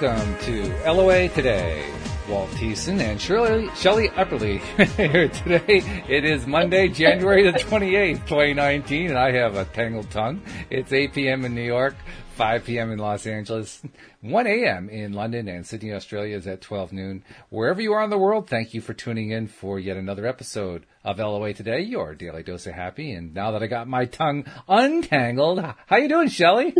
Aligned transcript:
Welcome 0.00 0.38
to 0.46 0.90
LOA 0.90 1.28
Today. 1.28 1.84
Walt 2.26 2.48
Thiessen 2.52 3.00
and 3.00 3.20
Shirley, 3.20 3.68
Shelly 3.74 4.08
Epperly 4.10 4.58
here 4.96 5.28
today. 5.28 6.04
It 6.08 6.24
is 6.24 6.46
Monday, 6.46 6.88
January 6.88 7.42
the 7.42 7.58
28th, 7.58 8.26
2019, 8.26 9.10
and 9.10 9.18
I 9.18 9.32
have 9.32 9.56
a 9.56 9.66
tangled 9.66 10.10
tongue. 10.10 10.40
It's 10.70 10.92
8 10.92 11.12
p.m. 11.12 11.44
in 11.44 11.54
New 11.54 11.64
York, 11.64 11.96
5 12.36 12.64
p.m. 12.64 12.92
in 12.92 12.98
Los 12.98 13.26
Angeles, 13.26 13.82
1 14.22 14.46
a.m. 14.46 14.88
in 14.88 15.12
London, 15.12 15.48
and 15.48 15.66
Sydney, 15.66 15.92
Australia 15.92 16.36
is 16.36 16.46
at 16.46 16.62
12 16.62 16.92
noon. 16.92 17.22
Wherever 17.50 17.82
you 17.82 17.92
are 17.92 18.02
in 18.02 18.08
the 18.08 18.16
world, 18.16 18.48
thank 18.48 18.72
you 18.72 18.80
for 18.80 18.94
tuning 18.94 19.32
in 19.32 19.48
for 19.48 19.78
yet 19.78 19.98
another 19.98 20.26
episode 20.26 20.86
of 21.04 21.18
LOA 21.18 21.52
Today, 21.52 21.80
your 21.80 22.14
daily 22.14 22.42
dose 22.42 22.66
of 22.66 22.72
happy. 22.72 23.12
And 23.12 23.34
now 23.34 23.50
that 23.50 23.62
I 23.62 23.66
got 23.66 23.86
my 23.86 24.06
tongue 24.06 24.46
untangled, 24.66 25.62
how 25.86 25.96
you 25.96 26.08
doing, 26.08 26.28
Shelly? 26.28 26.74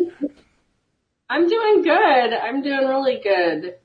I'm 1.30 1.48
doing 1.48 1.82
good. 1.82 2.32
I'm 2.34 2.60
doing 2.60 2.88
really 2.88 3.20
good. 3.22 3.76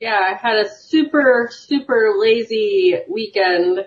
Yeah, 0.00 0.18
I 0.20 0.34
had 0.34 0.56
a 0.66 0.70
super, 0.70 1.48
super 1.50 2.12
lazy 2.18 2.94
weekend. 3.08 3.86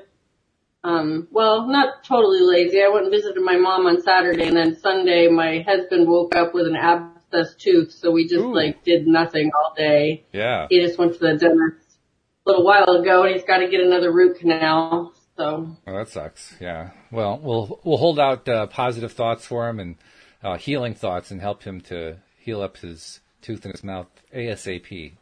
Um, 0.83 1.27
well, 1.29 1.67
not 1.67 2.03
totally 2.03 2.41
lazy. 2.41 2.81
I 2.81 2.89
went 2.89 3.05
and 3.05 3.13
visited 3.13 3.39
my 3.43 3.55
mom 3.55 3.85
on 3.85 4.01
Saturday 4.01 4.47
and 4.47 4.57
then 4.57 4.79
Sunday 4.79 5.27
my 5.27 5.59
husband 5.59 6.07
woke 6.09 6.35
up 6.35 6.55
with 6.55 6.65
an 6.65 6.75
abscess 6.75 7.53
tooth, 7.53 7.91
so 7.91 8.09
we 8.09 8.23
just 8.27 8.41
Ooh. 8.41 8.53
like 8.53 8.83
did 8.83 9.05
nothing 9.05 9.51
all 9.53 9.75
day. 9.75 10.25
Yeah. 10.33 10.65
He 10.71 10.81
just 10.81 10.97
went 10.97 11.13
to 11.13 11.19
the 11.19 11.37
dentist 11.37 11.99
a 12.47 12.49
little 12.49 12.65
while 12.65 12.89
ago 12.89 13.23
and 13.25 13.35
he's 13.35 13.45
got 13.45 13.59
to 13.59 13.69
get 13.69 13.79
another 13.79 14.11
root 14.11 14.39
canal. 14.39 15.13
So, 15.37 15.77
Oh, 15.85 15.93
that 15.95 16.09
sucks. 16.09 16.55
Yeah. 16.59 16.89
Well, 17.11 17.39
we'll 17.43 17.79
we'll 17.83 17.97
hold 17.97 18.19
out 18.19 18.49
uh, 18.49 18.65
positive 18.65 19.13
thoughts 19.13 19.45
for 19.45 19.69
him 19.69 19.79
and 19.79 19.97
uh, 20.43 20.57
healing 20.57 20.95
thoughts 20.95 21.29
and 21.29 21.39
help 21.39 21.61
him 21.61 21.79
to 21.81 22.17
heal 22.41 22.61
up 22.61 22.77
his 22.77 23.19
tooth 23.41 23.65
in 23.65 23.71
his 23.71 23.83
mouth 23.83 24.07
ASAP. 24.35 25.13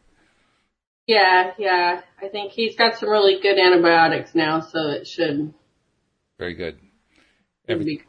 yeah, 1.07 1.51
yeah. 1.57 2.01
I 2.21 2.27
think 2.29 2.51
he's 2.51 2.75
got 2.75 2.97
some 2.97 3.09
really 3.09 3.39
good 3.41 3.57
antibiotics 3.57 4.35
now, 4.35 4.61
so 4.61 4.89
it 4.89 5.07
should 5.07 5.53
Very 6.37 6.53
good. 6.53 6.79
Every- 7.67 7.85
be- 7.85 8.01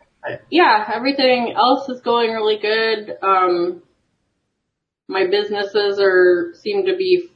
yeah, 0.51 0.91
everything 0.95 1.55
else 1.57 1.89
is 1.89 2.01
going 2.03 2.31
really 2.31 2.59
good. 2.59 3.17
Um, 3.23 3.83
my 5.09 5.27
businesses 5.27 5.99
are 6.01 6.53
seem 6.63 6.87
to 6.87 6.97
be 6.97 7.31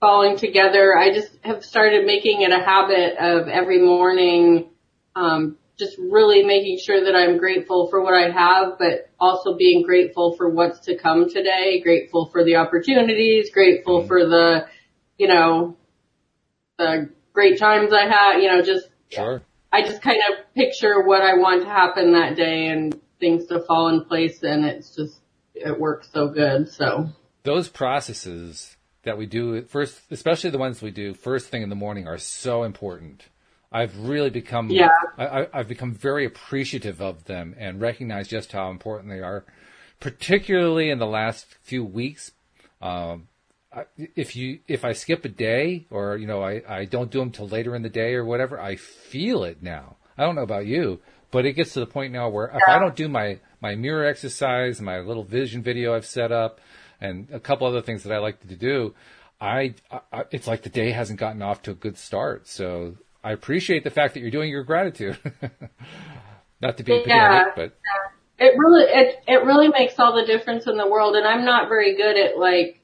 falling 0.00 0.36
together. 0.38 0.96
I 0.96 1.12
just 1.12 1.30
have 1.42 1.64
started 1.64 2.06
making 2.06 2.42
it 2.42 2.52
a 2.52 2.64
habit 2.64 3.18
of 3.18 3.48
every 3.48 3.82
morning, 3.82 4.70
um, 5.16 5.58
just 5.78 5.96
really 5.98 6.42
making 6.42 6.78
sure 6.78 7.04
that 7.04 7.14
I'm 7.14 7.38
grateful 7.38 7.88
for 7.88 8.02
what 8.02 8.14
I 8.14 8.30
have, 8.30 8.78
but 8.78 9.10
also 9.20 9.56
being 9.56 9.82
grateful 9.82 10.36
for 10.36 10.48
what's 10.50 10.80
to 10.80 10.96
come 10.96 11.28
today. 11.28 11.80
Grateful 11.82 12.26
for 12.32 12.44
the 12.44 12.56
opportunities. 12.56 13.50
Grateful 13.52 14.00
mm-hmm. 14.00 14.08
for 14.08 14.26
the, 14.26 14.66
you 15.16 15.28
know, 15.28 15.76
the 16.78 17.10
great 17.32 17.58
times 17.58 17.92
I 17.92 18.06
had. 18.06 18.40
You 18.40 18.48
know, 18.48 18.62
just 18.62 18.88
Sure. 19.10 19.42
I 19.72 19.82
just 19.82 20.02
kind 20.02 20.18
of 20.30 20.54
picture 20.54 21.02
what 21.02 21.22
I 21.22 21.34
want 21.34 21.62
to 21.62 21.68
happen 21.68 22.12
that 22.12 22.36
day 22.36 22.68
and 22.68 22.98
things 23.20 23.46
to 23.46 23.60
fall 23.60 23.88
in 23.88 24.04
place 24.04 24.42
and 24.42 24.64
it's 24.64 24.94
just, 24.94 25.20
it 25.54 25.78
works 25.78 26.08
so 26.12 26.28
good. 26.28 26.68
So 26.68 27.08
Those 27.42 27.68
processes 27.68 28.76
that 29.04 29.18
we 29.18 29.26
do 29.26 29.62
first, 29.62 30.00
especially 30.10 30.50
the 30.50 30.58
ones 30.58 30.80
we 30.80 30.90
do 30.90 31.14
first 31.14 31.48
thing 31.48 31.62
in 31.62 31.68
the 31.68 31.74
morning, 31.74 32.06
are 32.06 32.18
so 32.18 32.62
important. 32.62 33.24
I've 33.70 33.98
really 33.98 34.30
become 34.30 34.70
Yeah. 34.70 34.88
I, 35.16 35.48
I've 35.52 35.68
become 35.68 35.92
very 35.92 36.24
appreciative 36.24 37.00
of 37.00 37.24
them 37.24 37.54
and 37.58 37.80
recognize 37.80 38.28
just 38.28 38.52
how 38.52 38.70
important 38.70 39.10
they 39.10 39.20
are, 39.20 39.44
particularly 40.00 40.90
in 40.90 40.98
the 40.98 41.06
last 41.06 41.46
few 41.62 41.84
weeks. 41.84 42.32
Um, 42.80 43.28
if 44.16 44.34
you 44.34 44.60
if 44.66 44.84
I 44.84 44.92
skip 44.92 45.24
a 45.24 45.28
day 45.28 45.86
or 45.90 46.16
you 46.16 46.26
know 46.26 46.42
I, 46.42 46.62
I 46.66 46.84
don't 46.86 47.10
do 47.10 47.18
them 47.18 47.30
till 47.30 47.48
later 47.48 47.76
in 47.76 47.82
the 47.82 47.90
day 47.90 48.14
or 48.14 48.24
whatever, 48.24 48.60
I 48.60 48.76
feel 48.76 49.44
it 49.44 49.62
now. 49.62 49.96
I 50.16 50.22
don't 50.22 50.34
know 50.34 50.42
about 50.42 50.66
you, 50.66 51.00
but 51.30 51.44
it 51.44 51.52
gets 51.52 51.74
to 51.74 51.80
the 51.80 51.86
point 51.86 52.12
now 52.12 52.28
where 52.28 52.46
if 52.46 52.62
I 52.66 52.78
don't 52.78 52.96
do 52.96 53.08
my 53.08 53.38
my 53.60 53.74
mirror 53.74 54.06
exercise, 54.06 54.80
my 54.80 55.00
little 55.00 55.24
vision 55.24 55.62
video 55.62 55.94
I've 55.94 56.06
set 56.06 56.32
up, 56.32 56.60
and 57.00 57.28
a 57.30 57.40
couple 57.40 57.66
other 57.66 57.82
things 57.82 58.02
that 58.04 58.12
I 58.12 58.18
like 58.18 58.40
to 58.48 58.56
do, 58.56 58.94
I, 59.40 59.74
I 60.12 60.24
it's 60.30 60.46
like 60.46 60.62
the 60.62 60.70
day 60.70 60.90
hasn't 60.92 61.20
gotten 61.20 61.42
off 61.42 61.62
to 61.62 61.72
a 61.72 61.74
good 61.74 61.98
start. 61.98 62.48
So 62.48 62.96
I 63.22 63.32
appreciate 63.32 63.84
the 63.84 63.90
fact 63.90 64.14
that 64.14 64.20
you're 64.20 64.30
doing 64.30 64.50
your 64.50 64.64
gratitude. 64.64 65.18
Not 66.60 66.76
to 66.78 66.82
be 66.84 66.92
Yeah. 66.92 67.02
pedantic, 67.02 67.54
but 67.56 67.78
it 68.38 68.56
really, 68.56 68.84
it, 68.84 69.16
it 69.26 69.44
really 69.44 69.68
makes 69.68 69.98
all 69.98 70.14
the 70.14 70.26
difference 70.26 70.66
in 70.66 70.76
the 70.76 70.88
world 70.88 71.16
and 71.16 71.26
I'm 71.26 71.44
not 71.44 71.68
very 71.68 71.96
good 71.96 72.16
at 72.16 72.38
like, 72.38 72.80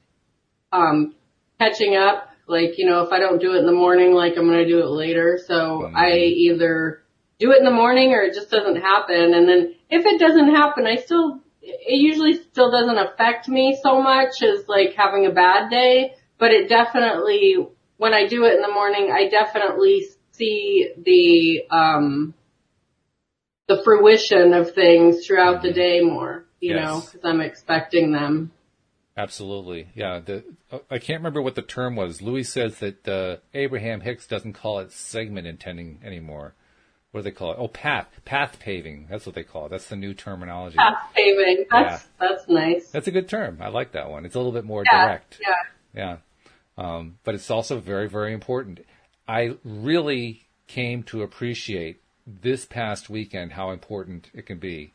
um, 0.71 1.15
catching 1.59 1.95
up. 1.95 2.29
Like, 2.47 2.77
you 2.77 2.85
know, 2.85 3.01
if 3.01 3.11
I 3.11 3.19
don't 3.19 3.41
do 3.41 3.55
it 3.55 3.59
in 3.59 3.65
the 3.65 3.71
morning, 3.71 4.13
like 4.13 4.37
I'm 4.37 4.45
going 4.45 4.63
to 4.63 4.67
do 4.67 4.79
it 4.79 4.87
later. 4.89 5.39
So 5.47 5.91
I 5.95 6.11
either 6.17 7.03
do 7.39 7.51
it 7.51 7.57
in 7.57 7.65
the 7.65 7.71
morning 7.71 8.11
or 8.11 8.21
it 8.21 8.35
just 8.35 8.51
doesn't 8.51 8.75
happen. 8.75 9.33
And 9.33 9.47
then 9.49 9.75
if 9.89 10.05
it 10.05 10.19
doesn't 10.19 10.53
happen, 10.53 10.85
I 10.85 10.97
still, 10.97 11.41
it 11.61 11.97
usually 11.99 12.33
still 12.35 12.69
doesn't 12.69 12.97
affect 12.97 13.47
me 13.47 13.77
so 13.81 14.01
much 14.01 14.43
as 14.43 14.67
like 14.67 14.93
having 14.95 15.25
a 15.25 15.31
bad 15.31 15.69
day, 15.69 16.13
but 16.37 16.51
it 16.51 16.69
definitely, 16.69 17.57
when 17.97 18.13
I 18.13 18.27
do 18.27 18.45
it 18.45 18.53
in 18.53 18.61
the 18.61 18.71
morning, 18.71 19.09
I 19.11 19.27
definitely 19.27 20.05
see 20.37 20.89
the, 20.97 21.63
um, 21.75 22.33
the 23.67 23.81
fruition 23.83 24.53
of 24.53 24.73
things 24.73 25.25
throughout 25.25 25.61
the 25.61 25.73
day 25.73 26.01
more, 26.01 26.45
you 26.59 26.75
Yes. 26.75 26.85
know, 26.85 26.99
because 27.01 27.21
I'm 27.23 27.41
expecting 27.41 28.11
them. 28.11 28.51
Absolutely, 29.17 29.87
yeah. 29.95 30.19
The 30.19 30.43
uh, 30.71 30.79
I 30.91 30.99
can't 30.99 31.19
remember 31.21 31.41
what 31.41 31.55
the 31.55 31.61
term 31.61 31.95
was. 31.95 32.21
Louis 32.21 32.43
says 32.43 32.79
that 32.79 33.07
uh, 33.07 33.37
Abraham 33.53 34.01
Hicks 34.01 34.27
doesn't 34.27 34.53
call 34.53 34.79
it 34.79 34.91
segment 34.91 35.47
intending 35.47 36.01
anymore. 36.03 36.53
What 37.11 37.21
do 37.21 37.23
they 37.23 37.31
call 37.31 37.53
it? 37.53 37.57
Oh, 37.57 37.69
path 37.69 38.07
path 38.25 38.59
paving. 38.59 39.07
That's 39.09 39.25
what 39.25 39.33
they 39.33 39.43
call 39.43 39.67
it. 39.67 39.69
That's 39.69 39.87
the 39.87 39.95
new 39.95 40.13
terminology. 40.13 40.75
Path 40.75 40.97
paving, 41.15 41.63
that's 41.71 42.05
that's 42.19 42.49
nice. 42.49 42.89
That's 42.89 43.07
a 43.07 43.11
good 43.11 43.29
term. 43.29 43.59
I 43.61 43.69
like 43.69 43.93
that 43.93 44.09
one. 44.09 44.25
It's 44.25 44.35
a 44.35 44.37
little 44.37 44.51
bit 44.51 44.65
more 44.65 44.83
Yeah, 44.85 45.05
direct. 45.05 45.39
yeah. 45.41 45.55
Yeah. 45.95 46.17
Um, 46.77 47.17
but 47.23 47.35
it's 47.35 47.49
also 47.49 47.79
very, 47.79 48.09
very 48.09 48.33
important. 48.33 48.81
I 49.27 49.55
really 49.63 50.47
came 50.67 51.03
to 51.03 51.23
appreciate 51.23 52.01
this 52.27 52.65
past 52.65 53.09
weekend 53.09 53.53
how 53.53 53.71
important 53.71 54.29
it 54.33 54.45
can 54.45 54.57
be 54.57 54.93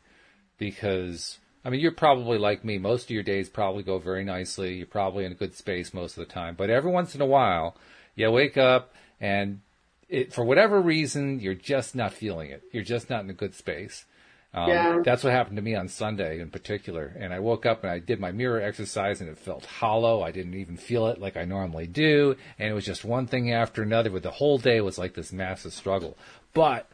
because, 0.57 1.39
I 1.63 1.69
mean, 1.69 1.79
you're 1.79 1.91
probably 1.91 2.37
like 2.37 2.63
me. 2.63 2.77
Most 2.77 3.05
of 3.05 3.09
your 3.11 3.23
days 3.23 3.49
probably 3.49 3.83
go 3.83 3.99
very 3.99 4.23
nicely. 4.23 4.75
You're 4.75 4.87
probably 4.87 5.25
in 5.25 5.31
a 5.31 5.35
good 5.35 5.55
space 5.55 5.93
most 5.93 6.17
of 6.17 6.27
the 6.27 6.33
time. 6.33 6.55
But 6.55 6.69
every 6.69 6.91
once 6.91 7.15
in 7.15 7.21
a 7.21 7.25
while, 7.25 7.75
you 8.15 8.29
wake 8.31 8.57
up 8.57 8.93
and 9.19 9.61
it, 10.09 10.33
for 10.33 10.43
whatever 10.43 10.81
reason, 10.81 11.39
you're 11.39 11.53
just 11.53 11.95
not 11.95 12.13
feeling 12.13 12.51
it. 12.51 12.63
You're 12.71 12.83
just 12.83 13.09
not 13.09 13.23
in 13.23 13.29
a 13.29 13.33
good 13.33 13.55
space. 13.55 14.05
Um, 14.53 14.69
Yeah. 14.69 15.01
That's 15.03 15.23
what 15.23 15.31
happened 15.33 15.55
to 15.55 15.61
me 15.61 15.75
on 15.75 15.87
Sunday 15.87 16.39
in 16.41 16.49
particular. 16.49 17.15
And 17.17 17.33
I 17.33 17.39
woke 17.39 17.65
up 17.65 17.83
and 17.83 17.91
I 17.91 17.99
did 17.99 18.19
my 18.19 18.31
mirror 18.31 18.61
exercise 18.61 19.21
and 19.21 19.29
it 19.29 19.37
felt 19.37 19.65
hollow. 19.65 20.21
I 20.21 20.31
didn't 20.31 20.55
even 20.55 20.77
feel 20.77 21.07
it 21.07 21.19
like 21.19 21.37
I 21.37 21.45
normally 21.45 21.87
do. 21.87 22.35
And 22.59 22.69
it 22.69 22.73
was 22.73 22.85
just 22.85 23.05
one 23.05 23.27
thing 23.27 23.51
after 23.51 23.81
another, 23.81 24.09
but 24.09 24.23
the 24.23 24.31
whole 24.31 24.57
day 24.57 24.81
was 24.81 24.97
like 24.97 25.13
this 25.13 25.31
massive 25.31 25.73
struggle. 25.73 26.17
But 26.53 26.89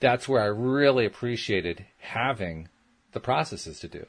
that's 0.00 0.26
where 0.28 0.42
I 0.42 0.46
really 0.46 1.04
appreciated 1.04 1.84
having 1.98 2.68
the 3.12 3.20
processes 3.20 3.78
to 3.80 3.88
do. 3.88 4.06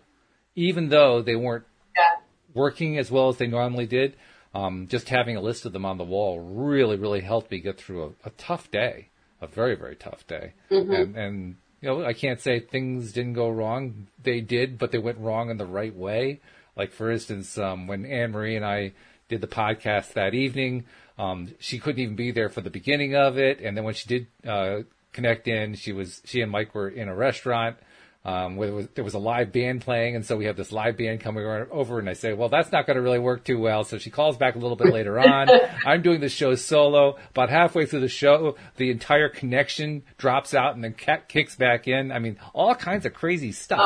Even 0.55 0.89
though 0.89 1.21
they 1.21 1.35
weren't 1.35 1.65
Yeah. 1.95 2.21
working 2.53 2.97
as 2.97 3.11
well 3.11 3.27
as 3.29 3.37
they 3.37 3.47
normally 3.47 3.85
did, 3.85 4.15
um, 4.55 4.87
just 4.87 5.09
having 5.09 5.35
a 5.35 5.41
list 5.41 5.65
of 5.65 5.73
them 5.73 5.85
on 5.85 5.97
the 5.97 6.03
wall 6.03 6.39
really, 6.39 6.95
really 6.95 7.21
helped 7.21 7.51
me 7.51 7.59
get 7.59 7.77
through 7.77 8.03
a, 8.23 8.27
a 8.27 8.31
tough 8.37 8.71
day, 8.71 9.09
a 9.41 9.47
very, 9.47 9.75
very 9.75 9.95
tough 9.95 10.25
day. 10.27 10.53
And, 10.69 11.17
and, 11.17 11.55
you 11.83 11.89
know, 11.89 12.05
I 12.05 12.13
can't 12.13 12.39
say 12.39 12.61
things 12.61 13.11
didn't 13.11 13.33
go 13.33 13.49
wrong. 13.49 14.07
They 14.23 14.39
did, 14.39 14.79
but 14.79 14.93
they 14.93 14.99
went 14.99 15.17
wrong 15.17 15.49
in 15.49 15.57
the 15.57 15.65
right 15.65 15.93
way. 15.93 16.39
Like, 16.77 16.93
for 16.93 17.11
instance, 17.11 17.57
um, 17.57 17.87
when 17.87 18.05
Anne 18.05 18.31
Marie 18.31 18.55
and 18.55 18.65
I 18.65 18.93
did 19.27 19.41
the 19.41 19.47
podcast 19.47 20.13
that 20.13 20.33
evening, 20.33 20.85
um, 21.19 21.53
she 21.59 21.79
couldn't 21.79 22.01
even 22.01 22.15
be 22.15 22.31
there 22.31 22.47
for 22.47 22.61
the 22.61 22.69
beginning 22.69 23.17
of 23.17 23.37
it. 23.37 23.59
And 23.59 23.75
then 23.75 23.83
when 23.83 23.95
she 23.95 24.07
did, 24.07 24.27
uh, 24.47 24.83
connect 25.11 25.49
in, 25.49 25.75
she 25.75 25.91
was, 25.91 26.21
she 26.23 26.39
and 26.39 26.49
Mike 26.49 26.73
were 26.73 26.87
in 26.87 27.09
a 27.09 27.15
restaurant 27.15 27.75
um, 28.25 28.55
where 28.55 28.67
there 28.67 28.75
was, 28.75 28.87
there 28.95 29.03
was 29.03 29.13
a 29.15 29.19
live 29.19 29.51
band 29.51 29.81
playing, 29.81 30.15
and 30.15 30.25
so 30.25 30.37
we 30.37 30.45
have 30.45 30.55
this 30.55 30.71
live 30.71 30.97
band 30.97 31.19
coming 31.19 31.45
over, 31.45 31.99
and 31.99 32.09
I 32.09 32.13
say, 32.13 32.31
well, 32.31 32.47
that's 32.47 32.71
not 32.71 32.85
going 32.85 32.95
to 32.95 33.01
really 33.01 33.19
work 33.19 33.43
too 33.43 33.59
well. 33.59 33.83
So 33.83 33.97
she 33.97 34.09
calls 34.09 34.37
back 34.37 34.55
a 34.55 34.59
little 34.59 34.77
bit 34.77 34.93
later 34.93 35.19
on. 35.29 35.49
I'm 35.85 36.01
doing 36.01 36.21
the 36.21 36.29
show 36.29 36.55
solo. 36.55 37.17
About 37.31 37.49
halfway 37.49 37.85
through 37.85 37.99
the 37.99 38.07
show, 38.07 38.55
the 38.77 38.91
entire 38.91 39.27
connection 39.27 40.03
drops 40.17 40.53
out 40.53 40.75
and 40.75 40.83
then 40.83 40.95
kicks 41.27 41.57
back 41.57 41.87
in. 41.87 42.13
I 42.13 42.19
mean, 42.19 42.37
all 42.53 42.75
kinds 42.75 43.05
of 43.05 43.13
crazy 43.13 43.51
stuff 43.51 43.79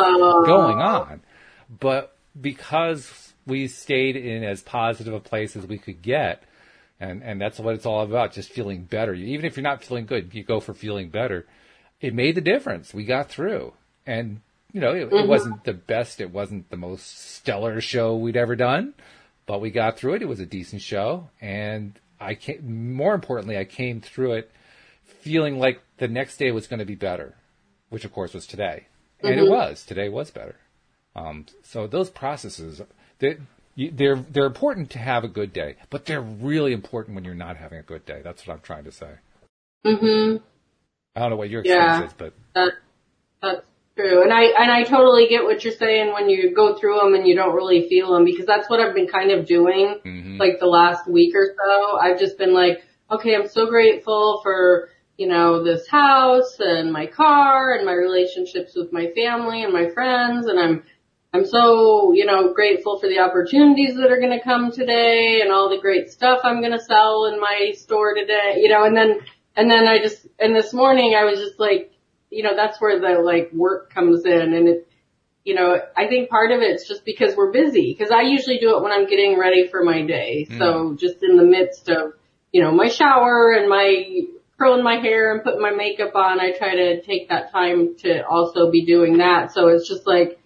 going 0.45 0.77
on. 0.77 1.21
But 1.67 2.15
because 2.39 3.33
we 3.47 3.67
stayed 3.67 4.15
in 4.15 4.43
as 4.43 4.61
positive 4.61 5.15
a 5.15 5.19
place 5.19 5.55
as 5.55 5.65
we 5.65 5.79
could 5.79 6.03
get, 6.03 6.43
and, 6.99 7.23
and 7.23 7.41
that's 7.41 7.59
what 7.59 7.73
it's 7.73 7.87
all 7.87 8.01
about, 8.01 8.33
just 8.33 8.51
feeling 8.51 8.83
better. 8.83 9.15
Even 9.15 9.45
if 9.45 9.57
you're 9.57 9.63
not 9.63 9.83
feeling 9.83 10.05
good, 10.05 10.33
you 10.35 10.43
go 10.43 10.59
for 10.59 10.75
feeling 10.75 11.09
better. 11.09 11.47
It 12.01 12.13
made 12.13 12.35
the 12.35 12.41
difference. 12.41 12.93
We 12.93 13.03
got 13.03 13.29
through. 13.29 13.73
And, 14.07 14.39
you 14.71 14.81
know, 14.81 14.95
it, 14.95 15.11
it 15.11 15.27
wasn't 15.27 15.65
the 15.65 15.73
best, 15.73 16.21
it 16.21 16.31
wasn't 16.31 16.69
the 16.71 16.77
most 16.77 17.35
stellar 17.35 17.81
show 17.81 18.15
we'd 18.15 18.37
ever 18.37 18.55
done, 18.55 18.93
but 19.45 19.61
we 19.61 19.69
got 19.69 19.99
through 19.99 20.15
it. 20.15 20.21
It 20.21 20.27
was 20.27 20.39
a 20.39 20.45
decent 20.45 20.81
show, 20.81 21.29
and 21.41 21.99
I 22.19 22.35
came, 22.35 22.93
more 22.95 23.13
importantly, 23.13 23.57
I 23.57 23.65
came 23.65 24.01
through 24.01 24.33
it 24.33 24.51
feeling 25.03 25.59
like 25.59 25.81
the 25.97 26.07
next 26.07 26.37
day 26.37 26.51
was 26.51 26.67
going 26.67 26.79
to 26.79 26.85
be 26.85 26.95
better, 26.95 27.35
which 27.89 28.05
of 28.05 28.13
course 28.13 28.33
was 28.33 28.47
today, 28.47 28.87
and 29.19 29.35
mm-hmm. 29.35 29.45
it 29.45 29.49
was. 29.49 29.85
Today 29.85 30.09
was 30.09 30.31
better. 30.31 30.55
Um, 31.15 31.45
so 31.63 31.87
those 31.87 32.09
processes, 32.09 32.81
they, 33.19 33.37
they're 33.75 34.15
they're 34.15 34.45
important 34.45 34.89
to 34.91 34.99
have 34.99 35.23
a 35.23 35.27
good 35.27 35.51
day, 35.51 35.75
but 35.89 36.05
they're 36.05 36.21
really 36.21 36.71
important 36.71 37.15
when 37.15 37.25
you're 37.25 37.35
not 37.35 37.57
having 37.57 37.79
a 37.79 37.83
good 37.83 38.05
day. 38.05 38.21
That's 38.23 38.47
what 38.47 38.53
I'm 38.53 38.61
trying 38.61 38.85
to 38.85 38.91
say. 38.91 39.11
Mhm. 39.85 40.41
I 41.15 41.19
don't 41.19 41.31
know 41.31 41.35
what 41.35 41.49
your 41.49 41.61
experience 41.61 41.99
yeah, 41.99 42.05
is, 42.05 42.13
but 42.13 42.33
that, 42.53 42.73
that's 43.41 43.66
true. 43.97 44.23
And 44.23 44.31
I 44.31 44.43
and 44.43 44.71
I 44.71 44.83
totally 44.83 45.27
get 45.27 45.43
what 45.43 45.63
you're 45.63 45.73
saying 45.73 46.13
when 46.13 46.29
you 46.29 46.53
go 46.55 46.77
through 46.77 46.99
them 46.99 47.15
and 47.15 47.27
you 47.27 47.35
don't 47.35 47.55
really 47.55 47.89
feel 47.89 48.13
them 48.13 48.23
because 48.23 48.45
that's 48.45 48.69
what 48.69 48.79
I've 48.79 48.95
been 48.95 49.07
kind 49.07 49.31
of 49.31 49.45
doing 49.45 49.99
mm-hmm. 50.05 50.37
like 50.37 50.59
the 50.59 50.67
last 50.67 51.09
week 51.09 51.35
or 51.35 51.55
so. 51.57 51.97
I've 51.97 52.19
just 52.19 52.37
been 52.37 52.53
like, 52.53 52.83
okay, 53.11 53.35
I'm 53.35 53.47
so 53.47 53.65
grateful 53.67 54.39
for 54.43 54.89
you 55.17 55.27
know, 55.27 55.63
this 55.63 55.87
house 55.87 56.57
and 56.59 56.93
my 56.93 57.07
car 57.07 57.73
and 57.73 57.85
my 57.85 57.93
relationships 57.93 58.73
with 58.75 58.93
my 58.93 59.11
family 59.15 59.63
and 59.63 59.73
my 59.73 59.89
friends 59.89 60.45
and 60.45 60.59
I'm 60.59 60.83
I'm 61.33 61.45
so, 61.45 62.13
you 62.13 62.25
know, 62.25 62.53
grateful 62.53 62.99
for 62.99 63.07
the 63.07 63.19
opportunities 63.19 63.95
that 63.97 64.11
are 64.11 64.19
going 64.19 64.37
to 64.37 64.43
come 64.43 64.71
today 64.71 65.41
and 65.41 65.51
all 65.51 65.69
the 65.69 65.79
great 65.79 66.09
stuff 66.09 66.39
I'm 66.43 66.61
going 66.61 66.71
to 66.71 66.79
sell 66.79 67.25
in 67.25 67.39
my 67.39 67.73
store 67.75 68.13
today, 68.15 68.59
you 68.61 68.69
know, 68.69 68.85
and 68.85 68.95
then, 68.95 69.19
and 69.55 69.69
then 69.69 69.87
I 69.87 69.99
just, 69.99 70.25
and 70.39 70.55
this 70.55 70.73
morning 70.73 71.15
I 71.15 71.25
was 71.25 71.39
just 71.39 71.59
like, 71.59 71.91
you 72.29 72.43
know, 72.43 72.55
that's 72.55 72.79
where 72.81 72.99
the 72.99 73.21
like 73.21 73.51
work 73.53 73.93
comes 73.93 74.25
in 74.25 74.53
and 74.53 74.67
it, 74.67 74.87
you 75.43 75.55
know, 75.55 75.77
I 75.95 76.07
think 76.07 76.29
part 76.29 76.51
of 76.51 76.61
it's 76.61 76.87
just 76.87 77.05
because 77.05 77.35
we're 77.35 77.51
busy 77.51 77.95
because 77.97 78.11
I 78.11 78.23
usually 78.23 78.59
do 78.59 78.75
it 78.75 78.83
when 78.83 78.91
I'm 78.91 79.07
getting 79.07 79.39
ready 79.39 79.67
for 79.69 79.83
my 79.83 80.05
day. 80.05 80.45
Mm. 80.49 80.57
So 80.57 80.95
just 80.99 81.23
in 81.23 81.37
the 81.37 81.43
midst 81.43 81.89
of, 81.89 82.13
you 82.51 82.61
know, 82.61 82.71
my 82.71 82.89
shower 82.89 83.53
and 83.53 83.69
my 83.69 84.23
curling 84.57 84.83
my 84.83 84.95
hair 84.95 85.33
and 85.33 85.43
putting 85.43 85.61
my 85.61 85.71
makeup 85.71 86.15
on, 86.15 86.39
I 86.39 86.51
try 86.57 86.75
to 86.75 87.01
take 87.01 87.29
that 87.29 87.51
time 87.51 87.95
to 87.99 88.25
also 88.27 88.71
be 88.71 88.85
doing 88.85 89.19
that. 89.19 89.53
So 89.53 89.67
it's 89.67 89.87
just 89.87 90.07
like, 90.07 90.39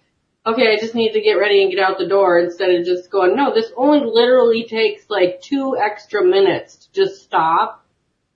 okay, 0.46 0.72
I 0.72 0.80
just 0.80 0.94
need 0.94 1.12
to 1.12 1.20
get 1.20 1.34
ready 1.34 1.62
and 1.62 1.70
get 1.72 1.82
out 1.82 1.98
the 1.98 2.08
door 2.08 2.38
instead 2.38 2.70
of 2.70 2.84
just 2.84 3.10
going, 3.10 3.36
no, 3.36 3.54
this 3.54 3.72
only 3.76 4.00
literally 4.04 4.66
takes 4.68 5.08
like 5.08 5.40
two 5.40 5.76
extra 5.76 6.24
minutes 6.24 6.76
to 6.76 6.92
just 6.92 7.22
stop 7.22 7.81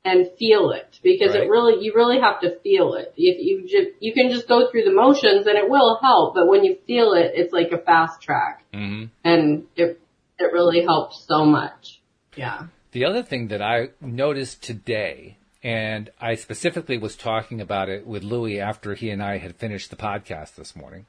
and 0.06 0.30
feel 0.38 0.70
it 0.70 1.00
because 1.02 1.30
right. 1.30 1.42
it 1.42 1.50
really, 1.50 1.84
you 1.84 1.92
really 1.94 2.20
have 2.20 2.40
to 2.40 2.58
feel 2.60 2.94
it. 2.94 3.12
If 3.16 3.44
you 3.44 3.62
just, 3.62 4.00
you 4.00 4.14
can 4.14 4.30
just 4.30 4.46
go 4.46 4.70
through 4.70 4.84
the 4.84 4.92
motions 4.92 5.48
and 5.48 5.58
it 5.58 5.68
will 5.68 5.98
help, 6.00 6.34
but 6.34 6.46
when 6.46 6.64
you 6.64 6.78
feel 6.86 7.12
it, 7.14 7.32
it's 7.34 7.52
like 7.52 7.72
a 7.72 7.78
fast 7.78 8.22
track 8.22 8.64
mm-hmm. 8.72 9.06
and 9.24 9.64
it, 9.74 10.00
it 10.38 10.52
really 10.52 10.84
helps 10.84 11.26
so 11.26 11.44
much. 11.44 12.00
Yeah. 12.36 12.68
The 12.92 13.04
other 13.04 13.24
thing 13.24 13.48
that 13.48 13.60
I 13.60 13.88
noticed 14.00 14.62
today, 14.62 15.38
and 15.64 16.08
I 16.20 16.36
specifically 16.36 16.98
was 16.98 17.16
talking 17.16 17.60
about 17.60 17.88
it 17.88 18.06
with 18.06 18.22
Louis 18.22 18.60
after 18.60 18.94
he 18.94 19.10
and 19.10 19.20
I 19.20 19.38
had 19.38 19.56
finished 19.56 19.90
the 19.90 19.96
podcast 19.96 20.54
this 20.54 20.76
morning, 20.76 21.06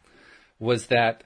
was 0.59 0.87
that 0.87 1.23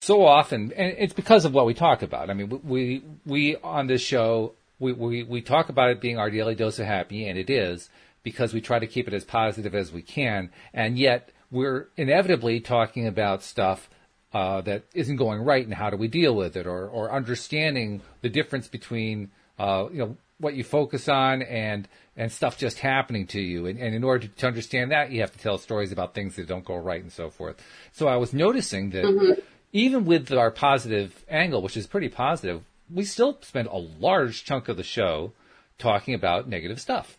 so 0.00 0.24
often, 0.24 0.72
and 0.76 0.94
it's 0.96 1.12
because 1.12 1.44
of 1.44 1.52
what 1.52 1.66
we 1.66 1.74
talk 1.74 2.02
about. 2.02 2.30
I 2.30 2.34
mean, 2.34 2.60
we 2.62 3.02
we 3.26 3.56
on 3.56 3.86
this 3.86 4.02
show 4.02 4.52
we 4.84 4.92
we 4.92 5.22
we 5.22 5.40
talk 5.42 5.68
about 5.68 5.90
it 5.90 6.00
being 6.00 6.18
our 6.18 6.30
daily 6.30 6.54
dose 6.54 6.78
of 6.78 6.86
happy, 6.86 7.26
and 7.26 7.38
it 7.38 7.48
is 7.50 7.88
because 8.22 8.52
we 8.52 8.60
try 8.60 8.78
to 8.78 8.86
keep 8.86 9.08
it 9.08 9.14
as 9.14 9.24
positive 9.24 9.74
as 9.74 9.92
we 9.92 10.02
can, 10.02 10.50
and 10.72 10.98
yet 10.98 11.30
we're 11.50 11.88
inevitably 11.96 12.60
talking 12.60 13.06
about 13.06 13.42
stuff 13.42 13.88
uh, 14.32 14.60
that 14.62 14.84
isn't 14.94 15.16
going 15.16 15.40
right, 15.40 15.64
and 15.64 15.74
how 15.74 15.90
do 15.90 15.96
we 15.96 16.08
deal 16.08 16.34
with 16.34 16.56
it, 16.56 16.66
or 16.66 16.88
or 16.88 17.12
understanding 17.12 18.02
the 18.20 18.28
difference 18.28 18.68
between 18.68 19.30
uh, 19.58 19.86
you 19.92 19.98
know 19.98 20.16
what 20.38 20.54
you 20.54 20.64
focus 20.64 21.08
on 21.08 21.42
and 21.42 21.88
and 22.16 22.30
stuff 22.30 22.58
just 22.58 22.78
happening 22.78 23.26
to 23.26 23.40
you. 23.40 23.66
And, 23.66 23.78
and 23.78 23.94
in 23.94 24.04
order 24.04 24.28
to, 24.28 24.34
to, 24.34 24.46
understand 24.46 24.92
that, 24.92 25.10
you 25.10 25.20
have 25.20 25.32
to 25.32 25.38
tell 25.38 25.58
stories 25.58 25.90
about 25.90 26.14
things 26.14 26.36
that 26.36 26.46
don't 26.46 26.64
go 26.64 26.76
right 26.76 27.02
and 27.02 27.10
so 27.12 27.28
forth. 27.28 27.56
So 27.92 28.06
I 28.06 28.16
was 28.16 28.32
noticing 28.32 28.90
that 28.90 29.04
mm-hmm. 29.04 29.40
even 29.72 30.04
with 30.04 30.30
our 30.32 30.52
positive 30.52 31.24
angle, 31.28 31.60
which 31.60 31.76
is 31.76 31.86
pretty 31.88 32.08
positive, 32.08 32.62
we 32.94 33.04
still 33.04 33.38
spend 33.42 33.68
a 33.68 33.76
large 33.76 34.44
chunk 34.44 34.68
of 34.68 34.76
the 34.76 34.82
show 34.82 35.32
talking 35.78 36.14
about 36.14 36.48
negative 36.48 36.80
stuff. 36.80 37.18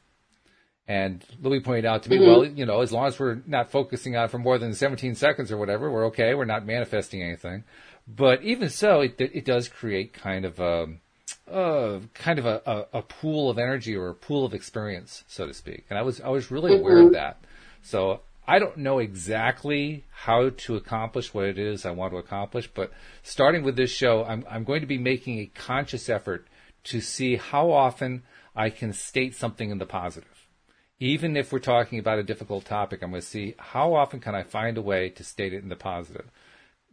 And 0.88 1.26
Louis 1.42 1.60
pointed 1.60 1.86
out 1.86 2.04
to 2.04 2.10
me, 2.10 2.18
mm-hmm. 2.18 2.26
well, 2.26 2.46
you 2.46 2.66
know, 2.66 2.82
as 2.82 2.92
long 2.92 3.08
as 3.08 3.20
we're 3.20 3.42
not 3.48 3.72
focusing 3.72 4.16
on 4.16 4.26
it 4.26 4.32
for 4.32 4.38
more 4.38 4.58
than 4.58 4.74
17 4.74 5.16
seconds 5.16 5.52
or 5.52 5.58
whatever, 5.58 5.92
we're 5.92 6.06
okay. 6.08 6.34
We're 6.36 6.46
not 6.46 6.66
manifesting 6.66 7.24
anything. 7.24 7.64
But 8.08 8.44
even 8.44 8.70
so, 8.70 9.02
it, 9.02 9.20
it 9.20 9.46
does 9.46 9.68
create 9.68 10.14
kind 10.14 10.46
of 10.46 10.60
a, 10.60 10.88
uh, 11.52 12.00
kind 12.14 12.38
of 12.38 12.46
a, 12.46 12.62
a, 12.66 13.00
a, 13.00 13.02
pool 13.02 13.50
of 13.50 13.58
energy 13.58 13.96
or 13.96 14.10
a 14.10 14.14
pool 14.14 14.46
of 14.46 14.54
experience, 14.54 15.24
so 15.28 15.48
to 15.48 15.54
speak. 15.56 15.86
And 15.90 15.98
I 15.98 16.04
was 16.04 16.22
I 16.22 16.30
was 16.30 16.52
really 16.52 16.72
mm-hmm. 16.72 16.82
aware 16.82 17.00
of 17.00 17.14
that. 17.14 17.38
So 17.82 18.22
I 18.48 18.60
don't 18.60 18.78
know 18.78 19.00
exactly 19.00 20.04
how 20.12 20.50
to 20.50 20.76
accomplish 20.76 21.34
what 21.34 21.46
it 21.46 21.58
is 21.58 21.86
I 21.86 21.92
want 21.92 22.14
to 22.14 22.18
accomplish, 22.18 22.70
but 22.74 22.92
starting 23.24 23.64
with 23.64 23.76
this 23.76 23.92
show, 23.92 24.24
I'm 24.24 24.46
I'm 24.50 24.64
going 24.64 24.82
to 24.82 24.88
be 24.88 24.98
making 24.98 25.40
a 25.40 25.48
conscious 25.48 26.10
effort 26.10 26.48
to 26.86 27.02
see 27.02 27.36
how 27.36 27.72
often 27.72 28.24
I 28.56 28.70
can 28.70 28.94
state 28.94 29.36
something 29.36 29.70
in 29.70 29.80
the 29.80 29.86
positive. 29.86 30.48
Even 31.00 31.36
if 31.36 31.52
we're 31.52 31.60
talking 31.60 32.00
about 32.00 32.20
a 32.20 32.24
difficult 32.24 32.66
topic, 32.66 33.02
I'm 33.02 33.10
going 33.10 33.22
to 33.22 33.28
see 33.28 33.56
how 33.58 33.96
often 33.96 34.20
can 34.20 34.34
I 34.34 34.44
find 34.44 34.78
a 34.78 34.82
way 34.82 35.10
to 35.10 35.24
state 35.24 35.54
it 35.54 35.64
in 35.64 35.70
the 35.70 35.76
positive. 35.76 36.30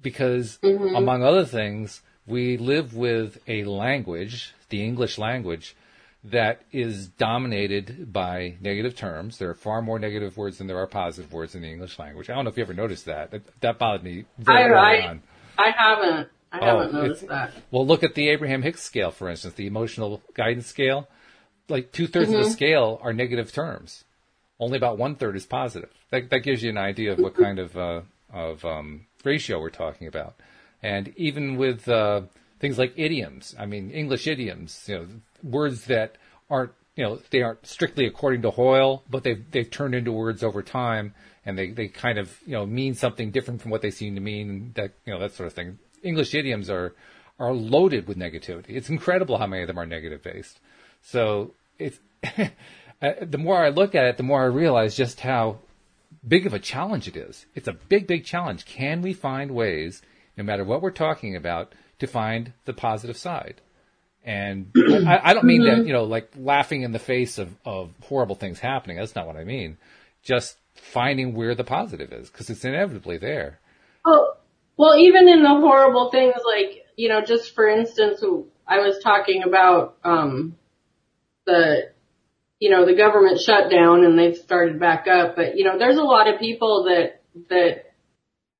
Because 0.00 0.58
mm-hmm. 0.58 0.96
among 0.96 1.22
other 1.22 1.44
things, 1.44 2.02
we 2.26 2.56
live 2.56 2.96
with 2.96 3.38
a 3.46 3.64
language, 3.64 4.54
the 4.70 4.82
English 4.84 5.18
language, 5.18 5.76
that 6.24 6.62
is 6.70 7.08
dominated 7.08 8.12
by 8.12 8.54
negative 8.60 8.94
terms. 8.94 9.38
There 9.38 9.50
are 9.50 9.54
far 9.54 9.82
more 9.82 9.98
negative 9.98 10.36
words 10.36 10.58
than 10.58 10.68
there 10.68 10.78
are 10.78 10.86
positive 10.86 11.32
words 11.32 11.54
in 11.54 11.62
the 11.62 11.68
English 11.68 11.98
language. 11.98 12.30
I 12.30 12.34
don't 12.34 12.44
know 12.44 12.50
if 12.50 12.56
you 12.56 12.62
ever 12.62 12.74
noticed 12.74 13.06
that. 13.06 13.32
That, 13.32 13.42
that 13.60 13.78
bothered 13.78 14.04
me 14.04 14.24
very 14.38 14.64
I, 14.64 14.68
early 14.68 15.02
I, 15.02 15.08
on. 15.08 15.22
I 15.58 15.70
haven't. 15.70 16.28
I 16.52 16.58
oh, 16.60 16.66
haven't 16.66 16.94
noticed 16.94 17.28
that. 17.28 17.52
Well, 17.70 17.86
look 17.86 18.04
at 18.04 18.14
the 18.14 18.28
Abraham 18.28 18.62
Hicks 18.62 18.82
scale, 18.82 19.10
for 19.10 19.28
instance, 19.28 19.54
the 19.54 19.66
emotional 19.66 20.22
guidance 20.34 20.66
scale. 20.66 21.08
Like 21.68 21.92
two 21.92 22.06
thirds 22.06 22.28
mm-hmm. 22.28 22.36
of 22.36 22.42
the 22.42 22.48
mm-hmm. 22.48 22.52
scale 22.52 23.00
are 23.02 23.12
negative 23.12 23.52
terms. 23.52 24.04
Only 24.60 24.76
about 24.76 24.98
one 24.98 25.16
third 25.16 25.34
is 25.34 25.46
positive. 25.46 25.90
That, 26.10 26.30
that 26.30 26.40
gives 26.40 26.62
you 26.62 26.70
an 26.70 26.78
idea 26.78 27.12
of 27.12 27.18
what 27.18 27.34
kind 27.34 27.58
of 27.58 27.76
uh, 27.76 28.02
of 28.32 28.64
um, 28.64 29.06
ratio 29.24 29.58
we're 29.60 29.70
talking 29.70 30.06
about. 30.06 30.36
And 30.82 31.12
even 31.16 31.56
with 31.56 31.88
uh, 31.88 32.22
things 32.62 32.78
like 32.78 32.94
idioms, 32.96 33.56
I 33.58 33.66
mean, 33.66 33.90
English 33.90 34.28
idioms, 34.28 34.84
you 34.86 34.96
know, 34.96 35.06
words 35.42 35.86
that 35.86 36.16
aren't, 36.48 36.70
you 36.94 37.02
know, 37.02 37.18
they 37.30 37.42
aren't 37.42 37.66
strictly 37.66 38.06
according 38.06 38.42
to 38.42 38.52
Hoyle, 38.52 39.02
but 39.10 39.24
they've, 39.24 39.44
they've 39.50 39.68
turned 39.68 39.96
into 39.96 40.12
words 40.12 40.44
over 40.44 40.62
time 40.62 41.12
and 41.44 41.58
they, 41.58 41.72
they 41.72 41.88
kind 41.88 42.18
of, 42.18 42.38
you 42.46 42.52
know, 42.52 42.64
mean 42.64 42.94
something 42.94 43.32
different 43.32 43.60
from 43.60 43.72
what 43.72 43.82
they 43.82 43.90
seem 43.90 44.14
to 44.14 44.20
mean, 44.20 44.70
that, 44.76 44.92
you 45.04 45.12
know, 45.12 45.18
that 45.18 45.34
sort 45.34 45.48
of 45.48 45.54
thing. 45.54 45.80
English 46.04 46.36
idioms 46.36 46.70
are, 46.70 46.94
are 47.40 47.52
loaded 47.52 48.06
with 48.06 48.16
negativity. 48.16 48.70
It's 48.70 48.88
incredible 48.90 49.38
how 49.38 49.48
many 49.48 49.62
of 49.62 49.66
them 49.66 49.78
are 49.78 49.86
negative 49.86 50.22
based. 50.22 50.60
So 51.02 51.54
it's, 51.80 51.98
uh, 52.38 52.46
the 53.22 53.38
more 53.38 53.58
I 53.58 53.70
look 53.70 53.96
at 53.96 54.04
it, 54.04 54.18
the 54.18 54.22
more 54.22 54.40
I 54.40 54.46
realize 54.46 54.96
just 54.96 55.18
how 55.18 55.58
big 56.26 56.46
of 56.46 56.54
a 56.54 56.60
challenge 56.60 57.08
it 57.08 57.16
is. 57.16 57.44
It's 57.56 57.66
a 57.66 57.72
big, 57.72 58.06
big 58.06 58.24
challenge. 58.24 58.66
Can 58.66 59.02
we 59.02 59.14
find 59.14 59.50
ways 59.50 60.00
no 60.36 60.44
matter 60.44 60.62
what 60.62 60.80
we're 60.80 60.92
talking 60.92 61.34
about, 61.34 61.74
to 62.02 62.08
find 62.08 62.52
the 62.64 62.72
positive 62.72 63.16
side. 63.16 63.60
And 64.24 64.72
I, 65.06 65.20
I, 65.22 65.34
don't 65.34 65.44
mean 65.44 65.62
that, 65.64 65.78
mm-hmm. 65.78 65.86
you 65.86 65.92
know, 65.92 66.02
like 66.02 66.32
laughing 66.36 66.82
in 66.82 66.90
the 66.90 66.98
face 66.98 67.38
of, 67.38 67.48
of 67.64 67.90
horrible 68.02 68.34
things 68.34 68.58
happening. 68.58 68.96
That's 68.96 69.14
not 69.14 69.26
what 69.26 69.36
I 69.36 69.44
mean. 69.44 69.78
Just 70.22 70.56
finding 70.74 71.34
where 71.34 71.54
the 71.54 71.64
positive 71.64 72.12
is 72.12 72.28
because 72.28 72.50
it's 72.50 72.64
inevitably 72.64 73.18
there. 73.18 73.60
Well, 74.04 74.36
well, 74.76 74.96
even 74.96 75.28
in 75.28 75.42
the 75.42 75.48
horrible 75.48 76.10
things, 76.10 76.34
like, 76.44 76.86
you 76.96 77.08
know, 77.08 77.20
just 77.20 77.54
for 77.54 77.68
instance, 77.68 78.22
I 78.66 78.78
was 78.78 78.98
talking 79.02 79.44
about, 79.44 79.96
um, 80.02 80.56
the, 81.46 81.90
you 82.58 82.70
know, 82.70 82.84
the 82.84 82.94
government 82.94 83.40
shutdown 83.40 84.04
and 84.04 84.18
they've 84.18 84.36
started 84.36 84.80
back 84.80 85.06
up, 85.06 85.36
but 85.36 85.56
you 85.56 85.64
know, 85.64 85.78
there's 85.78 85.98
a 85.98 86.02
lot 86.02 86.32
of 86.32 86.40
people 86.40 86.84
that, 86.84 87.22
that 87.48 87.92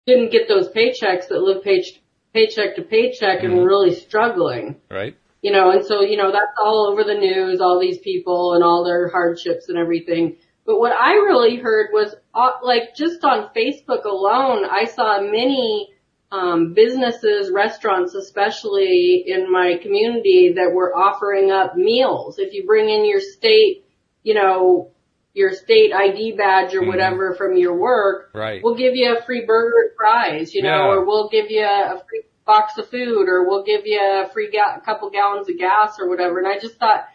didn't 0.06 0.32
get 0.32 0.48
those 0.48 0.68
paychecks 0.68 1.28
that 1.28 1.40
live 1.40 1.62
page, 1.62 2.01
paycheck 2.32 2.76
to 2.76 2.82
paycheck 2.82 3.40
mm-hmm. 3.40 3.58
and 3.58 3.66
really 3.66 3.94
struggling. 3.94 4.76
Right. 4.90 5.16
You 5.42 5.52
know, 5.52 5.70
and 5.70 5.84
so, 5.84 6.02
you 6.02 6.16
know, 6.16 6.30
that's 6.30 6.56
all 6.62 6.88
over 6.90 7.02
the 7.02 7.14
news, 7.14 7.60
all 7.60 7.80
these 7.80 7.98
people 7.98 8.54
and 8.54 8.62
all 8.62 8.84
their 8.84 9.08
hardships 9.08 9.68
and 9.68 9.76
everything. 9.76 10.36
But 10.64 10.78
what 10.78 10.92
I 10.92 11.14
really 11.14 11.56
heard 11.56 11.88
was, 11.92 12.14
uh, 12.32 12.50
like, 12.62 12.94
just 12.94 13.24
on 13.24 13.50
Facebook 13.54 14.04
alone, 14.04 14.64
I 14.64 14.84
saw 14.84 15.20
many, 15.20 15.88
um, 16.30 16.74
businesses, 16.74 17.50
restaurants 17.50 18.14
especially 18.14 19.24
in 19.26 19.50
my 19.50 19.78
community 19.82 20.52
that 20.54 20.72
were 20.72 20.94
offering 20.94 21.50
up 21.50 21.74
meals. 21.74 22.38
If 22.38 22.54
you 22.54 22.64
bring 22.64 22.88
in 22.88 23.04
your 23.04 23.20
state, 23.20 23.84
you 24.22 24.34
know, 24.34 24.92
your 25.34 25.52
state 25.52 25.92
ID 25.94 26.32
badge 26.36 26.74
or 26.74 26.80
mm-hmm. 26.80 26.88
whatever 26.88 27.34
from 27.34 27.56
your 27.56 27.74
work, 27.74 28.30
right. 28.34 28.62
we'll 28.62 28.74
give 28.74 28.94
you 28.94 29.16
a 29.16 29.22
free 29.24 29.44
burger 29.46 29.88
and 29.88 29.96
fries, 29.96 30.54
you 30.54 30.62
know, 30.62 30.68
yeah. 30.68 30.88
or 30.88 31.06
we'll 31.06 31.28
give 31.28 31.50
you 31.50 31.64
a 31.64 32.02
free 32.08 32.22
box 32.44 32.76
of 32.76 32.88
food 32.88 33.28
or 33.28 33.48
we'll 33.48 33.64
give 33.64 33.82
you 33.86 33.98
a 33.98 34.28
free 34.32 34.50
ga- 34.50 34.80
couple 34.84 35.08
gallons 35.10 35.48
of 35.48 35.58
gas 35.58 35.98
or 35.98 36.08
whatever. 36.08 36.38
And 36.38 36.48
I 36.48 36.58
just 36.58 36.76
thought, 36.76 37.06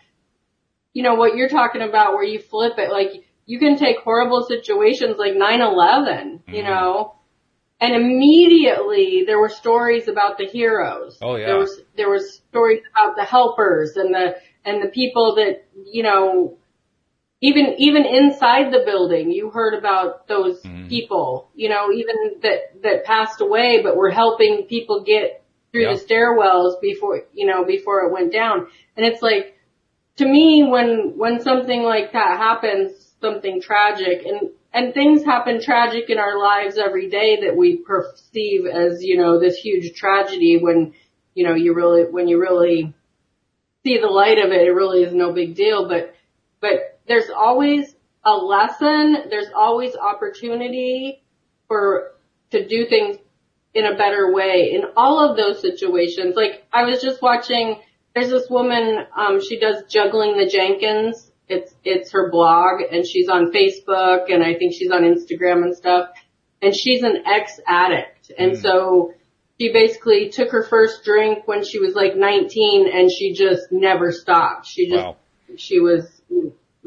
you 0.94 1.04
know, 1.04 1.16
what 1.16 1.36
you're 1.36 1.50
talking 1.50 1.82
about 1.82 2.14
where 2.14 2.24
you 2.24 2.40
flip 2.40 2.74
it, 2.78 2.92
like 2.92 3.24
you 3.46 3.60
can 3.60 3.78
take 3.78 3.98
horrible 4.00 4.44
situations 4.44 5.18
like 5.18 5.34
9-11, 5.34 5.38
mm-hmm. 5.38 6.54
you 6.54 6.64
know, 6.64 7.16
and 7.80 7.94
immediately 7.94 9.26
there 9.28 9.40
were 9.40 9.50
stories 9.50 10.08
about 10.08 10.40
the 10.40 10.46
heroes. 10.46 11.20
Oh 11.22 11.36
yeah. 11.36 11.46
There 11.46 11.58
was, 11.58 11.82
there 11.96 12.10
was 12.10 12.42
stories 12.50 12.82
about 12.92 13.16
the 13.16 13.26
helpers 13.26 13.96
and 13.96 14.12
the, 14.12 14.38
and 14.66 14.82
the 14.82 14.90
people 14.90 15.36
that, 15.36 15.66
you 15.86 16.02
know, 16.02 16.58
even, 17.42 17.76
even 17.78 18.06
inside 18.06 18.72
the 18.72 18.84
building, 18.86 19.32
you 19.32 19.52
heard 19.52 19.76
about 19.76 20.28
those 20.28 20.62
mm. 20.64 20.90
people, 20.90 21.52
you 21.56 21.70
know, 21.70 21.92
even 21.92 22.16
that, 22.42 22.82
that 22.82 23.06
passed 23.06 23.42
away, 23.42 23.82
but 23.84 23.96
were 23.96 24.10
helping 24.10 24.64
people 24.68 25.04
get 25.04 25.44
through 25.72 25.84
yep. 25.84 26.00
the 26.00 26.06
stairwells 26.06 26.82
before, 26.82 27.24
you 27.34 27.46
know, 27.46 27.64
before 27.64 28.06
it 28.06 28.12
went 28.12 28.34
down. 28.34 28.68
And 28.96 29.06
it's 29.06 29.22
like, 29.22 29.58
to 30.18 30.26
me, 30.26 30.68
when, 30.68 31.14
when 31.16 31.40
something 31.42 31.84
like 31.84 32.14
that 32.14 32.38
happens, 32.38 33.16
something 33.22 33.62
tragic 33.62 34.26
and, 34.26 34.50
and 34.74 34.94
things 34.94 35.24
happen 35.24 35.62
tragic 35.62 36.10
in 36.10 36.18
our 36.18 36.40
lives 36.40 36.80
every 36.80 37.10
day 37.10 37.42
that 37.46 37.56
we 37.56 37.78
perceive 37.78 38.66
as, 38.66 39.04
you 39.04 39.18
know, 39.18 39.40
this 39.40 39.58
huge 39.58 39.94
tragedy 39.94 40.58
when, 40.60 40.94
you 41.36 41.48
know, 41.48 41.54
you 41.54 41.76
really, 41.76 42.04
when 42.04 42.28
you 42.28 42.40
really 42.40 42.94
see 43.84 44.00
the 44.00 44.08
light 44.08 44.40
of 44.40 44.52
it, 44.52 44.68
it 44.68 44.72
really 44.72 45.04
is 45.04 45.14
no 45.14 45.34
big 45.34 45.56
deal, 45.56 45.88
but, 45.88 46.16
but 46.62 46.97
there's 47.08 47.30
always 47.30 47.96
a 48.24 48.36
lesson. 48.36 49.30
There's 49.30 49.50
always 49.56 49.96
opportunity 49.96 51.24
for, 51.68 52.12
to 52.52 52.68
do 52.68 52.86
things 52.88 53.18
in 53.74 53.86
a 53.86 53.96
better 53.96 54.34
way 54.34 54.72
in 54.74 54.84
all 54.96 55.30
of 55.30 55.38
those 55.38 55.62
situations. 55.62 56.36
Like 56.36 56.66
I 56.72 56.84
was 56.84 57.02
just 57.02 57.22
watching, 57.22 57.80
there's 58.14 58.30
this 58.30 58.50
woman, 58.50 59.06
um, 59.16 59.40
she 59.42 59.60
does 59.60 59.84
juggling 59.90 60.38
the 60.38 60.48
Jenkins. 60.48 61.32
It's, 61.48 61.74
it's 61.84 62.12
her 62.12 62.30
blog 62.30 62.82
and 62.92 63.06
she's 63.08 63.30
on 63.30 63.52
Facebook 63.52 64.34
and 64.34 64.44
I 64.44 64.56
think 64.56 64.74
she's 64.74 64.92
on 64.92 65.04
Instagram 65.04 65.64
and 65.64 65.76
stuff. 65.76 66.10
And 66.62 66.76
she's 66.76 67.04
an 67.04 67.24
ex 67.26 67.60
addict. 67.68 68.32
And 68.38 68.54
mm. 68.54 68.62
so 68.62 69.14
she 69.60 69.72
basically 69.72 70.30
took 70.30 70.52
her 70.52 70.64
first 70.64 71.04
drink 71.06 71.48
when 71.48 71.64
she 71.64 71.80
was 71.80 71.94
like 71.94 72.16
19 72.16 72.90
and 72.92 73.12
she 73.12 73.34
just 73.34 73.72
never 73.72 74.12
stopped. 74.12 74.66
She 74.66 74.90
just, 74.90 75.06
wow. 75.06 75.18
she 75.56 75.80
was 75.80 76.17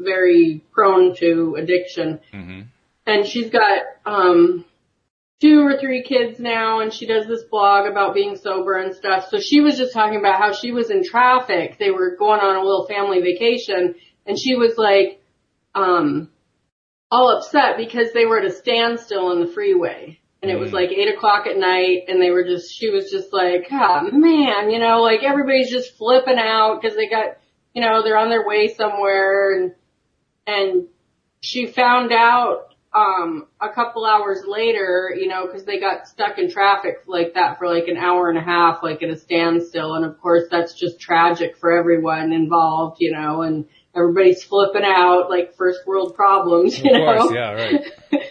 very 0.03 0.63
prone 0.71 1.15
to 1.17 1.55
addiction. 1.57 2.19
Mm-hmm. 2.33 2.61
And 3.05 3.25
she's 3.25 3.49
got, 3.49 3.83
um, 4.05 4.65
two 5.41 5.65
or 5.65 5.77
three 5.79 6.03
kids 6.03 6.39
now 6.39 6.81
and 6.81 6.93
she 6.93 7.07
does 7.07 7.25
this 7.25 7.43
blog 7.49 7.89
about 7.89 8.13
being 8.13 8.35
sober 8.35 8.77
and 8.77 8.95
stuff. 8.95 9.27
So 9.29 9.39
she 9.39 9.59
was 9.59 9.75
just 9.75 9.91
talking 9.91 10.19
about 10.19 10.39
how 10.39 10.53
she 10.53 10.71
was 10.71 10.91
in 10.91 11.03
traffic. 11.03 11.77
They 11.79 11.89
were 11.89 12.15
going 12.15 12.41
on 12.41 12.55
a 12.55 12.63
little 12.63 12.85
family 12.85 13.21
vacation 13.21 13.95
and 14.27 14.37
she 14.37 14.55
was 14.55 14.77
like, 14.77 15.19
um, 15.73 16.29
all 17.09 17.35
upset 17.35 17.75
because 17.75 18.13
they 18.13 18.25
were 18.25 18.39
at 18.39 18.45
a 18.45 18.51
standstill 18.51 19.27
on 19.27 19.41
the 19.41 19.51
freeway. 19.51 20.19
And 20.43 20.51
it 20.51 20.59
was 20.59 20.69
mm. 20.69 20.73
like 20.73 20.91
eight 20.91 21.13
o'clock 21.13 21.47
at 21.47 21.57
night 21.57 22.03
and 22.07 22.21
they 22.21 22.29
were 22.29 22.43
just, 22.43 22.71
she 22.71 22.89
was 22.89 23.09
just 23.09 23.33
like, 23.33 23.67
oh 23.71 24.09
man, 24.11 24.69
you 24.69 24.79
know, 24.79 25.01
like 25.01 25.23
everybody's 25.23 25.71
just 25.71 25.97
flipping 25.97 26.37
out 26.37 26.79
because 26.81 26.95
they 26.95 27.09
got, 27.09 27.37
you 27.73 27.81
know, 27.81 28.03
they're 28.03 28.17
on 28.17 28.29
their 28.29 28.47
way 28.47 28.67
somewhere 28.67 29.55
and, 29.55 29.73
and 30.51 30.87
she 31.41 31.67
found 31.67 32.11
out, 32.11 32.71
um, 32.93 33.47
a 33.61 33.69
couple 33.69 34.05
hours 34.05 34.43
later, 34.45 35.15
you 35.17 35.27
know, 35.27 35.47
cause 35.47 35.63
they 35.63 35.79
got 35.79 36.07
stuck 36.07 36.37
in 36.37 36.51
traffic 36.51 37.03
like 37.07 37.35
that 37.35 37.57
for 37.57 37.73
like 37.73 37.87
an 37.87 37.97
hour 37.97 38.29
and 38.29 38.37
a 38.37 38.41
half, 38.41 38.83
like 38.83 39.01
at 39.01 39.09
a 39.09 39.17
standstill. 39.17 39.93
And 39.95 40.03
of 40.03 40.19
course 40.19 40.43
that's 40.51 40.73
just 40.73 40.99
tragic 40.99 41.57
for 41.57 41.71
everyone 41.71 42.33
involved, 42.33 42.97
you 42.99 43.13
know, 43.13 43.43
and 43.43 43.65
everybody's 43.95 44.43
flipping 44.43 44.83
out 44.83 45.29
like 45.29 45.55
first 45.55 45.87
world 45.87 46.15
problems, 46.15 46.77
you 46.79 46.91
of 46.93 46.99
know. 46.99 47.31
Yeah, 47.31 47.51
right. 47.51 47.81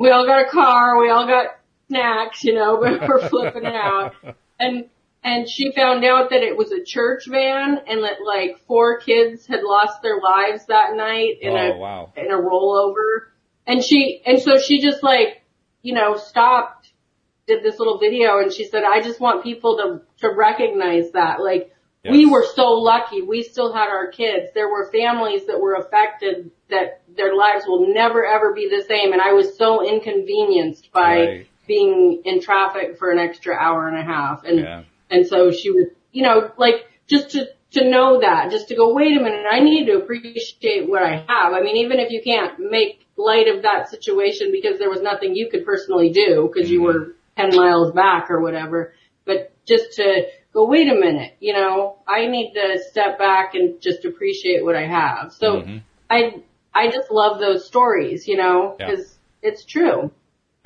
we 0.00 0.10
all 0.10 0.26
got 0.26 0.46
a 0.46 0.50
car, 0.50 1.00
we 1.00 1.10
all 1.10 1.26
got 1.26 1.58
snacks, 1.88 2.42
you 2.42 2.54
know, 2.54 2.80
but 2.80 3.00
we're 3.08 3.28
flipping 3.28 3.66
out. 3.66 4.14
And 4.58 4.86
and 5.26 5.48
she 5.48 5.72
found 5.72 6.04
out 6.04 6.30
that 6.30 6.44
it 6.44 6.56
was 6.56 6.70
a 6.70 6.84
church 6.84 7.26
van 7.26 7.80
and 7.88 8.04
that 8.04 8.18
like 8.24 8.60
four 8.68 9.00
kids 9.00 9.44
had 9.44 9.64
lost 9.64 10.00
their 10.00 10.20
lives 10.20 10.66
that 10.66 10.94
night 10.94 11.38
in 11.40 11.52
oh, 11.52 11.56
a 11.56 11.76
wow. 11.76 12.12
in 12.16 12.30
a 12.30 12.36
rollover. 12.36 13.32
And 13.66 13.82
she 13.82 14.22
and 14.24 14.40
so 14.40 14.56
she 14.56 14.80
just 14.80 15.02
like, 15.02 15.42
you 15.82 15.94
know, 15.94 16.16
stopped, 16.16 16.92
did 17.48 17.64
this 17.64 17.80
little 17.80 17.98
video 17.98 18.38
and 18.38 18.52
she 18.52 18.66
said, 18.66 18.84
I 18.84 19.02
just 19.02 19.18
want 19.18 19.42
people 19.42 19.76
to 19.78 20.26
to 20.28 20.32
recognize 20.32 21.10
that. 21.10 21.40
Like 21.40 21.74
yes. 22.04 22.12
we 22.12 22.26
were 22.26 22.46
so 22.54 22.74
lucky. 22.74 23.20
We 23.22 23.42
still 23.42 23.72
had 23.72 23.88
our 23.88 24.12
kids. 24.12 24.52
There 24.54 24.68
were 24.68 24.92
families 24.92 25.46
that 25.48 25.58
were 25.60 25.74
affected 25.74 26.52
that 26.70 27.02
their 27.16 27.34
lives 27.34 27.64
will 27.66 27.92
never 27.92 28.24
ever 28.24 28.54
be 28.54 28.68
the 28.68 28.84
same 28.86 29.12
and 29.12 29.20
I 29.20 29.32
was 29.32 29.58
so 29.58 29.84
inconvenienced 29.84 30.92
by 30.92 31.18
right. 31.18 31.46
being 31.66 32.22
in 32.24 32.40
traffic 32.40 32.96
for 32.96 33.10
an 33.10 33.18
extra 33.18 33.56
hour 33.56 33.88
and 33.88 33.98
a 33.98 34.04
half. 34.04 34.44
And 34.44 34.60
yeah 34.60 34.82
and 35.10 35.26
so 35.26 35.50
she 35.50 35.70
was, 35.70 35.86
you 36.12 36.22
know, 36.22 36.50
like 36.56 36.86
just 37.06 37.30
to, 37.30 37.46
to 37.72 37.88
know 37.88 38.20
that, 38.20 38.50
just 38.50 38.68
to 38.68 38.76
go, 38.76 38.94
wait 38.94 39.16
a 39.16 39.20
minute, 39.20 39.44
I 39.50 39.60
need 39.60 39.86
to 39.86 39.98
appreciate 39.98 40.88
what 40.88 41.02
I 41.02 41.16
have. 41.28 41.52
I 41.52 41.60
mean, 41.62 41.76
even 41.76 41.98
if 41.98 42.10
you 42.10 42.22
can't 42.22 42.58
make 42.58 43.06
light 43.16 43.48
of 43.48 43.62
that 43.62 43.88
situation 43.88 44.52
because 44.52 44.78
there 44.78 44.90
was 44.90 45.00
nothing 45.02 45.34
you 45.34 45.48
could 45.50 45.64
personally 45.64 46.10
do 46.10 46.50
because 46.52 46.70
you 46.70 46.80
mm-hmm. 46.80 46.98
were 46.98 47.16
10 47.36 47.56
miles 47.56 47.92
back 47.92 48.30
or 48.30 48.40
whatever, 48.40 48.94
but 49.24 49.52
just 49.66 49.96
to 49.96 50.26
go, 50.52 50.66
wait 50.66 50.88
a 50.88 50.94
minute, 50.94 51.34
you 51.40 51.52
know, 51.52 51.98
I 52.06 52.26
need 52.26 52.54
to 52.54 52.82
step 52.90 53.18
back 53.18 53.54
and 53.54 53.80
just 53.80 54.04
appreciate 54.04 54.64
what 54.64 54.76
I 54.76 54.86
have. 54.86 55.32
So 55.32 55.60
mm-hmm. 55.60 55.78
I, 56.08 56.42
I 56.74 56.90
just 56.90 57.10
love 57.10 57.40
those 57.40 57.66
stories, 57.66 58.26
you 58.26 58.36
know, 58.36 58.74
because 58.76 59.18
yeah. 59.42 59.50
it's 59.50 59.64
true. 59.64 60.10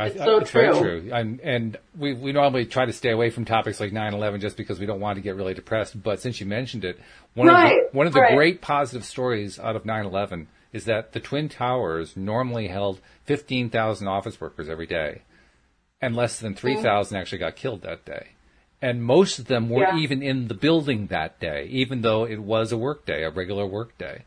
It's 0.07 0.17
so 0.17 0.39
it's 0.39 0.51
true. 0.51 0.61
very 0.61 0.79
true. 0.79 1.11
And, 1.13 1.41
and 1.41 1.77
we, 1.99 2.15
we 2.15 2.33
normally 2.33 2.67
try 2.67 2.85
to 2.87 2.93
stay 2.93 3.11
away 3.11 3.31
from 3.31 3.45
topics 3.45 3.81
like 3.81 3.93
9-11 3.93 4.41
just 4.41 4.57
because 4.57 4.79
we 4.79 4.87
don't 4.87 5.01
want 5.01 5.17
to 5.17 5.23
get 5.23 5.37
really 5.37 5.55
depressed. 5.55 6.01
But 6.03 6.21
since 6.21 6.41
you 6.41 6.47
mentioned 6.47 6.85
it, 6.85 6.99
one 7.35 7.49
right, 7.49 7.73
of 7.73 7.93
the, 7.93 7.97
one 7.97 8.07
of 8.07 8.13
the 8.13 8.21
right. 8.21 8.35
great 8.35 8.61
positive 8.61 9.05
stories 9.05 9.59
out 9.59 9.77
of 9.77 9.85
9-11 9.85 10.47
is 10.73 10.85
that 10.85 11.13
the 11.13 11.21
Twin 11.21 11.49
Towers 11.49 12.17
normally 12.17 12.69
held 12.69 13.01
15,000 13.25 14.07
office 14.07 14.41
workers 14.41 14.69
every 14.69 14.87
day. 14.87 15.23
And 16.01 16.17
less 16.17 16.39
than 16.39 16.55
3,000 16.55 17.17
actually 17.17 17.39
got 17.39 17.57
killed 17.57 17.83
that 17.83 18.05
day. 18.05 18.29
And 18.81 19.05
most 19.05 19.39
of 19.39 19.47
them 19.47 19.69
weren't 19.69 19.97
yeah. 19.97 20.03
even 20.03 20.23
in 20.23 20.49
the 20.49 20.55
building 20.55 21.09
that 21.09 21.39
day, 21.39 21.67
even 21.67 22.01
though 22.01 22.25
it 22.25 22.39
was 22.39 22.73
a 22.73 22.79
work 22.79 23.05
day, 23.05 23.25
a 23.25 23.31
regular 23.31 23.67
work 23.67 23.99
day. 23.99 24.25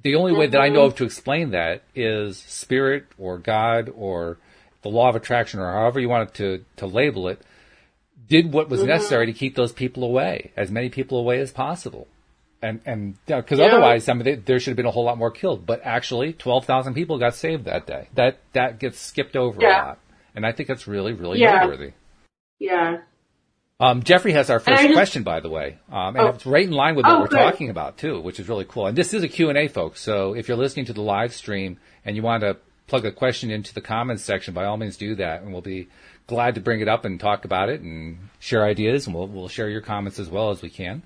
The 0.00 0.14
only 0.14 0.32
mm-hmm. 0.32 0.40
way 0.40 0.46
that 0.48 0.60
I 0.60 0.68
know 0.68 0.80
mm-hmm. 0.80 0.86
of 0.86 0.96
to 0.96 1.04
explain 1.04 1.50
that 1.50 1.82
is 1.94 2.38
spirit 2.38 3.06
or 3.18 3.38
God 3.38 3.90
or 3.94 4.38
the 4.84 4.90
law 4.90 5.08
of 5.08 5.16
attraction 5.16 5.58
or 5.58 5.72
however 5.72 5.98
you 5.98 6.08
wanted 6.08 6.34
to, 6.34 6.64
to 6.76 6.86
label 6.86 7.26
it, 7.28 7.40
did 8.28 8.52
what 8.52 8.68
was 8.68 8.80
mm-hmm. 8.80 8.90
necessary 8.90 9.26
to 9.26 9.32
keep 9.32 9.56
those 9.56 9.72
people 9.72 10.04
away, 10.04 10.52
as 10.56 10.70
many 10.70 10.90
people 10.90 11.18
away 11.18 11.40
as 11.40 11.50
possible. 11.50 12.06
And, 12.62 12.80
and, 12.86 13.16
because 13.26 13.58
yeah. 13.58 13.66
otherwise, 13.66 14.08
I 14.08 14.14
mean, 14.14 14.42
there 14.46 14.58
should 14.60 14.70
have 14.70 14.76
been 14.76 14.86
a 14.86 14.90
whole 14.90 15.04
lot 15.04 15.18
more 15.18 15.30
killed. 15.30 15.66
But 15.66 15.82
actually, 15.84 16.32
12,000 16.32 16.94
people 16.94 17.18
got 17.18 17.34
saved 17.34 17.64
that 17.64 17.86
day. 17.86 18.08
That, 18.14 18.38
that 18.52 18.78
gets 18.78 18.98
skipped 18.98 19.36
over 19.36 19.60
yeah. 19.60 19.68
a 19.68 19.86
lot. 19.86 19.98
And 20.34 20.46
I 20.46 20.52
think 20.52 20.68
that's 20.68 20.86
really, 20.86 21.12
really 21.12 21.40
yeah. 21.40 21.60
noteworthy. 21.60 21.92
Yeah. 22.58 22.98
Um, 23.80 24.02
Jeffrey 24.02 24.32
has 24.32 24.50
our 24.50 24.60
first 24.60 24.82
just, 24.82 24.94
question, 24.94 25.24
by 25.24 25.40
the 25.40 25.50
way, 25.50 25.78
um, 25.90 26.16
and 26.16 26.26
oh. 26.26 26.28
it's 26.28 26.46
right 26.46 26.64
in 26.64 26.70
line 26.70 26.94
with 26.94 27.04
what 27.04 27.16
oh, 27.16 27.20
we're 27.20 27.26
good. 27.26 27.38
talking 27.38 27.70
about 27.70 27.98
too, 27.98 28.20
which 28.20 28.38
is 28.38 28.48
really 28.48 28.64
cool. 28.64 28.86
And 28.86 28.96
this 28.96 29.12
is 29.12 29.24
a 29.24 29.28
Q 29.28 29.48
and 29.48 29.58
A, 29.58 29.66
folks. 29.66 30.00
So 30.00 30.34
if 30.34 30.46
you're 30.46 30.56
listening 30.56 30.86
to 30.86 30.92
the 30.92 31.02
live 31.02 31.34
stream 31.34 31.78
and 32.04 32.14
you 32.14 32.22
want 32.22 32.42
to 32.42 32.56
plug 32.86 33.04
a 33.06 33.12
question 33.12 33.50
into 33.50 33.74
the 33.74 33.80
comments 33.80 34.22
section, 34.22 34.54
by 34.54 34.64
all 34.64 34.76
means 34.76 34.96
do 34.96 35.14
that, 35.16 35.42
and 35.42 35.52
we'll 35.52 35.62
be 35.62 35.88
glad 36.26 36.54
to 36.54 36.60
bring 36.60 36.80
it 36.80 36.88
up 36.88 37.04
and 37.04 37.20
talk 37.20 37.44
about 37.44 37.68
it 37.68 37.80
and 37.80 38.18
share 38.38 38.64
ideas, 38.64 39.06
and 39.06 39.14
we'll, 39.14 39.26
we'll 39.26 39.48
share 39.48 39.68
your 39.68 39.80
comments 39.80 40.18
as 40.18 40.28
well 40.28 40.50
as 40.50 40.62
we 40.62 40.70
can. 40.70 41.02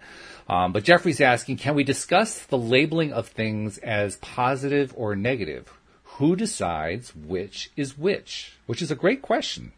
Um, 0.49 0.73
but 0.73 0.85
Jeffrey's 0.85 1.20
asking, 1.20 1.58
can 1.58 1.75
we 1.75 1.85
discuss 1.85 2.47
the 2.47 2.58
labeling 2.58 3.12
of 3.12 3.28
things 3.28 3.78
as 3.78 4.16
positive 4.16 4.94
or 4.97 5.14
negative? 5.14 5.70
Who 6.04 6.37
decides 6.37 7.14
which 7.14 7.70
is 7.76 7.99
which? 7.99 8.56
Which 8.66 8.82
is 8.82 8.90
a 8.90 8.97
great 8.97 9.23
question. 9.23 9.73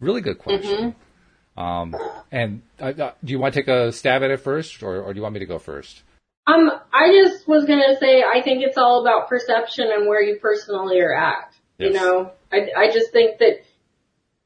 Really 0.00 0.20
good 0.20 0.38
question. 0.38 0.94
Mm-hmm. 0.94 1.60
Um, 1.60 1.96
and 2.30 2.62
uh, 2.80 2.92
uh, 2.98 3.12
do 3.24 3.32
you 3.32 3.38
want 3.40 3.54
to 3.54 3.60
take 3.60 3.68
a 3.68 3.90
stab 3.90 4.22
at 4.22 4.30
it 4.30 4.40
first, 4.40 4.82
or, 4.82 5.02
or 5.02 5.12
do 5.12 5.18
you 5.18 5.22
want 5.22 5.34
me 5.34 5.40
to 5.40 5.46
go 5.46 5.58
first? 5.58 6.02
Um, 6.48 6.70
I 6.92 7.12
just 7.12 7.46
was 7.46 7.66
gonna 7.66 7.98
say, 8.00 8.22
I 8.22 8.40
think 8.42 8.62
it's 8.62 8.78
all 8.78 9.02
about 9.02 9.28
perception 9.28 9.88
and 9.92 10.08
where 10.08 10.22
you 10.22 10.36
personally 10.40 10.98
are 11.00 11.14
at. 11.14 11.52
Yes. 11.78 11.92
You 11.92 12.00
know, 12.00 12.32
I, 12.50 12.68
I 12.76 12.90
just 12.90 13.12
think 13.12 13.38
that 13.38 13.62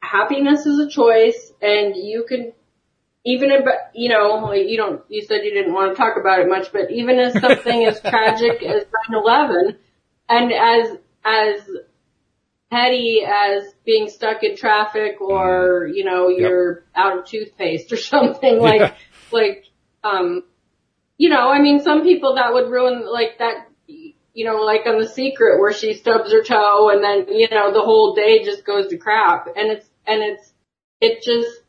happiness 0.00 0.66
is 0.66 0.80
a 0.80 0.88
choice 0.88 1.52
and 1.62 1.94
you 1.96 2.26
can, 2.28 2.52
even 3.24 3.52
if, 3.52 3.64
you 3.94 4.08
know, 4.08 4.52
you 4.52 4.76
don't, 4.76 5.00
you 5.08 5.22
said 5.22 5.44
you 5.44 5.54
didn't 5.54 5.72
want 5.72 5.92
to 5.92 5.96
talk 5.96 6.16
about 6.18 6.40
it 6.40 6.48
much, 6.48 6.72
but 6.72 6.90
even 6.90 7.20
as 7.20 7.32
something 7.40 7.84
as 7.86 8.00
tragic 8.00 8.62
as 8.64 8.84
9-11 9.10 9.76
and 10.28 10.52
as, 10.52 10.96
as 11.24 11.70
petty 12.68 13.22
as 13.24 13.72
being 13.84 14.08
stuck 14.08 14.42
in 14.42 14.56
traffic 14.56 15.20
or, 15.20 15.88
you 15.92 16.04
know, 16.04 16.28
you're 16.28 16.84
out 16.96 17.18
of 17.18 17.24
toothpaste 17.26 17.92
or 17.92 17.96
something 18.14 18.58
like, 18.58 18.80
Yeah. 18.80 18.94
like, 19.30 19.64
um, 20.02 20.42
you 21.18 21.28
know, 21.28 21.50
I 21.50 21.60
mean, 21.60 21.80
some 21.82 22.02
people 22.02 22.36
that 22.36 22.52
would 22.52 22.70
ruin 22.70 23.10
like 23.10 23.38
that, 23.38 23.68
you 23.86 24.46
know, 24.46 24.62
like 24.62 24.86
on 24.86 24.98
The 24.98 25.08
Secret 25.08 25.60
where 25.60 25.72
she 25.72 25.94
stubs 25.94 26.32
her 26.32 26.42
toe 26.42 26.90
and 26.90 27.02
then, 27.02 27.34
you 27.34 27.48
know, 27.50 27.72
the 27.72 27.82
whole 27.82 28.14
day 28.14 28.44
just 28.44 28.64
goes 28.64 28.88
to 28.88 28.96
crap. 28.96 29.46
And 29.56 29.70
it's, 29.72 29.88
and 30.06 30.22
it's, 30.22 30.52
it 31.00 31.22
just, 31.22 31.62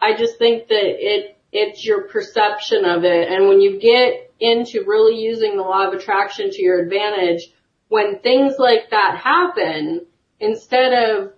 I 0.00 0.16
just 0.16 0.38
think 0.38 0.68
that 0.68 0.82
it, 0.82 1.36
it's 1.52 1.84
your 1.84 2.04
perception 2.04 2.84
of 2.84 3.04
it. 3.04 3.28
And 3.28 3.48
when 3.48 3.60
you 3.60 3.80
get 3.80 4.32
into 4.38 4.84
really 4.86 5.20
using 5.20 5.56
the 5.56 5.62
law 5.62 5.88
of 5.88 5.94
attraction 5.94 6.50
to 6.50 6.62
your 6.62 6.80
advantage, 6.80 7.50
when 7.88 8.20
things 8.20 8.54
like 8.58 8.90
that 8.90 9.16
happen, 9.16 10.06
instead 10.38 10.92
of 10.92 11.32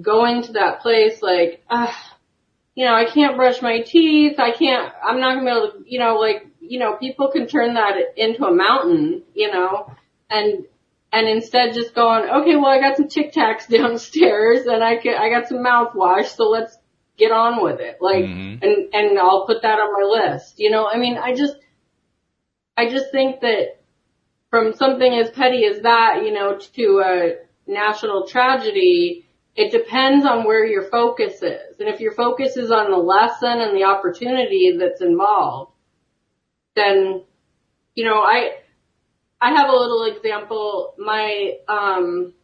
going 0.00 0.42
to 0.42 0.52
that 0.52 0.80
place 0.80 1.22
like, 1.22 1.64
ah, 1.70 2.16
you 2.74 2.84
know, 2.84 2.94
I 2.94 3.06
can't 3.06 3.36
brush 3.36 3.62
my 3.62 3.80
teeth, 3.80 4.38
I 4.38 4.52
can't, 4.52 4.92
I'm 5.02 5.18
not 5.18 5.34
gonna 5.34 5.44
be 5.44 5.56
able 5.56 5.72
to, 5.72 5.90
you 5.90 5.98
know, 5.98 6.16
like, 6.16 6.46
you 6.68 6.78
know, 6.78 6.96
people 6.96 7.30
can 7.30 7.46
turn 7.46 7.74
that 7.74 7.94
into 8.16 8.44
a 8.44 8.54
mountain, 8.54 9.22
you 9.34 9.50
know, 9.50 9.92
and, 10.30 10.64
and 11.12 11.28
instead 11.28 11.74
just 11.74 11.94
going, 11.94 12.28
okay, 12.28 12.56
well 12.56 12.66
I 12.66 12.80
got 12.80 12.96
some 12.96 13.08
Tic 13.08 13.32
Tacs 13.32 13.68
downstairs 13.76 14.66
and 14.66 14.82
I 14.84 14.96
can, 14.98 15.14
I 15.14 15.30
got 15.30 15.48
some 15.48 15.58
mouthwash, 15.58 16.26
so 16.36 16.48
let's 16.48 16.76
get 17.16 17.32
on 17.32 17.62
with 17.62 17.80
it. 17.80 17.98
Like, 18.00 18.24
Mhm. 18.24 18.62
and, 18.62 18.94
and 18.94 19.18
I'll 19.18 19.46
put 19.46 19.62
that 19.62 19.78
on 19.80 19.92
my 19.92 20.06
list, 20.30 20.58
you 20.58 20.70
know, 20.70 20.86
I 20.86 20.98
mean, 20.98 21.18
I 21.18 21.34
just, 21.34 21.56
I 22.76 22.88
just 22.88 23.10
think 23.10 23.40
that 23.40 23.80
from 24.50 24.72
something 24.74 25.12
as 25.12 25.30
petty 25.30 25.64
as 25.66 25.80
that, 25.82 26.22
you 26.24 26.32
know, 26.32 26.58
to 26.58 27.02
a 27.04 27.34
national 27.66 28.26
tragedy, 28.26 29.26
it 29.56 29.72
depends 29.72 30.24
on 30.24 30.44
where 30.46 30.64
your 30.64 30.88
focus 30.88 31.42
is. 31.42 31.80
And 31.80 31.88
if 31.88 32.00
your 32.00 32.12
focus 32.12 32.56
is 32.56 32.70
on 32.70 32.90
the 32.90 32.96
lesson 32.96 33.60
and 33.60 33.76
the 33.76 33.84
opportunity 33.84 34.76
that's 34.78 35.00
involved, 35.00 35.72
then, 36.78 37.22
you 37.94 38.04
know, 38.04 38.20
I, 38.20 38.50
I 39.40 39.52
have 39.52 39.68
a 39.68 39.76
little 39.76 40.04
example. 40.04 40.94
My, 40.98 41.54
um, 41.68 42.34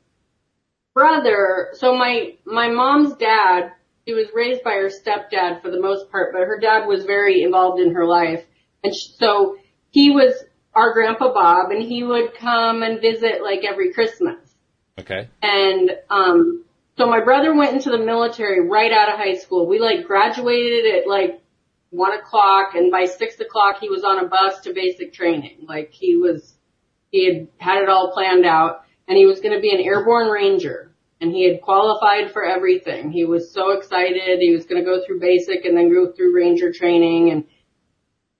brother, 0.95 1.71
so 1.75 1.97
my, 1.97 2.35
my 2.45 2.69
mom's 2.69 3.14
dad, 3.17 3.73
she 4.07 4.14
was 4.14 4.26
raised 4.35 4.62
by 4.62 4.73
her 4.73 4.91
stepdad 4.91 5.62
for 5.62 5.71
the 5.71 5.81
most 5.81 6.11
part, 6.11 6.33
but 6.33 6.41
her 6.41 6.59
dad 6.61 6.87
was 6.87 7.05
very 7.05 7.43
involved 7.43 7.81
in 7.81 7.95
her 7.95 8.07
life. 8.07 8.45
And 8.83 8.95
sh- 8.95 9.17
so 9.19 9.57
he 9.91 10.11
was 10.11 10.35
our 10.75 10.93
grandpa 10.93 11.33
Bob 11.33 11.71
and 11.71 11.83
he 11.83 12.03
would 12.03 12.35
come 12.35 12.83
and 12.83 13.00
visit 13.00 13.43
like 13.43 13.64
every 13.64 13.93
Christmas. 13.93 14.38
Okay. 14.99 15.29
And 15.43 15.91
um 16.11 16.64
so 16.97 17.07
my 17.07 17.23
brother 17.25 17.55
went 17.55 17.75
into 17.75 17.91
the 17.91 17.99
military 17.99 18.69
right 18.69 18.93
out 18.93 19.09
of 19.09 19.19
high 19.19 19.37
school. 19.37 19.67
We 19.67 19.81
like 19.81 20.07
graduated 20.07 20.95
at 20.95 21.09
like 21.09 21.41
one 21.95 22.13
o'clock 22.13 22.75
and 22.75 22.91
by 22.91 23.05
six 23.05 23.39
o'clock 23.39 23.79
he 23.81 23.89
was 23.89 24.03
on 24.03 24.25
a 24.25 24.29
bus 24.29 24.61
to 24.61 24.75
basic 24.75 25.13
training. 25.13 25.65
Like 25.69 25.91
he 25.93 26.17
was 26.17 26.55
he 27.11 27.27
had 27.27 27.49
had 27.59 27.83
it 27.83 27.89
all 27.89 28.13
planned 28.13 28.45
out 28.45 28.85
and 29.07 29.17
he 29.17 29.27
was 29.27 29.41
gonna 29.41 29.61
be 29.61 29.73
an 29.73 29.81
airborne 29.81 30.29
ranger. 30.29 30.91
And 31.21 31.31
he 31.31 31.49
had 31.49 31.63
qualified 31.63 32.33
for 32.33 32.45
everything. 32.45 33.11
He 33.11 33.25
was 33.25 33.53
so 33.53 33.71
excited. 33.71 34.41
He 34.41 34.55
was 34.55 34.67
gonna 34.67 34.85
go 34.85 35.01
through 35.07 35.21
basic 35.21 35.65
and 35.65 35.77
then 35.77 35.93
go 35.93 36.13
through 36.13 36.35
ranger 36.35 36.73
training 36.73 37.31
and 37.31 37.45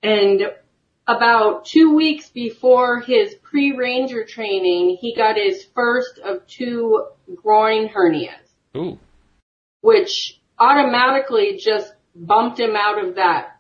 and 0.03 0.43
about 1.07 1.65
two 1.65 1.95
weeks 1.95 2.29
before 2.31 3.01
his 3.01 3.35
pre-ranger 3.37 4.25
training, 4.25 4.99
he 5.01 5.15
got 5.15 5.37
his 5.37 5.65
first 5.75 6.19
of 6.19 6.47
two 6.47 7.07
groin 7.37 7.89
hernias, 7.89 8.49
Ooh. 8.77 8.99
which 9.81 10.41
automatically 10.59 11.59
just 11.59 11.93
bumped 12.15 12.59
him 12.59 12.75
out 12.77 13.05
of 13.05 13.17
that. 13.17 13.54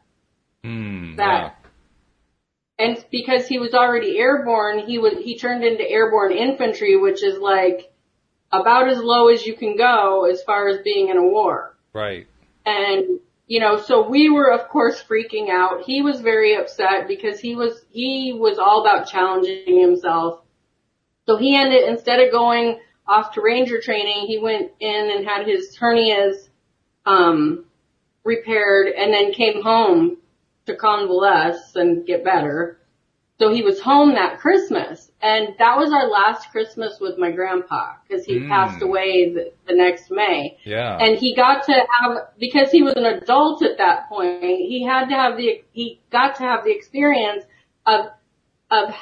Hmm. 0.64 1.16
That. 1.16 1.56
And 2.78 3.04
because 3.12 3.46
he 3.46 3.58
was 3.58 3.74
already 3.74 4.18
airborne, 4.18 4.80
he 4.80 4.98
was, 4.98 5.12
he 5.22 5.38
turned 5.38 5.62
into 5.62 5.88
airborne 5.88 6.32
infantry, 6.32 6.96
which 6.96 7.22
is 7.22 7.38
like 7.38 7.92
about 8.50 8.88
as 8.88 8.98
low 8.98 9.28
as 9.28 9.44
you 9.46 9.54
can 9.54 9.76
go 9.76 10.24
as 10.24 10.42
far 10.42 10.68
as 10.68 10.80
being 10.82 11.10
in 11.10 11.18
a 11.18 11.22
war. 11.22 11.76
Right. 11.92 12.26
And, 12.64 13.20
you 13.46 13.60
know, 13.60 13.78
so 13.78 14.08
we 14.08 14.30
were 14.30 14.50
of 14.50 14.68
course 14.70 15.04
freaking 15.08 15.50
out. 15.50 15.82
He 15.84 16.00
was 16.00 16.20
very 16.22 16.56
upset 16.56 17.06
because 17.06 17.38
he 17.38 17.54
was, 17.54 17.84
he 17.90 18.32
was 18.32 18.58
all 18.58 18.80
about 18.80 19.06
challenging 19.06 19.80
himself. 19.80 20.40
So 21.26 21.36
he 21.36 21.56
ended, 21.56 21.86
instead 21.88 22.20
of 22.20 22.32
going 22.32 22.80
off 23.06 23.34
to 23.34 23.42
ranger 23.42 23.80
training, 23.82 24.26
he 24.26 24.38
went 24.38 24.72
in 24.80 25.10
and 25.14 25.26
had 25.26 25.46
his 25.46 25.76
hernias, 25.76 26.48
um, 27.04 27.66
repaired 28.24 28.88
and 28.88 29.12
then 29.12 29.32
came 29.32 29.62
home 29.62 30.16
to 30.66 30.76
convalesce 30.76 31.76
and 31.76 32.06
get 32.06 32.24
better. 32.24 32.78
So 33.38 33.52
he 33.52 33.62
was 33.62 33.80
home 33.80 34.14
that 34.14 34.38
Christmas 34.38 35.10
and 35.20 35.48
that 35.58 35.76
was 35.76 35.92
our 35.92 36.08
last 36.08 36.50
Christmas 36.52 36.98
with 37.00 37.18
my 37.18 37.32
grandpa 37.32 37.94
because 38.06 38.24
he 38.24 38.38
Mm. 38.38 38.48
passed 38.48 38.80
away 38.80 39.32
the, 39.34 39.52
the 39.66 39.74
next 39.74 40.10
May. 40.10 40.56
Yeah. 40.64 40.96
And 40.98 41.16
he 41.18 41.34
got 41.34 41.64
to 41.64 41.72
have, 41.72 42.28
because 42.38 42.70
he 42.70 42.82
was 42.82 42.94
an 42.94 43.04
adult 43.06 43.62
at 43.64 43.78
that 43.78 44.08
point, 44.08 44.42
he 44.42 44.84
had 44.84 45.06
to 45.08 45.14
have 45.14 45.36
the, 45.36 45.64
he 45.72 46.00
got 46.10 46.36
to 46.36 46.42
have 46.44 46.64
the 46.64 46.70
experience 46.70 47.44
of, 47.86 48.06
of 48.70 48.94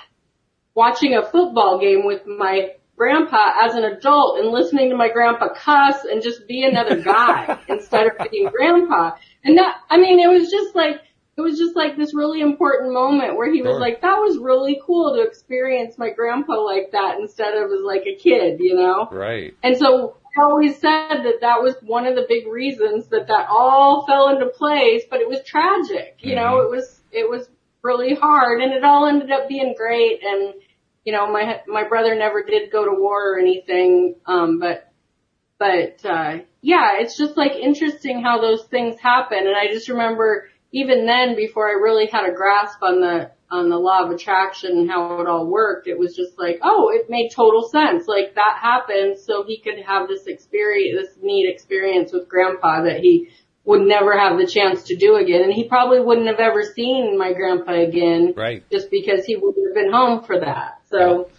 watching 0.74 1.14
a 1.14 1.22
football 1.22 1.78
game 1.78 2.06
with 2.06 2.26
my 2.26 2.70
grandpa 2.96 3.52
as 3.62 3.74
an 3.74 3.84
adult 3.84 4.38
and 4.38 4.48
listening 4.50 4.88
to 4.90 4.96
my 4.96 5.10
grandpa 5.10 5.48
cuss 5.52 6.04
and 6.04 6.22
just 6.22 6.46
be 6.46 6.64
another 6.64 7.00
guy 7.02 7.58
instead 7.68 8.06
of 8.06 8.30
being 8.30 8.48
grandpa. 8.48 9.12
And 9.44 9.58
that, 9.58 9.76
I 9.90 9.98
mean, 9.98 10.20
it 10.20 10.28
was 10.28 10.50
just 10.50 10.74
like, 10.74 11.00
it 11.36 11.40
was 11.40 11.58
just 11.58 11.74
like 11.76 11.96
this 11.96 12.14
really 12.14 12.40
important 12.40 12.92
moment 12.92 13.36
where 13.36 13.50
he 13.52 13.62
was 13.62 13.72
Sure. 13.72 13.80
like, 13.80 14.02
that 14.02 14.16
was 14.18 14.38
really 14.38 14.80
cool 14.84 15.14
to 15.14 15.22
experience 15.22 15.96
my 15.96 16.10
grandpa 16.10 16.60
like 16.60 16.90
that 16.92 17.18
instead 17.20 17.54
of 17.54 17.70
as 17.72 17.80
like 17.84 18.04
a 18.06 18.16
kid, 18.16 18.58
you 18.60 18.76
know? 18.76 19.08
right. 19.10 19.54
And 19.62 19.76
so 19.76 20.16
I 20.38 20.42
always 20.42 20.78
said 20.78 21.22
that 21.24 21.40
that 21.40 21.62
was 21.62 21.74
one 21.82 22.06
of 22.06 22.16
the 22.16 22.26
big 22.28 22.46
reasons 22.46 23.08
that 23.08 23.28
that 23.28 23.46
all 23.50 24.04
fell 24.06 24.28
into 24.28 24.46
place, 24.46 25.04
but 25.10 25.20
it 25.20 25.28
was 25.28 25.42
tragic. 25.44 26.18
You 26.20 26.34
know, 26.36 26.56
Mhm. 26.56 26.64
it 26.66 26.70
was, 26.70 27.00
it 27.12 27.28
was 27.30 27.48
really 27.82 28.14
hard 28.14 28.60
and 28.60 28.72
it 28.72 28.84
all 28.84 29.06
ended 29.06 29.30
up 29.30 29.48
being 29.48 29.74
great. 29.76 30.22
And, 30.22 30.54
you 31.04 31.12
know, 31.12 31.30
my, 31.32 31.60
my 31.66 31.84
brother 31.88 32.14
never 32.14 32.42
did 32.42 32.70
go 32.70 32.84
to 32.84 32.92
war 33.00 33.32
or 33.34 33.38
anything. 33.38 34.16
Um, 34.26 34.58
but, 34.58 34.92
but, 35.58 36.04
uh, 36.04 36.38
yeah, 36.60 36.98
it's 37.00 37.16
just 37.16 37.36
like 37.36 37.52
interesting 37.52 38.22
how 38.22 38.40
those 38.40 38.64
things 38.64 38.98
happen. 39.00 39.38
And 39.38 39.56
I 39.56 39.68
just 39.72 39.88
remember 39.88 40.48
even 40.72 41.06
then 41.06 41.36
before 41.36 41.68
I 41.68 41.72
really 41.72 42.06
had 42.06 42.28
a 42.28 42.34
grasp 42.34 42.82
on 42.82 43.00
the, 43.00 43.30
on 43.50 43.68
the 43.68 43.76
law 43.76 44.04
of 44.04 44.10
attraction 44.10 44.78
and 44.78 44.90
how 44.90 45.20
it 45.20 45.28
all 45.28 45.46
worked, 45.46 45.86
it 45.86 45.98
was 45.98 46.16
just 46.16 46.38
like, 46.38 46.58
oh, 46.62 46.90
it 46.92 47.10
made 47.10 47.30
total 47.34 47.68
sense. 47.68 48.08
Like 48.08 48.34
that 48.34 48.58
happened 48.60 49.18
so 49.18 49.44
he 49.46 49.60
could 49.60 49.78
have 49.86 50.08
this 50.08 50.26
experience, 50.26 51.08
this 51.08 51.22
neat 51.22 51.48
experience 51.52 52.12
with 52.12 52.28
grandpa 52.28 52.84
that 52.84 53.00
he 53.00 53.28
would 53.64 53.82
never 53.82 54.18
have 54.18 54.38
the 54.38 54.46
chance 54.46 54.84
to 54.84 54.96
do 54.96 55.16
again. 55.16 55.42
And 55.42 55.52
he 55.52 55.68
probably 55.68 56.00
wouldn't 56.00 56.26
have 56.26 56.40
ever 56.40 56.62
seen 56.62 57.16
my 57.18 57.32
grandpa 57.32 57.74
again 57.74 58.34
Right. 58.36 58.68
just 58.70 58.90
because 58.90 59.24
he 59.24 59.36
wouldn't 59.36 59.66
have 59.68 59.74
been 59.74 59.92
home 59.92 60.24
for 60.24 60.40
that. 60.40 60.80
So 60.90 61.30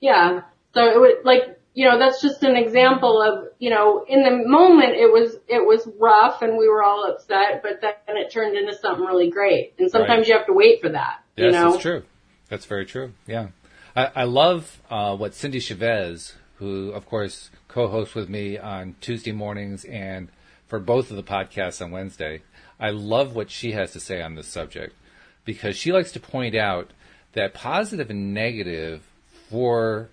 yeah. 0.00 0.42
So 0.72 0.84
it 0.84 1.00
would 1.00 1.24
like, 1.24 1.59
you 1.80 1.88
know, 1.88 1.98
that's 1.98 2.20
just 2.20 2.42
an 2.42 2.56
example 2.56 3.22
of, 3.22 3.48
you 3.58 3.70
know, 3.70 4.04
in 4.06 4.22
the 4.22 4.46
moment 4.46 4.90
it 4.90 5.10
was, 5.10 5.36
it 5.48 5.66
was 5.66 5.88
rough 5.98 6.42
and 6.42 6.58
we 6.58 6.68
were 6.68 6.82
all 6.82 7.10
upset, 7.10 7.62
but 7.62 7.80
then 7.80 7.94
it 8.18 8.30
turned 8.30 8.54
into 8.54 8.74
something 8.74 9.02
really 9.02 9.30
great. 9.30 9.72
And 9.78 9.90
sometimes 9.90 10.18
Right. 10.18 10.28
you 10.28 10.34
have 10.34 10.46
to 10.48 10.52
wait 10.52 10.82
for 10.82 10.90
that, 10.90 11.24
Yes, 11.38 11.46
you 11.46 11.52
know? 11.52 11.70
that's 11.70 11.80
true. 11.82 12.02
That's 12.50 12.66
very 12.66 12.84
true. 12.84 13.14
Yeah. 13.26 13.46
I, 13.96 14.10
I 14.14 14.24
love 14.24 14.78
uh, 14.90 15.16
what 15.16 15.32
Cindy 15.34 15.58
Chavez, 15.58 16.34
who, 16.56 16.90
of 16.90 17.06
course, 17.06 17.48
co 17.68 17.88
hosts 17.88 18.14
with 18.14 18.28
me 18.28 18.58
on 18.58 18.96
Tuesday 19.00 19.32
mornings 19.32 19.86
and 19.86 20.28
for 20.66 20.80
both 20.80 21.10
of 21.10 21.16
the 21.16 21.22
podcasts 21.22 21.82
on 21.82 21.92
Wednesday, 21.92 22.42
I 22.78 22.90
love 22.90 23.34
what 23.34 23.50
she 23.50 23.72
has 23.72 23.92
to 23.92 24.00
say 24.00 24.20
on 24.20 24.34
this 24.34 24.48
subject 24.48 24.94
because 25.46 25.78
she 25.78 25.92
likes 25.92 26.12
to 26.12 26.20
point 26.20 26.54
out 26.54 26.90
that 27.32 27.54
positive 27.54 28.10
and 28.10 28.34
negative, 28.34 29.02
for 29.48 30.10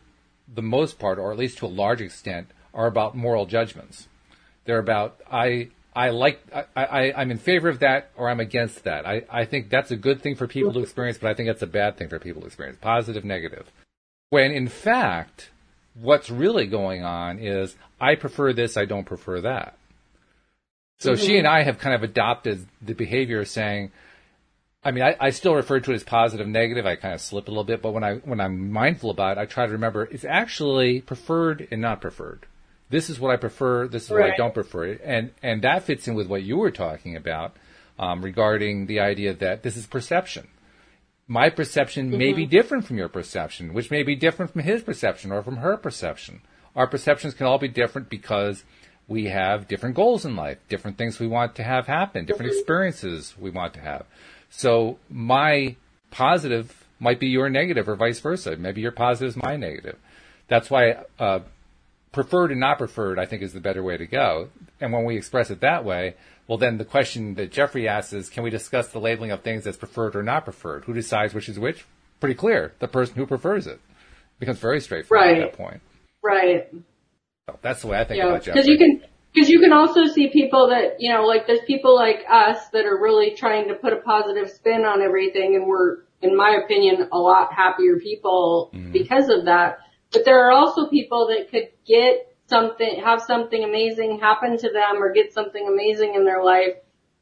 the 0.54 0.62
most 0.62 1.00
part, 1.00 1.20
or 1.20 1.32
at 1.32 1.38
least 1.38 1.58
to 1.60 1.66
a 1.66 1.68
large 1.68 2.02
extent, 2.02 2.48
are 2.74 2.88
about 2.88 3.16
moral 3.16 3.46
judgments. 3.46 4.08
They're 4.66 4.80
about 4.80 5.20
I 5.32 5.70
I 5.96 6.10
like 6.10 6.42
I, 6.54 6.66
I 6.76 7.14
I'm 7.16 7.32
in 7.32 7.38
favor 7.38 7.70
of 7.70 7.80
that 7.80 8.12
or 8.16 8.30
I'm 8.30 8.40
against 8.40 8.84
that. 8.84 9.08
I, 9.08 9.24
I 9.30 9.46
think 9.46 9.70
that's 9.70 9.92
a 9.92 9.96
good 9.96 10.22
thing 10.22 10.36
for 10.36 10.48
people 10.48 10.74
to 10.74 10.80
experience, 10.80 11.18
but 11.18 11.30
I 11.30 11.34
think 11.34 11.48
that's 11.48 11.62
a 11.62 11.68
bad 11.68 11.98
thing 11.98 12.10
for 12.10 12.20
people 12.20 12.42
to 12.42 12.48
experience. 12.48 12.78
Positive, 12.82 13.26
negative. 13.26 13.72
When 14.30 14.52
in 14.52 14.68
fact, 14.68 15.50
what's 15.96 16.30
really 16.30 16.68
going 16.68 17.04
on 17.04 17.40
is 17.40 17.76
I 18.00 18.16
prefer 18.16 18.54
this, 18.54 18.78
I 18.78 18.86
don't 18.86 19.06
prefer 19.06 19.42
that. 19.42 19.78
So 21.00 21.16
she 21.16 21.38
and 21.38 21.48
I 21.48 21.64
have 21.64 21.78
kind 21.78 21.94
of 21.94 22.02
adopted 22.02 22.68
the 22.82 22.94
behavior 22.94 23.42
of 23.42 23.48
saying, 23.48 23.92
I 24.88 24.92
mean, 24.92 25.04
I, 25.04 25.18
I 25.20 25.30
still 25.32 25.54
refer 25.54 25.82
to 25.82 25.92
it 25.92 25.96
as 25.96 26.06
positive, 26.06 26.48
negative. 26.48 26.86
I 26.86 26.96
kind 26.96 27.14
of 27.14 27.20
slip 27.20 27.50
a 27.50 27.52
little 27.52 27.66
bit, 27.66 27.82
but 27.82 27.92
when 27.92 28.06
I 28.06 28.16
when 28.20 28.40
I'm 28.40 28.72
mindful 28.72 29.10
about 29.10 29.38
it, 29.38 29.42
I 29.42 29.46
try 29.46 29.66
to 29.66 29.72
remember 29.74 30.06
it's 30.06 30.24
actually 30.24 31.02
preferred 31.02 31.68
and 31.72 31.82
not 31.82 32.00
preferred. 32.00 32.46
This 32.90 33.10
is 33.10 33.20
what 33.20 33.34
I 33.34 33.36
prefer. 33.36 33.90
This 33.90 34.06
is 34.06 34.12
right. 34.12 34.28
what 34.28 34.34
I 34.36 34.38
don't 34.38 34.54
prefer. 34.54 34.94
And 35.04 35.32
and 35.44 35.62
that 35.64 35.84
fits 35.84 36.08
in 36.08 36.16
with 36.16 36.28
what 36.28 36.44
you 36.44 36.56
were 36.56 36.72
talking 36.72 37.18
about 37.18 37.58
um, 38.00 38.22
regarding 38.22 38.86
the 38.86 39.02
idea 39.02 39.34
that 39.34 39.62
this 39.62 39.76
is 39.76 39.86
perception. 39.86 40.48
My 41.28 41.50
perception 41.50 42.08
mm-hmm. 42.08 42.18
may 42.18 42.32
be 42.32 42.44
mm-hmm. 42.44 42.52
different 42.52 42.86
from 42.86 42.98
your 42.98 43.10
perception, 43.10 43.74
which 43.74 43.92
may 43.92 44.04
be 44.04 44.16
different 44.16 44.54
from 44.54 44.62
his 44.62 44.84
perception 44.84 45.34
or 45.34 45.44
from 45.44 45.58
her 45.58 45.76
perception. 45.76 46.40
Our 46.78 46.88
perceptions 46.88 47.34
can 47.34 47.46
all 47.46 47.58
be 47.58 47.68
different 47.68 48.08
because 48.08 48.64
we 49.10 49.26
have 49.26 49.68
different 49.68 49.96
goals 49.98 50.24
in 50.24 50.38
life, 50.38 50.60
different 50.70 50.98
things 50.98 51.20
we 51.20 51.28
want 51.28 51.56
to 51.56 51.64
have 51.64 51.88
happen, 51.88 52.24
different 52.24 52.52
mm-hmm. 52.52 52.60
experiences 52.60 53.36
we 53.38 53.50
want 53.50 53.74
to 53.74 53.82
have. 53.82 54.06
So 54.50 54.98
my 55.10 55.76
positive 56.12 56.86
might 57.00 57.20
be 57.20 57.28
your 57.28 57.50
negative 57.50 57.88
or 57.88 57.96
vice 57.96 58.20
versa. 58.20 58.56
Maybe 58.58 58.82
your 58.82 58.92
positive 58.92 59.30
is 59.30 59.42
my 59.42 59.56
negative. 59.56 59.98
That's 60.48 60.70
why 60.70 61.04
uh, 61.20 61.40
preferred 62.12 62.52
and 62.52 62.60
not 62.60 62.78
preferred, 62.78 63.20
I 63.20 63.26
think, 63.26 63.42
is 63.44 63.54
the 63.54 63.60
better 63.60 63.84
way 63.84 63.98
to 63.98 64.06
go. 64.06 64.50
And 64.80 64.94
when 64.94 65.06
we 65.06 65.18
express 65.18 65.52
it 65.52 65.62
that 65.62 65.84
way, 65.86 66.16
well, 66.48 66.58
then 66.58 66.78
the 66.78 66.86
question 66.86 67.36
that 67.36 67.52
Jeffrey 67.52 67.88
asks 67.88 68.14
is, 68.14 68.30
can 68.30 68.44
we 68.44 68.50
discuss 68.50 68.88
the 68.90 69.00
labeling 69.00 69.32
of 69.32 69.42
things 69.42 69.68
as 69.68 69.76
preferred 69.76 70.16
or 70.16 70.24
not 70.24 70.46
preferred? 70.46 70.86
Who 70.86 70.94
decides 70.94 71.34
which 71.34 71.50
is 71.50 71.60
which? 71.60 71.86
Pretty 72.20 72.36
clear. 72.36 72.74
The 72.80 72.88
person 72.88 73.16
who 73.16 73.26
prefers 73.26 73.68
it. 73.68 73.74
it 73.74 74.40
becomes 74.40 74.60
very 74.60 74.80
straightforward 74.80 75.26
right. 75.26 75.38
at 75.44 75.52
that 75.52 75.58
point. 75.58 75.82
Right. 76.24 76.68
So 77.50 77.60
that's 77.62 77.82
the 77.82 77.88
way 77.88 78.00
I 78.00 78.06
think 78.06 78.20
yeah. 78.20 78.30
about 78.30 78.44
Jeffrey. 78.44 78.62
Because 78.62 78.68
you 78.68 78.78
can, 78.78 79.02
because 79.38 79.52
you 79.52 79.60
can 79.60 79.72
also 79.72 80.06
see 80.06 80.30
people 80.30 80.70
that, 80.70 81.00
you 81.00 81.14
know, 81.14 81.26
like 81.26 81.46
there's 81.46 81.62
people 81.68 81.96
like 81.96 82.26
us 82.28 82.70
that 82.70 82.86
are 82.86 83.00
really 83.00 83.36
trying 83.36 83.68
to 83.68 83.76
put 83.76 83.94
a 83.94 83.98
positive 83.98 84.50
spin 84.50 84.84
on 84.84 85.04
everything 85.04 85.56
and 85.56 85.68
we're, 85.68 86.00
in 86.24 86.36
my 86.36 86.58
opinion, 86.64 87.08
a 87.12 87.18
lot 87.20 87.54
happier 87.54 87.98
people 87.98 88.72
mm-hmm. 88.74 88.92
because 88.92 89.30
of 89.30 89.46
that. 89.46 89.78
But 90.12 90.26
there 90.26 90.48
are 90.48 90.52
also 90.52 90.88
people 90.88 91.28
that 91.28 91.52
could 91.52 91.70
get 91.86 92.36
something, 92.48 93.00
have 93.04 93.22
something 93.22 93.64
amazing 93.64 94.20
happen 94.20 94.58
to 94.58 94.72
them 94.72 95.04
or 95.04 95.14
get 95.14 95.34
something 95.34 95.68
amazing 95.68 96.16
in 96.16 96.26
their 96.26 96.44
life 96.44 96.74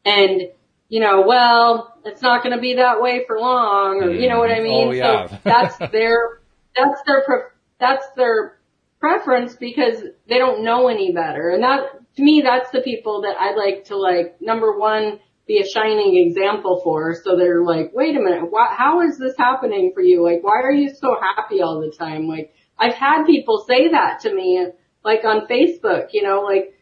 and, 0.05 0.43
you 0.87 1.01
know, 1.01 1.25
well, 1.27 1.97
it's 2.05 2.21
not 2.21 2.43
going 2.43 2.55
to 2.55 2.61
be 2.61 2.75
that 2.75 3.01
way 3.01 3.25
for 3.27 3.39
long 3.39 4.01
or, 4.01 4.11
you 4.11 4.29
know 4.29 4.39
what 4.39 4.51
I 4.51 4.61
mean? 4.61 4.87
Oh, 4.87 4.91
yeah. 4.91 5.27
So 5.27 5.37
that's 5.43 5.77
their, 5.91 6.39
that's 6.77 7.01
their, 7.05 7.51
that's 7.77 8.05
their 8.15 8.59
preference 8.99 9.55
because 9.55 10.01
they 10.27 10.37
don't 10.37 10.63
know 10.63 10.87
any 10.87 11.11
better. 11.11 11.49
And 11.49 11.63
that, 11.63 11.81
to 12.15 12.23
me, 12.23 12.41
that's 12.43 12.71
the 12.71 12.81
people 12.81 13.21
that 13.21 13.35
I 13.39 13.55
like 13.55 13.85
to 13.85 13.97
like, 13.97 14.41
number 14.41 14.77
one, 14.77 15.19
be 15.47 15.59
a 15.59 15.67
shining 15.67 16.25
example 16.27 16.81
for. 16.83 17.15
So 17.23 17.35
they're 17.35 17.63
like, 17.63 17.91
wait 17.93 18.15
a 18.15 18.19
minute, 18.19 18.49
why, 18.49 18.73
how 18.75 19.01
is 19.01 19.17
this 19.17 19.35
happening 19.37 19.91
for 19.93 20.01
you? 20.01 20.23
Like, 20.23 20.43
why 20.43 20.61
are 20.61 20.71
you 20.71 20.93
so 20.93 21.15
happy 21.35 21.61
all 21.61 21.81
the 21.81 21.95
time? 21.95 22.27
Like, 22.27 22.53
I've 22.77 22.95
had 22.95 23.25
people 23.25 23.63
say 23.67 23.89
that 23.89 24.21
to 24.21 24.33
me 24.33 24.67
like 25.03 25.23
on 25.23 25.47
Facebook, 25.47 26.07
you 26.11 26.23
know, 26.23 26.41
like, 26.41 26.73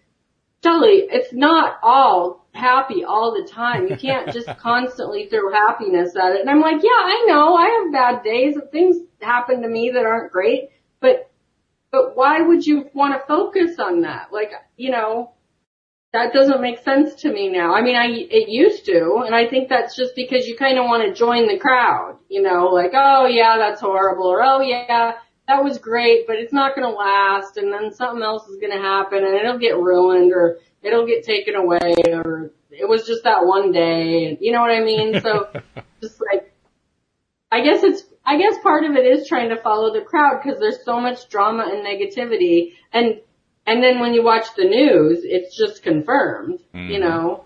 Shelly, 0.64 1.04
it's 1.10 1.34
not 1.34 1.78
all 1.84 2.48
happy 2.54 3.04
all 3.04 3.34
the 3.34 3.48
time. 3.52 3.88
You 3.88 3.98
can't 3.98 4.32
just 4.32 4.48
constantly 4.60 5.28
throw 5.28 5.52
happiness 5.52 6.16
at 6.16 6.32
it. 6.32 6.42
And 6.42 6.50
I'm 6.50 6.62
like, 6.62 6.82
yeah, 6.82 6.90
I 6.90 7.26
know. 7.28 7.54
I 7.54 7.84
have 7.84 7.92
bad 7.92 8.24
days. 8.24 8.56
Things 8.72 8.96
happen 9.20 9.62
to 9.62 9.68
me 9.68 9.92
that 9.94 10.06
aren't 10.06 10.32
great, 10.32 10.70
but, 11.02 11.30
but 11.94 12.18
why 12.18 12.42
would 12.42 12.66
you 12.66 12.90
want 12.96 13.14
to 13.14 13.26
focus 13.28 13.78
on 13.78 14.02
that? 14.02 14.34
Like, 14.34 14.52
you 14.76 14.90
know, 14.90 15.34
that 16.12 16.34
doesn't 16.34 16.60
make 16.60 16.84
sense 16.84 17.14
to 17.22 17.32
me 17.32 17.50
now. 17.50 17.76
I 17.76 17.84
mean, 17.84 17.96
I, 17.96 18.08
it 18.08 18.50
used 18.50 18.86
to, 18.86 19.22
and 19.24 19.36
I 19.36 19.48
think 19.48 19.70
that's 19.70 19.96
just 19.96 20.16
because 20.16 20.48
you 20.48 20.58
kind 20.58 20.80
of 20.80 20.86
want 20.86 21.08
to 21.08 21.14
join 21.14 21.48
the 21.48 21.60
crowd, 21.60 22.18
you 22.30 22.42
know, 22.42 22.70
like, 22.70 22.94
oh 22.96 23.28
yeah, 23.28 23.58
that's 23.60 23.80
horrible, 23.80 24.26
or 24.26 24.44
oh 24.44 24.62
yeah, 24.62 25.14
that 25.48 25.64
was 25.64 25.78
great, 25.78 26.26
but 26.26 26.38
it's 26.38 26.52
not 26.52 26.76
going 26.76 26.90
to 26.90 26.98
last, 26.98 27.58
and 27.58 27.72
then 27.72 27.94
something 27.94 28.24
else 28.24 28.48
is 28.48 28.60
going 28.60 28.76
to 28.76 28.82
happen, 28.82 29.24
and 29.24 29.36
it'll 29.36 29.60
get 29.60 29.78
ruined, 29.78 30.34
or 30.34 30.58
it'll 30.82 31.06
get 31.06 31.24
taken 31.24 31.54
away, 31.54 31.94
or 32.08 32.52
it 32.72 32.90
was 32.90 33.06
just 33.06 33.24
that 33.26 33.46
one 33.46 33.72
day, 33.72 34.36
you 34.42 34.52
know 34.52 34.62
what 34.62 34.72
I 34.72 34.84
mean? 34.84 35.22
So, 35.22 35.48
just 36.02 36.20
like, 36.22 36.52
I 37.52 37.62
guess 37.62 37.84
it's, 37.84 38.04
I 38.26 38.38
guess 38.38 38.58
part 38.64 38.86
of 38.86 38.96
it 38.96 39.06
is 39.06 39.28
trying 39.28 39.50
to 39.50 39.62
follow 39.62 39.94
the 39.94 40.02
crowd 40.02 40.42
because 40.42 40.60
there's 40.60 40.84
so 40.86 41.00
much 41.00 41.30
drama 41.30 41.70
and 41.70 41.86
negativity, 41.86 42.74
and 42.92 43.20
and 43.66 43.84
then 43.84 44.00
when 44.00 44.14
you 44.14 44.24
watch 44.24 44.46
the 44.56 44.66
news, 44.66 45.20
it's 45.24 45.56
just 45.56 45.84
confirmed, 45.84 46.60
mm-hmm. 46.74 46.92
you 46.92 47.00
know. 47.00 47.46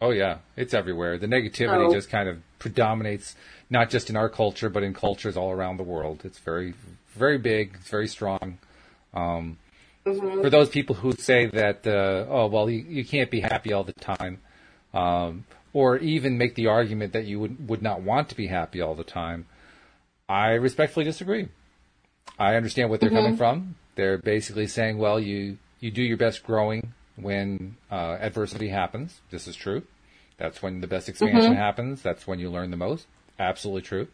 Oh 0.00 0.10
yeah, 0.10 0.38
it's 0.56 0.74
everywhere. 0.74 1.18
The 1.18 1.26
negativity 1.26 1.88
so, 1.88 1.94
just 1.94 2.10
kind 2.10 2.28
of 2.28 2.38
predominates, 2.58 3.34
not 3.68 3.90
just 3.90 4.10
in 4.10 4.16
our 4.16 4.28
culture, 4.28 4.68
but 4.68 4.82
in 4.82 4.94
cultures 4.94 5.36
all 5.36 5.50
around 5.50 5.76
the 5.76 5.82
world. 5.82 6.22
It's 6.24 6.38
very, 6.38 6.74
very 7.14 7.38
big. 7.38 7.72
It's 7.80 7.90
very 7.90 8.06
strong. 8.06 8.58
Um, 9.12 9.58
mm-hmm. 10.06 10.42
For 10.42 10.50
those 10.50 10.68
people 10.68 10.94
who 10.94 11.12
say 11.12 11.46
that, 11.46 11.86
uh, 11.86 12.26
oh 12.28 12.46
well, 12.46 12.70
you, 12.70 12.84
you, 12.88 13.04
can't 13.04 13.30
be 13.30 13.40
happy 13.40 13.72
all 13.72 13.84
the 13.84 13.92
time, 13.92 14.38
um, 14.94 15.44
or 15.72 15.96
even 15.98 16.38
make 16.38 16.54
the 16.54 16.68
argument 16.68 17.12
that 17.14 17.26
you 17.26 17.40
would 17.40 17.68
would 17.68 17.82
not 17.82 18.02
want 18.02 18.28
to 18.28 18.36
be 18.36 18.46
happy 18.46 18.80
all 18.80 18.94
the 18.94 19.04
time, 19.04 19.46
I 20.28 20.54
respectfully 20.54 21.04
disagree. 21.04 21.48
I 22.38 22.56
understand 22.56 22.90
what 22.90 23.00
they're 23.00 23.08
mm-hmm. 23.08 23.18
coming 23.18 23.36
from. 23.36 23.76
They're 23.94 24.18
basically 24.18 24.66
saying, 24.66 24.98
well, 24.98 25.18
you 25.18 25.58
you 25.80 25.90
do 25.90 26.02
your 26.02 26.16
best 26.16 26.44
growing 26.44 26.92
when 27.16 27.76
uh, 27.90 28.16
adversity 28.20 28.68
happens. 28.68 29.20
This 29.30 29.48
is 29.48 29.56
true. 29.56 29.82
That's 30.36 30.62
when 30.62 30.80
the 30.80 30.86
best 30.86 31.08
expansion 31.08 31.52
mm-hmm. 31.52 31.54
happens. 31.54 32.02
That's 32.02 32.26
when 32.26 32.38
you 32.38 32.50
learn 32.50 32.70
the 32.70 32.76
most. 32.76 33.06
Absolutely 33.38 33.82
true. 33.82 34.08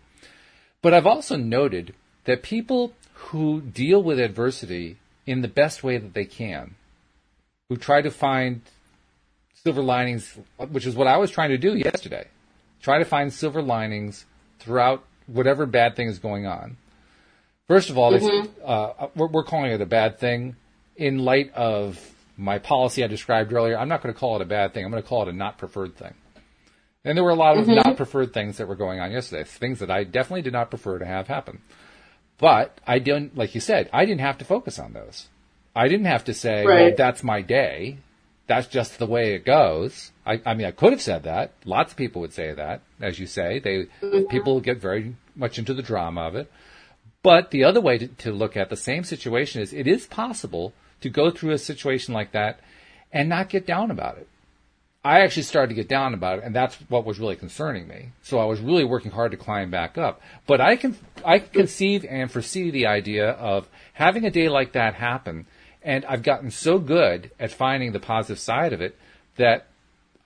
But 0.82 0.94
I've 0.94 1.06
also 1.06 1.36
noted 1.36 1.94
that 2.24 2.42
people 2.42 2.92
who 3.14 3.60
deal 3.60 4.02
with 4.02 4.18
adversity 4.18 4.98
in 5.26 5.42
the 5.42 5.48
best 5.48 5.82
way 5.82 5.98
that 5.98 6.14
they 6.14 6.24
can, 6.24 6.74
who 7.68 7.76
try 7.76 8.02
to 8.02 8.10
find 8.10 8.62
silver 9.62 9.82
linings, 9.82 10.36
which 10.70 10.86
is 10.86 10.94
what 10.94 11.06
I 11.06 11.16
was 11.16 11.30
trying 11.30 11.50
to 11.50 11.58
do 11.58 11.74
yesterday, 11.76 12.28
try 12.82 12.98
to 12.98 13.04
find 13.04 13.32
silver 13.32 13.62
linings 13.62 14.26
throughout 14.58 15.04
whatever 15.26 15.66
bad 15.66 15.96
thing 15.96 16.08
is 16.08 16.18
going 16.18 16.46
on. 16.46 16.76
First 17.68 17.90
of 17.90 17.96
all, 17.96 18.12
mm-hmm. 18.12 18.50
uh, 18.64 19.08
we're, 19.16 19.28
we're 19.28 19.44
calling 19.44 19.72
it 19.72 19.80
a 19.80 19.86
bad 19.86 20.18
thing 20.18 20.56
in 20.96 21.18
light 21.18 21.52
of 21.54 21.98
my 22.36 22.58
policy 22.58 23.04
I 23.04 23.06
described 23.06 23.52
earlier, 23.52 23.78
I'm 23.78 23.88
not 23.88 24.02
going 24.02 24.12
to 24.12 24.18
call 24.18 24.36
it 24.36 24.42
a 24.42 24.46
bad 24.46 24.74
thing. 24.74 24.84
I'm 24.84 24.90
going 24.90 25.02
to 25.02 25.08
call 25.08 25.22
it 25.22 25.28
a 25.28 25.32
not 25.32 25.58
preferred 25.58 25.96
thing. 25.96 26.14
And 27.04 27.16
there 27.16 27.24
were 27.24 27.30
a 27.30 27.36
lot 27.36 27.58
of 27.58 27.66
mm-hmm. 27.66 27.74
not 27.74 27.96
preferred 27.96 28.32
things 28.32 28.56
that 28.56 28.66
were 28.66 28.74
going 28.74 28.98
on 28.98 29.12
yesterday, 29.12 29.44
things 29.44 29.80
that 29.80 29.90
I 29.90 30.04
definitely 30.04 30.42
did 30.42 30.52
not 30.52 30.70
prefer 30.70 30.98
to 30.98 31.04
have 31.04 31.28
happen. 31.28 31.60
But 32.38 32.80
I 32.86 32.98
didn't, 32.98 33.36
like 33.36 33.54
you 33.54 33.60
said, 33.60 33.90
I 33.92 34.06
didn't 34.06 34.22
have 34.22 34.38
to 34.38 34.44
focus 34.44 34.78
on 34.78 34.92
those. 34.92 35.28
I 35.76 35.88
didn't 35.88 36.06
have 36.06 36.24
to 36.24 36.34
say, 36.34 36.64
right. 36.64 36.80
well, 36.80 36.92
that's 36.96 37.22
my 37.22 37.42
day. 37.42 37.98
That's 38.46 38.66
just 38.66 38.98
the 38.98 39.06
way 39.06 39.34
it 39.34 39.44
goes. 39.44 40.12
I, 40.26 40.40
I, 40.44 40.54
mean, 40.54 40.66
I 40.66 40.70
could 40.70 40.92
have 40.92 41.00
said 41.00 41.22
that. 41.22 41.52
Lots 41.64 41.92
of 41.92 41.96
people 41.96 42.20
would 42.20 42.32
say 42.32 42.52
that, 42.52 42.82
as 43.00 43.18
you 43.18 43.26
say. 43.26 43.58
They 43.58 43.86
mm-hmm. 44.02 44.24
people 44.26 44.60
get 44.60 44.80
very 44.80 45.16
much 45.34 45.58
into 45.58 45.72
the 45.72 45.82
drama 45.82 46.22
of 46.22 46.34
it. 46.34 46.50
But 47.22 47.50
the 47.50 47.64
other 47.64 47.80
way 47.80 47.98
to, 47.98 48.06
to 48.06 48.32
look 48.32 48.56
at 48.56 48.68
the 48.68 48.76
same 48.76 49.02
situation 49.02 49.62
is 49.62 49.72
it 49.72 49.86
is 49.86 50.06
possible 50.06 50.74
to 51.00 51.08
go 51.08 51.30
through 51.30 51.52
a 51.52 51.58
situation 51.58 52.12
like 52.12 52.32
that 52.32 52.60
and 53.12 53.28
not 53.28 53.48
get 53.48 53.66
down 53.66 53.90
about 53.90 54.18
it. 54.18 54.28
I 55.04 55.20
actually 55.20 55.42
started 55.42 55.68
to 55.68 55.74
get 55.74 55.88
down 55.88 56.14
about 56.14 56.38
it, 56.38 56.44
and 56.44 56.54
that's 56.54 56.76
what 56.88 57.04
was 57.04 57.18
really 57.18 57.36
concerning 57.36 57.86
me. 57.86 58.08
So 58.22 58.38
I 58.38 58.46
was 58.46 58.60
really 58.60 58.84
working 58.84 59.10
hard 59.10 59.32
to 59.32 59.36
climb 59.36 59.70
back 59.70 59.98
up. 59.98 60.22
But 60.46 60.62
I 60.62 60.76
can 60.76 60.96
I 61.24 61.40
conceive 61.40 62.06
and 62.08 62.30
foresee 62.30 62.70
the 62.70 62.86
idea 62.86 63.30
of 63.32 63.68
having 63.92 64.24
a 64.24 64.30
day 64.30 64.48
like 64.48 64.72
that 64.72 64.94
happen, 64.94 65.46
and 65.84 66.04
I've 66.06 66.22
gotten 66.22 66.50
so 66.50 66.78
good 66.78 67.30
at 67.38 67.52
finding 67.52 67.92
the 67.92 68.00
positive 68.00 68.38
side 68.38 68.72
of 68.72 68.80
it 68.80 68.96
that 69.36 69.66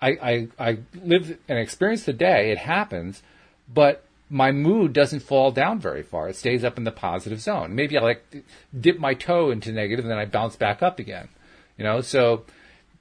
I 0.00 0.08
I, 0.08 0.48
I 0.58 0.78
live 0.94 1.36
and 1.48 1.58
experience 1.58 2.04
the 2.04 2.12
day. 2.12 2.50
It 2.50 2.58
happens, 2.58 3.22
but 3.72 4.04
my 4.30 4.52
mood 4.52 4.92
doesn't 4.92 5.20
fall 5.20 5.50
down 5.50 5.80
very 5.80 6.02
far. 6.02 6.28
It 6.28 6.36
stays 6.36 6.64
up 6.64 6.78
in 6.78 6.84
the 6.84 6.92
positive 6.92 7.40
zone. 7.40 7.74
Maybe 7.74 7.96
I 7.96 8.02
like 8.02 8.44
dip 8.78 8.98
my 8.98 9.14
toe 9.14 9.50
into 9.50 9.72
negative 9.72 10.04
and 10.04 10.10
then 10.10 10.18
I 10.18 10.26
bounce 10.26 10.56
back 10.56 10.82
up 10.82 10.98
again. 10.98 11.28
You 11.76 11.84
know, 11.84 12.00
so 12.00 12.44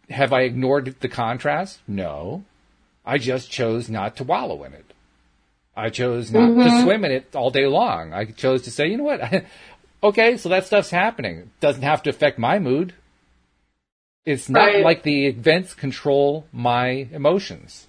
have 0.10 0.32
I 0.32 0.42
ignored 0.42 0.96
the 1.00 1.10
contrast? 1.10 1.80
No. 1.88 2.44
I 3.06 3.18
just 3.18 3.50
chose 3.50 3.90
not 3.90 4.18
to 4.18 4.24
wallow 4.24 4.64
in 4.64 4.74
it. 4.74 4.94
I 5.76 5.90
chose 5.90 6.32
not 6.32 6.50
mm-hmm. 6.50 6.62
to 6.62 6.82
swim 6.82 7.06
in 7.06 7.12
it 7.12 7.36
all 7.36 7.52
day 7.52 7.68
long. 7.68 8.12
I 8.12 8.26
chose 8.26 8.64
to 8.64 8.72
say, 8.72 8.88
you 8.88 8.98
know 8.98 9.04
what? 9.04 9.22
okay, 10.04 10.38
so 10.38 10.50
that 10.50 10.66
stuff's 10.66 10.90
happening. 10.90 11.52
Doesn't 11.60 11.84
have 11.84 12.04
to 12.04 12.10
affect 12.10 12.40
my 12.40 12.60
mood. 12.60 12.94
It's 14.26 14.50
not 14.50 14.60
right. 14.60 14.84
like 14.84 15.04
the 15.04 15.28
events 15.28 15.74
control 15.74 16.46
my 16.52 17.08
emotions. 17.12 17.88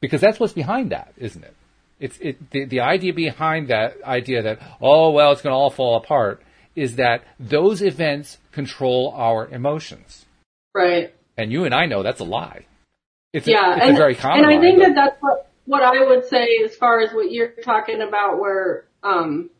Because 0.00 0.20
that's 0.20 0.38
what's 0.38 0.52
behind 0.52 0.92
that, 0.92 1.12
isn't 1.16 1.42
it? 1.42 1.56
It's 1.98 2.18
it 2.18 2.50
the, 2.50 2.64
the 2.66 2.80
idea 2.80 3.12
behind 3.12 3.68
that 3.68 4.02
idea 4.02 4.42
that 4.42 4.58
oh 4.80 5.10
well 5.12 5.32
it's 5.32 5.42
going 5.42 5.52
to 5.52 5.56
all 5.56 5.70
fall 5.70 5.96
apart 5.96 6.42
is 6.76 6.96
that 6.96 7.24
those 7.38 7.82
events 7.82 8.38
control 8.52 9.12
our 9.16 9.48
emotions. 9.48 10.26
Right. 10.74 11.14
And 11.36 11.50
you 11.50 11.64
and 11.64 11.74
I 11.74 11.86
know 11.86 12.02
that's 12.02 12.20
a 12.20 12.24
lie. 12.24 12.66
It's 13.32 13.46
yeah, 13.46 13.74
a, 13.74 13.76
it's 13.76 13.86
and, 13.86 13.96
a 13.96 13.98
very 13.98 14.14
common 14.14 14.44
And 14.44 14.46
I 14.46 14.56
lie, 14.56 14.60
think 14.60 14.78
but... 14.78 14.88
that 14.88 14.94
that's 14.94 15.22
what 15.22 15.50
what 15.66 15.82
I 15.82 16.04
would 16.04 16.26
say 16.26 16.58
as 16.64 16.76
far 16.76 17.00
as 17.00 17.12
what 17.12 17.30
you're 17.30 17.52
talking 17.62 18.02
about, 18.02 18.38
where 18.38 18.84
um, 19.02 19.50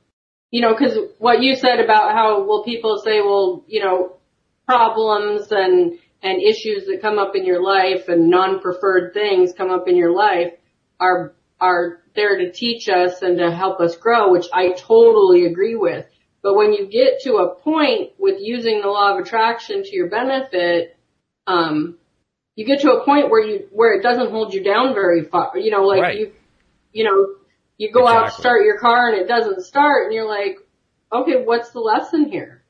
you 0.54 0.60
know, 0.60 0.72
because 0.72 0.96
what 1.18 1.42
you 1.42 1.56
said 1.56 1.80
about 1.80 2.14
how 2.14 2.44
well 2.46 2.62
people 2.62 3.02
say, 3.04 3.20
well, 3.20 3.64
you 3.66 3.82
know, 3.84 4.18
problems 4.68 5.48
and, 5.50 5.98
and 6.22 6.40
issues 6.40 6.86
that 6.86 7.02
come 7.02 7.18
up 7.18 7.34
in 7.34 7.44
your 7.44 7.60
life 7.60 8.06
and 8.06 8.30
non-preferred 8.30 9.12
things 9.14 9.52
come 9.52 9.72
up 9.72 9.88
in 9.88 9.96
your 9.96 10.14
life 10.14 10.52
are, 11.00 11.34
are 11.60 12.02
there 12.14 12.38
to 12.38 12.52
teach 12.52 12.88
us 12.88 13.20
and 13.20 13.38
to 13.38 13.50
help 13.50 13.80
us 13.80 13.96
grow, 13.96 14.30
which 14.30 14.46
I 14.52 14.74
totally 14.78 15.46
agree 15.46 15.74
with. 15.74 16.06
But 16.40 16.54
when 16.54 16.72
you 16.72 16.86
get 16.86 17.22
to 17.22 17.38
a 17.38 17.56
point 17.56 18.12
with 18.16 18.36
using 18.38 18.80
the 18.80 18.86
law 18.86 19.12
of 19.12 19.24
attraction 19.24 19.82
to 19.82 19.96
your 19.96 20.08
benefit, 20.08 20.96
um, 21.48 21.98
you 22.54 22.64
get 22.64 22.82
to 22.82 22.92
a 22.92 23.04
point 23.04 23.28
where 23.28 23.44
you, 23.44 23.66
where 23.72 23.98
it 23.98 24.04
doesn't 24.04 24.30
hold 24.30 24.54
you 24.54 24.62
down 24.62 24.94
very 24.94 25.24
far. 25.24 25.58
You 25.58 25.72
know, 25.72 25.82
like 25.82 26.02
Right. 26.02 26.18
you, 26.20 26.32
you 26.92 27.02
know, 27.02 27.43
you 27.78 27.90
go 27.92 28.06
out 28.06 28.26
to 28.26 28.30
start 28.30 28.64
your 28.64 28.78
car 28.78 29.08
and 29.08 29.20
it 29.20 29.28
doesn't 29.28 29.62
start 29.64 30.04
and 30.04 30.14
you're 30.14 30.28
like, 30.28 30.58
okay, 31.12 31.42
what's 31.44 31.70
the 31.70 31.80
lesson 31.80 32.30
here? 32.30 32.62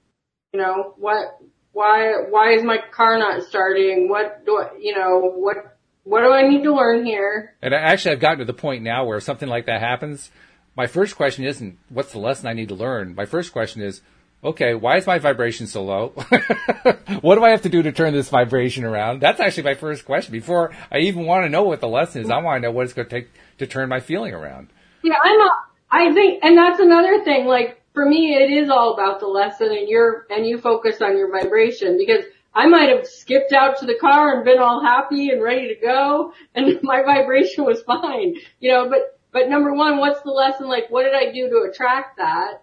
You 0.53 0.61
know, 0.61 0.95
what, 0.97 1.39
why, 1.73 2.23
why 2.29 2.53
is 2.53 2.63
my 2.63 2.79
car 2.93 3.19
not 3.19 3.43
starting? 3.43 4.09
What 4.09 4.45
do 4.47 4.59
I, 4.59 4.71
you 4.81 4.95
know, 4.95 5.33
what, 5.35 5.77
what 6.05 6.21
do 6.21 6.31
I 6.31 6.49
need 6.49 6.63
to 6.65 6.75
learn 6.75 7.05
here? 7.05 7.55
And 7.61 7.75
actually, 7.75 8.13
I've 8.13 8.21
gotten 8.21 8.39
to 8.39 8.45
the 8.45 8.55
point 8.55 8.83
now 8.83 9.05
where 9.05 9.19
if 9.19 9.25
something 9.25 9.49
like 9.49 9.67
that 9.67 9.81
happens, 9.81 10.31
my 10.77 10.87
first 10.87 11.17
question 11.17 11.45
isn't 11.45 11.79
what's 11.89 12.13
the 12.13 12.19
lesson 12.19 12.47
I 12.47 12.53
need 12.53 12.69
to 12.69 12.75
learn. 12.75 13.15
My 13.15 13.27
first 13.27 13.53
question 13.53 13.83
is, 13.83 14.01
okay, 14.43 14.75
why 14.75 14.97
is 14.97 15.07
my 15.07 15.19
vibration 15.19 15.67
so 15.67 15.85
low? 15.85 16.09
what 17.21 17.37
do 17.37 17.45
I 17.45 17.51
have 17.51 17.63
to 17.63 17.69
do 17.69 17.83
to 17.83 17.93
turn 17.93 18.13
this 18.13 18.29
vibration 18.29 18.85
around? 18.85 19.21
That's 19.21 19.41
actually 19.41 19.63
my 19.65 19.75
first 19.75 20.05
question. 20.05 20.33
Before 20.33 20.73
I 20.93 20.99
even 20.99 21.25
want 21.25 21.45
to 21.45 21.49
know 21.49 21.63
what 21.63 21.81
the 21.81 21.89
lesson 21.89 22.23
is, 22.23 22.31
I 22.31 22.39
want 22.39 22.63
to 22.63 22.69
know 22.69 22.73
what 22.73 22.85
it's 22.85 22.93
going 22.93 23.09
to 23.09 23.15
take 23.15 23.31
to 23.59 23.67
turn 23.67 23.89
my 23.89 24.01
feeling 24.01 24.35
around. 24.35 24.69
Yeah, 25.05 25.17
I'm 25.23 25.39
a, 25.39 25.51
I 25.91 26.13
think, 26.15 26.43
and 26.43 26.57
that's 26.57 26.81
another 26.81 27.23
thing, 27.23 27.45
like, 27.47 27.83
for 27.93 28.07
me, 28.07 28.35
it 28.35 28.51
is 28.51 28.71
all 28.71 28.95
about 28.95 29.21
the 29.21 29.27
lesson 29.27 29.69
and 29.71 29.87
you're, 29.87 30.27
and 30.31 30.47
you 30.47 30.59
focus 30.59 31.03
on 31.03 31.19
your 31.19 31.31
vibration 31.31 31.99
because 31.99 32.25
I 32.55 32.67
might 32.67 32.89
have 32.89 33.07
skipped 33.07 33.53
out 33.53 33.77
to 33.79 33.87
the 33.87 33.99
car 34.01 34.35
and 34.35 34.45
been 34.47 34.59
all 34.59 34.83
happy 34.83 35.29
and 35.29 35.43
ready 35.43 35.69
to 35.69 35.81
go 35.81 36.33
and 36.55 36.79
my 36.83 37.03
vibration 37.03 37.65
was 37.65 37.83
fine, 37.83 38.35
you 38.61 38.73
know, 38.73 38.89
but, 38.89 39.21
but 39.31 39.51
number 39.51 39.75
one, 39.75 39.99
what's 39.99 40.23
the 40.23 40.31
lesson? 40.31 40.69
Like, 40.69 40.85
what 40.89 41.03
did 41.03 41.15
I 41.15 41.33
do 41.33 41.51
to 41.51 41.69
attract 41.71 42.17
that? 42.17 42.63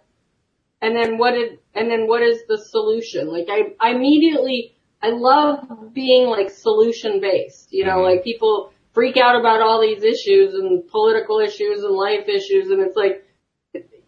And 0.80 0.96
then 0.96 1.16
what 1.16 1.34
did, 1.34 1.60
and 1.76 1.88
then 1.88 2.08
what 2.08 2.22
is 2.22 2.40
the 2.48 2.58
solution? 2.58 3.28
Like 3.28 3.46
I, 3.48 3.74
I 3.78 3.90
immediately, 3.92 4.74
I 5.00 5.10
love 5.10 5.94
being 5.94 6.26
like 6.26 6.50
solution 6.50 7.20
based, 7.20 7.72
you 7.72 7.84
know, 7.84 7.98
mm-hmm. 7.98 8.16
like 8.16 8.24
people 8.24 8.71
freak 8.92 9.16
out 9.16 9.38
about 9.38 9.60
all 9.60 9.80
these 9.80 10.02
issues 10.02 10.54
and 10.54 10.86
political 10.88 11.40
issues 11.40 11.82
and 11.82 11.94
life 11.94 12.28
issues 12.28 12.70
and 12.70 12.80
it's 12.80 12.96
like, 12.96 13.24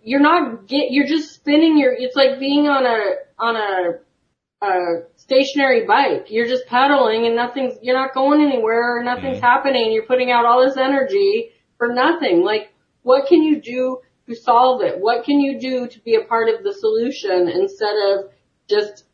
you're 0.03 0.21
not 0.21 0.67
get, 0.67 0.91
you're 0.91 1.07
just 1.07 1.35
spinning 1.35 1.79
your, 1.79 1.93
it's 1.93 2.15
like 2.15 2.39
being 2.39 2.67
on 2.67 2.85
a, 2.85 3.15
on 3.39 3.57
a, 3.57 4.67
a 4.67 5.03
stationary 5.17 5.87
bike. 5.87 6.27
You're 6.29 6.47
just 6.47 6.67
pedaling 6.67 7.27
and 7.27 7.35
nothing's, 7.35 7.75
you're 7.81 7.97
not 7.97 8.13
going 8.13 8.43
anywhere 8.43 8.99
or 8.99 9.03
nothing's 9.03 9.39
mm-hmm. 9.39 9.47
happening. 9.47 9.93
You're 9.93 10.05
putting 10.05 10.31
out 10.31 10.45
all 10.45 10.65
this 10.65 10.77
energy 10.77 11.51
for 11.79 11.95
nothing. 11.95 12.45
Like, 12.45 12.73
what 13.03 13.27
can 13.27 13.43
you 13.43 13.61
do 13.61 14.01
to 14.29 14.35
solve 14.35 14.83
it? 14.83 14.99
What 14.99 15.25
can 15.25 15.41
you 15.41 15.59
do 15.59 15.87
to 15.87 16.01
be 16.01 16.17
a 16.17 16.25
part 16.27 16.49
of 16.51 16.63
the 16.63 16.75
solution 16.75 17.49
instead 17.49 17.95
of 18.11 18.31
just 18.69 19.05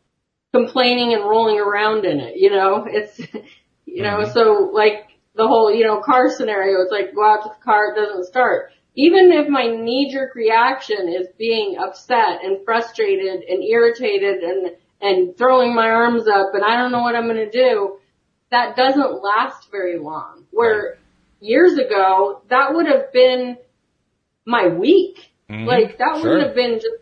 complaining 0.53 1.13
and 1.13 1.23
rolling 1.23 1.59
around 1.59 2.03
in 2.03 2.19
it? 2.19 2.35
You 2.35 2.51
know, 2.51 2.85
it's, 2.87 3.19
you 3.85 4.03
know, 4.03 4.17
mm-hmm. 4.17 4.31
so 4.33 4.71
like 4.73 5.10
the 5.35 5.47
whole, 5.47 5.73
you 5.73 5.85
know, 5.85 6.01
car 6.01 6.29
scenario, 6.29 6.81
it's 6.81 6.91
like 6.91 7.15
go 7.15 7.23
out 7.25 7.43
to 7.43 7.49
the 7.49 7.63
car, 7.63 7.93
it 7.93 7.95
doesn't 7.95 8.25
start. 8.25 8.71
Even 8.95 9.31
if 9.31 9.47
my 9.47 9.67
knee 9.67 10.11
jerk 10.11 10.35
reaction 10.35 11.07
is 11.07 11.27
being 11.37 11.77
upset 11.77 12.43
and 12.43 12.63
frustrated 12.65 13.41
and 13.43 13.63
irritated 13.63 14.43
and, 14.43 14.71
and 15.01 15.37
throwing 15.37 15.73
my 15.73 15.87
arms 15.89 16.27
up 16.27 16.47
and 16.53 16.63
I 16.63 16.75
don't 16.75 16.91
know 16.91 17.01
what 17.01 17.15
I'm 17.15 17.25
going 17.27 17.37
to 17.37 17.49
do, 17.49 17.97
that 18.51 18.75
doesn't 18.75 19.23
last 19.23 19.71
very 19.71 19.97
long. 19.97 20.43
Where 20.51 20.97
years 21.39 21.77
ago, 21.77 22.41
that 22.49 22.73
would 22.73 22.85
have 22.87 23.13
been 23.13 23.57
my 24.45 24.67
week. 24.67 25.31
Mhm. 25.49 25.65
Like 25.65 25.97
that 25.99 26.17
Sure. 26.21 26.31
wouldn't 26.31 26.47
have 26.47 26.55
been 26.55 26.75
just 26.75 26.95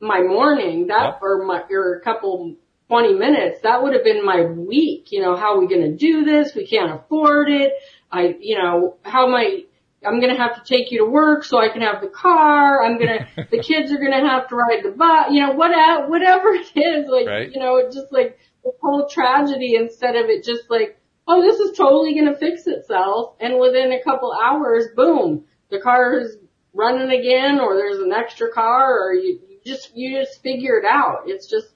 my 0.00 0.20
morning, 0.20 0.88
that 0.88 1.04
Yep. 1.14 1.18
or 1.22 1.44
my 1.44 1.62
or 1.70 1.94
a 1.94 2.00
couple 2.00 2.54
twenty 2.90 3.14
minutes. 3.14 3.60
That 3.62 3.82
would 3.82 3.94
have 3.94 4.02
been 4.04 4.24
my 4.24 4.42
week. 4.42 5.12
You 5.12 5.22
know, 5.22 5.36
how 5.36 5.54
are 5.54 5.60
we 5.60 5.68
going 5.68 5.82
to 5.90 5.96
do 5.96 6.24
this? 6.24 6.54
We 6.54 6.66
can't 6.66 6.92
afford 6.92 7.48
it. 7.50 7.72
I, 8.10 8.34
you 8.40 8.58
know, 8.58 8.96
how 9.02 9.28
am 9.28 9.34
I? 9.34 9.64
I'm 10.04 10.18
going 10.18 10.34
to 10.34 10.40
have 10.40 10.56
to 10.56 10.68
take 10.68 10.90
you 10.90 11.04
to 11.04 11.10
work 11.10 11.44
so 11.44 11.58
I 11.58 11.68
can 11.68 11.82
have 11.82 12.00
the 12.00 12.08
car. 12.08 12.82
I'm 12.82 12.98
going 12.98 13.18
to, 13.18 13.46
the 13.50 13.62
kids 13.62 13.92
are 13.92 13.98
going 13.98 14.12
to 14.12 14.26
have 14.26 14.48
to 14.48 14.56
ride 14.56 14.82
the 14.82 14.90
bus. 14.92 15.26
You 15.30 15.46
know, 15.46 15.52
what, 15.52 16.08
whatever 16.08 16.48
it 16.54 16.72
is, 16.74 17.06
like, 17.08 17.26
Right. 17.26 17.52
you 17.52 17.60
know, 17.60 17.76
it's 17.76 17.94
just 17.94 18.10
like 18.10 18.38
the 18.64 18.72
whole 18.82 19.08
tragedy 19.08 19.76
instead 19.76 20.16
of 20.16 20.26
it 20.30 20.42
just 20.42 20.70
like, 20.70 20.98
oh, 21.28 21.42
this 21.42 21.60
is 21.60 21.76
totally 21.76 22.14
going 22.14 22.32
to 22.32 22.38
fix 22.38 22.66
itself. 22.66 23.34
And 23.40 23.60
within 23.60 23.92
a 23.92 24.02
couple 24.02 24.32
hours, 24.32 24.86
boom, 24.96 25.44
the 25.70 25.80
car 25.80 26.18
is 26.18 26.36
running 26.72 27.10
again 27.10 27.60
or 27.60 27.76
there's 27.76 27.98
an 27.98 28.12
extra 28.12 28.50
car 28.50 28.98
or 29.06 29.12
you, 29.12 29.38
you 29.50 29.58
just, 29.66 29.94
you 29.94 30.18
just 30.18 30.42
figure 30.42 30.78
it 30.78 30.86
out. 30.86 31.24
It's 31.26 31.46
just, 31.48 31.69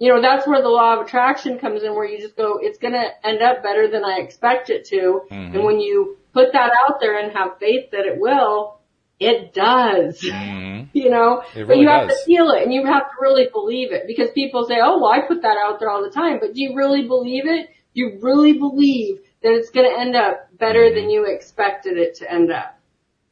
you 0.00 0.12
know, 0.12 0.20
that's 0.20 0.46
where 0.48 0.60
the 0.62 0.68
law 0.68 0.94
of 0.98 1.06
attraction 1.06 1.58
comes 1.58 1.82
in 1.84 1.94
where 1.94 2.06
you 2.06 2.18
just 2.18 2.36
go, 2.36 2.58
it's 2.60 2.78
going 2.78 2.94
to 2.94 3.06
end 3.24 3.42
up 3.42 3.62
better 3.62 3.86
than 3.88 4.02
I 4.04 4.18
expect 4.20 4.68
it 4.70 4.86
to. 4.86 5.22
Mhm. 5.30 5.54
And 5.54 5.62
when 5.64 5.78
you 5.78 6.16
put 6.32 6.52
that 6.54 6.72
out 6.84 7.00
there 7.00 7.18
and 7.18 7.30
have 7.32 7.58
faith 7.60 7.90
that 7.92 8.06
it 8.06 8.18
will, 8.18 8.78
it 9.20 9.52
does. 9.52 10.20
Mhm. 10.24 10.88
You 10.94 11.10
know, 11.10 11.42
It 11.54 11.66
but 11.66 11.68
really 11.68 11.82
you 11.82 11.88
have 11.88 12.08
does. 12.08 12.18
to 12.18 12.24
feel 12.24 12.50
it 12.50 12.62
and 12.64 12.72
you 12.72 12.86
have 12.86 13.02
to 13.10 13.16
really 13.20 13.48
believe 13.52 13.92
it 13.92 14.04
because 14.06 14.30
people 14.30 14.64
say, 14.64 14.78
oh, 14.82 14.98
well, 14.98 15.10
I 15.12 15.20
put 15.20 15.42
that 15.42 15.56
out 15.62 15.78
there 15.78 15.90
all 15.90 16.02
the 16.02 16.10
time, 16.10 16.38
but 16.40 16.54
do 16.54 16.60
you 16.62 16.74
really 16.74 17.06
believe 17.06 17.46
it? 17.46 17.66
Do 17.94 18.00
you 18.00 18.18
really 18.22 18.54
believe 18.54 19.18
that 19.42 19.52
it's 19.52 19.70
going 19.70 19.88
to 19.88 20.00
end 20.00 20.16
up 20.16 20.48
better 20.58 20.80
Mm-hmm. 20.80 20.94
than 20.94 21.10
you 21.10 21.26
expected 21.26 21.98
it 21.98 22.14
to 22.16 22.32
end 22.32 22.50
up? 22.50 22.78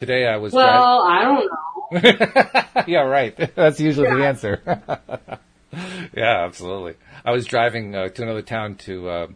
Today 0.00 0.26
I 0.26 0.36
was 0.36 0.52
Well, 0.52 1.02
I 1.02 1.24
don't 1.24 1.50
know. 1.50 2.82
yeah, 2.86 3.00
right. 3.00 3.34
That's 3.56 3.80
usually 3.80 4.08
the 4.10 4.24
answer. 4.26 4.60
yeah, 6.16 6.44
absolutely. 6.44 6.94
I 7.24 7.32
was 7.32 7.46
driving 7.46 7.94
uh, 7.94 8.08
to 8.08 8.22
another 8.22 8.42
town 8.42 8.76
to 8.76 9.08
uh, 9.08 9.26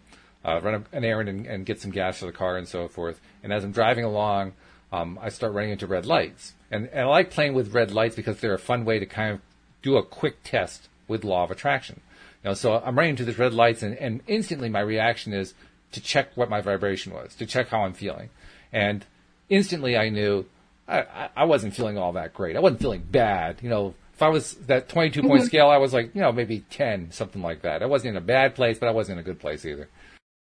uh, 0.45 0.61
run 0.63 0.87
an 0.93 1.05
errand 1.05 1.29
and, 1.29 1.47
and 1.47 1.67
get 1.67 1.81
some 1.81 1.91
gas 1.91 2.19
for 2.19 2.27
the 2.27 2.33
car 2.33 2.57
and 2.57 2.67
so 2.67 2.89
forth. 2.89 3.21
And 3.43 3.53
as 3.53 3.65
I'm 3.65 3.73
driving 3.73 4.05
along, 4.05 4.53
um, 4.93 5.19
I 5.21 5.29
start 5.29 5.53
running 5.53 5.71
into 5.71 5.87
red 5.87 6.07
lights. 6.07 6.55
And, 6.71 6.89
and 6.89 7.01
I 7.01 7.05
like 7.05 7.31
playing 7.31 7.55
with 7.55 7.75
red 7.75 7.93
lights 7.93 8.17
because 8.17 8.41
they're 8.41 8.55
a 8.55 8.59
fun 8.59 8.85
way 8.85 8.99
to 8.99 9.07
kind 9.07 9.35
of 9.35 9.41
do 9.83 9.97
a 9.97 10.03
quick 10.03 10.43
test 10.43 10.89
with 11.09 11.25
law 11.25 11.45
of 11.45 11.51
attraction. 11.51 12.01
You 12.43 12.51
know, 12.51 12.55
so 12.55 12.75
I'm 12.75 12.97
running 12.97 13.11
into 13.11 13.25
these 13.25 13.39
red 13.39 13.55
lights, 13.55 13.83
and, 13.83 13.97
and 13.99 14.21
instantly 14.27 14.69
my 14.69 14.81
reaction 14.81 15.33
is 15.33 15.55
to 15.93 16.01
check 16.01 16.31
what 16.35 16.51
my 16.51 16.61
vibration 16.61 17.13
was, 17.13 17.35
to 17.37 17.47
check 17.47 17.69
how 17.69 17.83
I'm 17.83 17.93
feeling. 17.93 18.31
And 18.73 19.05
instantly 19.49 19.97
I 19.97 20.09
knew 20.09 20.47
I, 20.89 21.29
I, 21.37 21.45
wasn't 21.45 21.75
feeling 21.75 21.97
all 21.97 22.13
that 22.15 22.35
great. 22.35 22.57
I 22.57 22.61
wasn't 22.61 22.81
feeling 22.81 23.07
bad. 23.09 23.61
You 23.63 23.69
know, 23.71 23.95
I 24.23 24.29
was 24.29 24.55
that 24.67 24.89
22 24.89 25.23
point 25.23 25.33
mm-hmm. 25.33 25.47
scale, 25.47 25.69
I 25.69 25.79
was 25.79 25.93
like, 25.93 26.15
you 26.15 26.21
know, 26.21 26.33
maybe 26.33 26.61
10, 26.71 27.13
something 27.13 27.43
like 27.43 27.63
that. 27.63 27.83
I 27.83 27.87
wasn't 27.87 28.11
in 28.11 28.17
a 28.17 28.25
bad 28.25 28.55
place, 28.55 28.79
but 28.79 28.89
I 28.89 28.93
wasn't 28.93 29.19
in 29.19 29.21
a 29.21 29.25
good 29.25 29.41
place 29.41 29.65
either. 29.65 29.89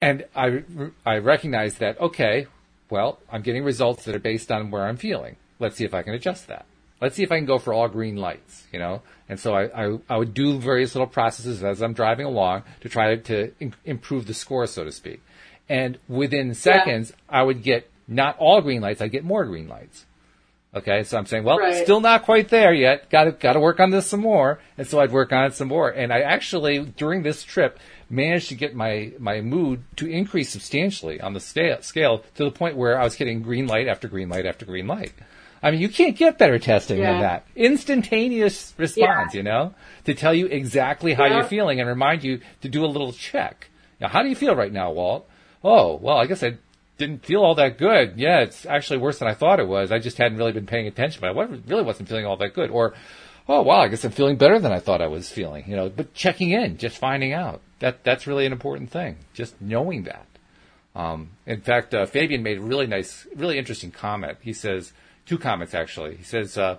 And 0.00 0.24
I, 0.35 0.62
I 1.05 1.18
recognized 1.18 1.81
that, 1.81 2.00
okay, 2.00 2.46
well, 2.90 3.18
I'm 3.31 3.42
getting 3.42 3.64
results 3.64 4.05
that 4.05 4.14
are 4.14 4.20
based 4.20 4.52
on 4.52 4.70
where 4.70 4.87
I'm 4.87 4.96
feeling. 4.96 5.37
Let's 5.59 5.76
see 5.76 5.85
if 5.85 5.94
I 5.94 6.02
can 6.02 6.14
adjust 6.14 6.48
that. 6.48 6.66
Let's 7.00 7.16
see 7.16 7.22
if 7.22 7.33
I 7.33 7.37
can 7.37 7.46
go 7.46 7.59
for 7.59 7.74
all 7.74 7.88
green 7.88 8.16
lights, 8.16 8.66
you 8.72 8.79
know? 8.79 9.02
And 9.29 9.38
so 9.38 9.55
I, 9.55 9.87
I, 9.87 9.98
I 10.09 10.16
would 10.16 10.33
do 10.33 10.59
various 10.59 10.94
little 10.94 11.07
processes 11.07 11.62
as 11.62 11.83
I'm 11.83 11.92
driving 11.92 12.26
along 12.26 12.62
to 12.81 12.88
try 12.88 13.16
to 13.16 13.52
in, 13.61 13.74
improve 13.85 14.26
the 14.26 14.35
score, 14.35 14.66
so 14.66 14.85
to 14.85 14.92
speak. 14.92 15.22
And 15.68 15.98
within 16.09 16.55
seconds, 16.55 17.12
I 17.29 17.42
would 17.42 17.62
get 17.62 17.90
not 18.09 18.38
all 18.38 18.61
green 18.62 18.81
lights, 18.81 19.02
I'd 19.02 19.11
get 19.11 19.24
more 19.24 19.44
green 19.44 19.68
lights. 19.68 20.06
Okay, 20.77 21.05
so 21.05 21.17
I'm 21.17 21.25
saying, 21.25 21.45
well, 21.45 21.59
Right. 21.59 21.83
still 21.83 22.01
not 22.01 22.25
quite 22.25 22.49
there 22.51 22.75
yet. 22.75 23.09
Got 23.09 23.25
to 23.25 23.33
got 23.33 23.55
to 23.55 23.61
work 23.61 23.81
on 23.81 23.91
this 23.91 24.07
some 24.07 24.21
more, 24.21 24.59
and 24.77 24.87
so 24.87 25.01
I'd 25.01 25.11
work 25.11 25.33
on 25.33 25.45
it 25.47 25.55
some 25.55 25.69
more. 25.69 25.89
And 25.89 26.12
I 26.12 26.21
actually, 26.21 26.81
during 26.81 27.23
this 27.23 27.43
trip, 27.43 27.79
managed 28.11 28.51
to 28.51 28.55
get 28.55 28.75
my 28.75 29.12
my 29.19 29.41
mood 29.41 29.85
to 29.97 30.07
increase 30.07 30.51
substantially 30.51 31.19
on 31.21 31.33
the 31.33 31.41
sta- 31.41 31.81
scale 31.81 32.25
to 32.35 32.45
the 32.45 32.51
point 32.51 32.77
where 32.77 33.01
I 33.01 33.05
was 33.05 33.17
getting 33.17 33.41
green 33.41 33.67
light 33.67 33.89
after 33.89 34.07
green 34.07 34.29
light 34.29 34.45
after 34.45 34.67
green 34.67 34.87
light. 34.87 35.12
I 35.62 35.71
mean, 35.71 35.81
you 35.81 35.89
can't 35.89 36.15
get 36.17 36.37
better 36.37 36.59
testing 36.59 37.01
than 37.01 37.21
that. 37.21 37.47
Instantaneous 37.57 38.75
response, 38.77 39.33
Yeah. 39.35 39.39
you 39.39 39.43
know, 39.43 39.75
to 40.05 40.15
tell 40.15 40.35
you 40.35 40.47
exactly 40.47 41.15
how 41.15 41.25
Yeah. 41.25 41.37
you're 41.37 41.45
feeling 41.45 41.81
and 41.81 41.89
remind 41.89 42.23
you 42.23 42.41
to 42.61 42.69
do 42.69 42.85
a 42.85 42.87
little 42.87 43.12
check. 43.12 43.71
Now, 44.01 44.09
how 44.09 44.23
do 44.23 44.29
you 44.29 44.35
feel 44.37 44.55
right 44.55 44.73
now, 44.73 44.91
Walt? 44.93 45.27
Oh, 45.65 45.97
well, 45.97 46.19
I 46.19 46.27
guess 46.27 46.43
I 46.43 46.59
didn't 46.99 47.25
feel 47.25 47.43
all 47.43 47.55
that 47.57 47.79
good. 47.79 48.15
Yeah, 48.17 48.41
it's 48.41 48.67
actually 48.67 48.99
worse 48.99 49.19
than 49.19 49.29
I 49.29 49.35
thought 49.35 49.61
it 49.61 49.69
was. 49.69 49.93
I 49.93 49.99
just 49.99 50.19
hadn't 50.19 50.39
really 50.39 50.53
been 50.53 50.67
paying 50.67 50.87
attention, 50.87 51.21
but 51.21 51.37
I 51.37 51.43
really 51.67 51.83
wasn't 51.83 52.09
feeling 52.09 52.27
all 52.27 52.37
that 52.39 52.55
good. 52.55 52.71
Or, 52.71 52.95
oh 53.49 53.63
wow, 53.63 53.81
I 53.81 53.89
guess 53.89 54.05
I'm 54.05 54.13
feeling 54.13 54.37
better 54.37 54.59
than 54.59 54.73
I 54.73 54.81
thought 54.81 55.03
I 55.03 55.07
was 55.09 55.31
feeling. 55.31 55.65
You 55.69 55.77
know, 55.77 55.89
but 55.89 56.15
checking 56.15 56.51
in, 56.51 56.79
just 56.79 56.99
finding 56.99 57.33
out 57.33 57.61
that 57.81 58.05
that's 58.05 58.27
really 58.27 58.47
an 58.47 58.53
important 58.53 58.91
thing. 58.91 59.17
Just 59.35 59.61
knowing 59.61 60.05
that. 60.05 60.27
Um, 60.95 61.33
in 61.45 61.61
fact, 61.61 61.93
uh, 61.95 62.07
Fabian 62.07 62.43
made 62.43 62.59
a 62.59 62.63
really 62.63 62.87
nice, 62.87 63.27
really 63.37 63.59
interesting 63.59 63.91
comment. 63.91 64.39
He 64.41 64.55
says 64.55 64.93
two 65.27 65.37
comments 65.37 65.75
actually. 65.75 66.17
He 66.17 66.25
says 66.25 66.57
uh, 66.57 66.79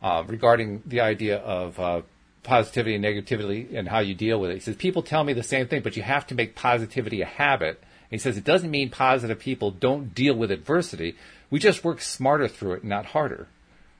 uh, 0.00 0.24
regarding 0.26 0.82
the 0.86 1.00
idea 1.00 1.38
of 1.38 1.78
uh, 1.78 2.02
positivity 2.42 2.94
and 2.94 3.04
negativity 3.04 3.76
and 3.76 3.86
how 3.88 3.98
you 3.98 4.14
deal 4.14 4.40
with 4.40 4.50
it. 4.50 4.54
He 4.54 4.60
says 4.60 4.76
people 4.76 5.02
tell 5.02 5.24
me 5.24 5.34
the 5.34 5.42
same 5.42 5.68
thing, 5.68 5.82
but 5.82 5.96
you 5.96 6.02
have 6.02 6.26
to 6.28 6.34
make 6.34 6.56
positivity 6.56 7.20
a 7.20 7.26
habit. 7.26 7.82
He 8.10 8.18
says 8.18 8.36
it 8.36 8.44
doesn't 8.44 8.70
mean 8.70 8.90
positive 8.90 9.38
people 9.38 9.70
don't 9.70 10.14
deal 10.14 10.34
with 10.34 10.50
adversity. 10.50 11.16
We 11.48 11.58
just 11.58 11.84
work 11.84 12.00
smarter 12.00 12.48
through 12.48 12.74
it, 12.74 12.84
not 12.84 13.06
harder. 13.06 13.46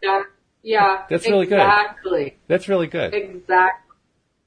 Yeah. 0.02 0.22
Yeah. 0.62 1.04
That's 1.08 1.26
really 1.26 1.44
exactly. 1.44 2.10
good. 2.10 2.20
Exactly. 2.26 2.36
That's 2.48 2.68
really 2.68 2.86
good. 2.88 3.14
Exactly. 3.14 3.96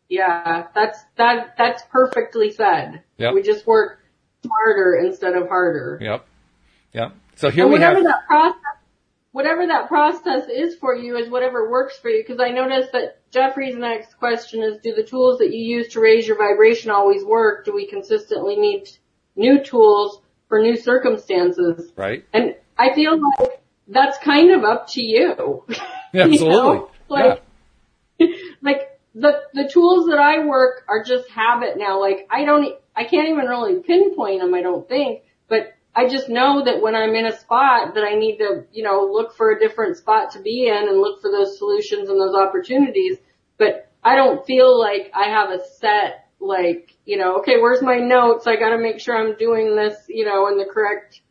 Yeah. 0.09 0.67
That's, 0.75 0.99
that, 1.17 1.55
that's 1.57 1.83
perfectly 1.91 2.51
said. 2.51 3.03
Yep. 3.17 3.33
We 3.33 3.41
just 3.41 3.65
work 3.65 3.99
smarter 4.43 5.01
instead 5.05 5.35
of 5.35 5.47
harder. 5.47 5.97
Yep. 6.01 6.25
Yep. 6.93 7.13
So 7.35 7.49
here 7.49 7.63
And 7.63 7.73
we 7.73 7.79
have. 7.79 7.93
whatever 7.95 8.03
that 8.09 8.27
process, 8.27 8.61
whatever 9.31 9.67
that 9.67 9.87
process 9.87 10.49
is 10.49 10.75
for 10.75 10.95
you 10.95 11.17
is 11.17 11.29
whatever 11.29 11.69
works 11.69 11.97
for 11.97 12.09
you. 12.09 12.21
Because 12.25 12.41
I 12.41 12.49
noticed 12.51 12.91
that 12.91 13.19
Jeffrey's 13.31 13.75
next 13.75 14.19
question 14.19 14.61
is, 14.61 14.77
do 14.83 14.93
the 14.93 15.03
tools 15.03 15.39
that 15.39 15.51
you 15.51 15.77
use 15.77 15.93
to 15.93 15.99
raise 15.99 16.27
your 16.27 16.37
vibration 16.37 16.91
always 16.91 17.23
work? 17.23 17.65
Do 17.65 17.73
we 17.73 17.87
consistently 17.87 18.57
need 18.57 18.89
new 19.35 19.63
tools 19.63 20.21
for 20.47 20.59
new 20.61 20.75
circumstances? 20.75 21.91
Right. 21.95 22.25
And 22.33 22.55
I 22.77 22.93
feel 22.93 23.19
like 23.39 23.61
that's 23.87 24.17
kind 24.19 24.51
of 24.51 24.63
up 24.63 24.87
to 24.89 25.01
you. 25.01 25.63
Yeah, 26.15 26.25
You 26.25 26.33
absolutely. 26.33 26.77
know? 26.77 26.91
Like, 27.09 27.43
like 28.61 28.99
the 29.15 29.41
the 29.55 29.67
tools 29.67 30.05
that 30.09 30.19
I 30.19 30.45
work 30.45 30.83
are 30.87 31.03
just 31.03 31.27
habit 31.29 31.75
now. 31.75 31.99
Like 31.99 32.27
I 32.29 32.45
don't, 32.45 32.75
I 32.95 33.05
can't 33.05 33.29
even 33.29 33.45
really 33.45 33.81
pinpoint 33.81 34.39
them. 34.41 34.53
I 34.53 34.61
don't 34.61 34.87
think, 34.87 35.23
but 35.47 35.73
I 35.95 36.07
just 36.07 36.29
know 36.29 36.63
that 36.65 36.83
when 36.83 36.93
I'm 36.93 37.15
in 37.15 37.25
a 37.25 37.35
spot 37.35 37.95
that 37.95 38.03
I 38.03 38.13
need 38.15 38.37
to, 38.37 38.65
you 38.71 38.83
know, 38.83 39.09
look 39.11 39.35
for 39.35 39.51
a 39.51 39.59
different 39.59 39.97
spot 39.97 40.31
to 40.33 40.39
be 40.39 40.67
in 40.67 40.87
and 40.87 40.99
look 40.99 41.19
for 41.21 41.31
those 41.31 41.57
solutions 41.57 42.09
and 42.09 42.19
those 42.21 42.35
opportunities. 42.35 43.17
But 43.57 43.89
I 44.03 44.15
don't 44.15 44.45
feel 44.45 44.79
like 44.79 45.11
I 45.15 45.29
have 45.29 45.49
a 45.49 45.65
set, 45.79 46.22
like, 46.43 46.95
you 47.05 47.17
know, 47.17 47.39
okay, 47.39 47.59
where's 47.59 47.81
my 47.81 47.97
notes? 47.99 48.45
I 48.47 48.57
got 48.57 48.69
to 48.69 48.77
make 48.77 48.99
sure 48.99 49.17
I'm 49.17 49.37
doing 49.37 49.75
this, 49.75 49.95
you 50.09 50.25
know, 50.25 50.47
in 50.47 50.57
the 50.57 50.65
correct 50.65 51.21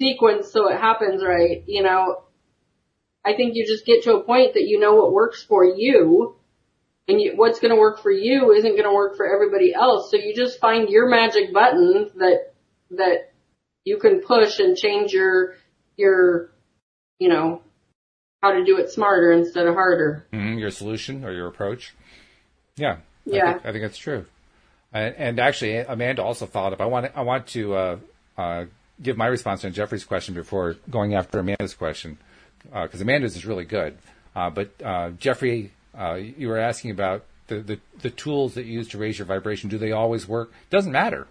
sequence 0.00 0.52
so 0.52 0.68
it 0.68 0.78
happens 0.78 1.22
right. 1.24 1.64
You 1.66 1.82
know, 1.82 2.24
I 3.24 3.34
think 3.34 3.52
you 3.54 3.66
just 3.66 3.86
get 3.86 4.04
to 4.04 4.16
a 4.16 4.24
point 4.24 4.54
that 4.54 4.64
you 4.66 4.78
know 4.78 4.94
what 4.94 5.12
works 5.12 5.42
for 5.42 5.64
you 5.64 6.36
and 7.08 7.20
you, 7.20 7.32
what's 7.36 7.60
going 7.60 7.72
to 7.72 7.80
work 7.80 8.02
for 8.02 8.10
you 8.10 8.52
isn't 8.52 8.72
going 8.72 8.84
to 8.84 8.94
work 8.94 9.16
for 9.16 9.26
everybody 9.32 9.72
else. 9.74 10.10
So 10.10 10.16
you 10.18 10.34
just 10.34 10.60
find 10.60 10.88
your 10.88 11.08
magic 11.08 11.52
button 11.52 12.10
that, 12.16 12.52
that 12.90 13.32
you 13.84 13.98
can 13.98 14.20
push 14.20 14.58
and 14.58 14.76
change 14.76 15.12
your, 15.12 15.54
your, 15.96 16.50
you 17.18 17.28
know, 17.28 17.62
how 18.42 18.52
to 18.52 18.64
do 18.64 18.78
it 18.78 18.90
smarter 18.90 19.32
instead 19.32 19.66
of 19.66 19.74
harder. 19.74 20.26
Mhm, 20.32 20.58
your 20.58 20.70
solution 20.70 21.24
or 21.24 21.32
your 21.32 21.46
approach. 21.46 21.94
Yeah. 22.76 22.92
I 22.94 22.98
Yeah. 23.24 23.52
think, 23.52 23.66
I 23.66 23.72
think 23.72 23.84
that's 23.84 23.98
true. 23.98 24.26
And, 24.94 25.38
actually, 25.40 25.76
Amanda 25.78 26.22
also 26.22 26.46
followed 26.46 26.74
up. 26.74 26.80
I 26.80 26.86
want 26.86 27.10
I 27.14 27.22
want 27.22 27.46
to 27.48 27.74
uh, 27.74 27.96
uh, 28.36 28.64
give 29.00 29.16
my 29.16 29.26
response 29.26 29.64
on 29.64 29.72
Jeffrey's 29.72 30.04
question 30.04 30.34
before 30.34 30.76
going 30.90 31.14
after 31.14 31.38
Amanda's 31.38 31.74
question 31.74 32.18
because 32.70 33.00
Amanda's 33.00 33.34
is 33.36 33.46
really 33.46 33.64
good. 33.64 33.96
Uh, 34.36 34.50
but 34.50 34.70
uh, 34.84 35.10
Jeffrey, 35.18 35.72
uh, 35.98 36.14
you 36.14 36.48
were 36.48 36.58
asking 36.58 36.90
about 36.90 37.24
the, 37.46 37.60
the 37.60 37.80
the 38.00 38.10
tools 38.10 38.54
that 38.54 38.66
you 38.66 38.72
use 38.74 38.88
to 38.88 38.98
raise 38.98 39.18
your 39.18 39.26
vibration. 39.26 39.70
Do 39.70 39.78
they 39.78 39.92
always 39.92 40.28
work? 40.28 40.52
Doesn't 40.70 40.92
matter. 40.92 41.26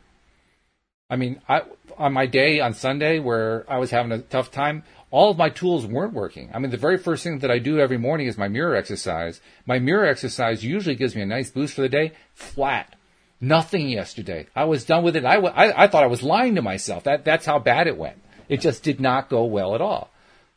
I 1.09 1.17
mean, 1.17 1.41
I, 1.49 1.63
on 1.97 2.13
my 2.13 2.25
day 2.25 2.61
on 2.61 2.73
Sunday 2.73 3.19
where 3.19 3.65
I 3.69 3.79
was 3.79 3.91
having 3.91 4.13
a 4.13 4.19
tough 4.19 4.49
time, 4.49 4.83
all 5.11 5.29
of 5.29 5.37
my 5.37 5.49
tools 5.49 5.85
weren't 5.85 6.13
working. 6.13 6.49
I 6.53 6.59
mean, 6.59 6.71
the 6.71 6.77
very 6.77 6.97
first 6.97 7.23
thing 7.23 7.39
that 7.39 7.51
I 7.51 7.59
do 7.59 7.79
every 7.79 7.97
morning 7.97 8.27
is 8.27 8.37
my 8.37 8.47
mirror 8.47 8.75
exercise. 8.75 9.41
My 9.65 9.77
mirror 9.77 10.05
exercise 10.05 10.63
usually 10.63 10.95
gives 10.95 11.15
me 11.15 11.21
a 11.21 11.25
nice 11.25 11.51
boost 11.51 11.73
for 11.73 11.81
the 11.81 11.89
day. 11.89 12.13
Flat. 12.33 12.95
Nothing 13.41 13.89
yesterday. 13.89 14.45
I 14.55 14.65
was 14.65 14.85
done 14.85 15.03
with 15.03 15.15
it. 15.15 15.25
I, 15.25 15.35
w- 15.35 15.53
I, 15.53 15.83
I 15.83 15.87
thought 15.87 16.03
I 16.03 16.07
was 16.07 16.21
lying 16.21 16.55
to 16.55 16.61
myself. 16.61 17.03
That, 17.05 17.25
that's 17.25 17.45
how 17.45 17.57
bad 17.57 17.87
it 17.87 17.97
went. 17.97 18.21
It 18.47 18.61
just 18.61 18.83
did 18.83 19.01
not 19.01 19.29
go 19.29 19.43
well 19.45 19.73
at 19.73 19.81
all. 19.81 20.11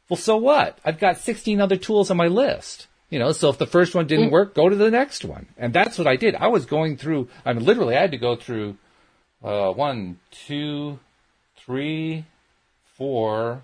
Well, 0.09 0.19
so 0.19 0.37
what? 0.37 0.79
I've 0.85 1.01
got 1.01 1.19
16 1.19 1.61
other 1.61 1.77
tools 1.77 2.11
on 2.11 2.19
my 2.19 2.27
list. 2.29 2.87
You 3.09 3.19
know, 3.19 3.33
so 3.33 3.49
if 3.49 3.59
the 3.59 3.67
first 3.67 3.95
one 3.95 4.07
didn't 4.07 4.31
work, 4.31 4.55
go 4.55 4.69
to 4.69 4.77
the 4.77 4.91
next 4.91 5.25
one. 5.25 5.47
And 5.57 5.73
that's 5.73 5.99
what 5.99 6.07
I 6.07 6.17
did. 6.17 6.35
I 6.35 6.49
was 6.49 6.67
going 6.67 6.97
through, 6.97 7.29
I 7.45 7.53
mean, 7.53 7.65
literally, 7.65 7.97
I 7.97 8.01
had 8.01 8.11
to 8.11 8.19
go 8.19 8.37
through 8.37 8.77
uh, 9.43 9.73
one, 9.73 10.19
two, 10.31 10.99
three, 11.57 12.25
four, 12.97 13.63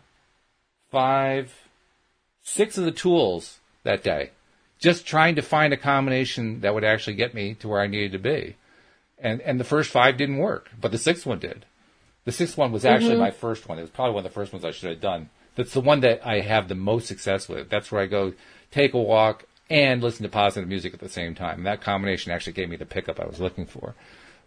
five, 0.91 1.53
six 2.43 2.79
of 2.79 2.85
the 2.85 2.93
tools 2.93 3.59
that 3.83 4.03
day, 4.03 4.31
just 4.79 5.07
trying 5.07 5.35
to 5.35 5.43
find 5.43 5.73
a 5.73 5.77
combination 5.77 6.61
that 6.61 6.75
would 6.75 6.85
actually 6.85 7.17
get 7.17 7.35
me 7.35 7.55
to 7.55 7.69
where 7.69 7.81
I 7.81 7.87
needed 7.87 8.13
to 8.13 8.19
be. 8.19 8.57
And 9.23 9.41
and 9.43 9.61
the 9.61 9.65
first 9.65 9.91
five 9.91 10.17
didn't 10.17 10.39
work, 10.39 10.71
but 10.81 10.93
the 10.93 10.99
sixth 10.99 11.27
one 11.27 11.39
did. 11.39 11.67
The 12.25 12.33
sixth 12.33 12.57
one 12.57 12.73
was 12.73 12.85
actually 12.85 13.17
my 13.17 13.31
first 13.31 13.69
one. 13.69 13.79
It 13.79 13.83
was 13.83 13.91
probably 13.91 14.15
one 14.15 14.25
of 14.25 14.31
the 14.31 14.35
first 14.35 14.53
ones 14.53 14.65
I 14.65 14.71
should 14.71 14.91
have 14.91 15.01
done. 15.01 15.31
That's 15.57 15.73
the 15.73 15.81
one 15.81 16.01
that 16.01 16.27
I 16.27 16.41
have 16.41 16.69
the 16.69 16.75
most 16.75 17.07
success 17.07 17.49
with. 17.49 17.69
That's 17.71 17.91
where 17.91 18.03
I 18.03 18.07
go 18.07 18.35
take 18.71 18.95
a 18.95 18.99
walk 18.99 19.45
and 19.69 20.03
listen 20.03 20.23
to 20.25 20.29
positive 20.29 20.69
music 20.69 20.95
at 20.95 21.01
the 21.01 21.09
same 21.09 21.35
time. 21.35 21.59
And 21.59 21.67
that 21.67 21.81
combination 21.81 22.33
actually 22.33 22.55
gave 22.55 22.69
me 22.69 22.77
the 22.77 22.87
pickup 22.87 23.21
I 23.21 23.27
was 23.27 23.41
looking 23.41 23.67
for. 23.67 23.95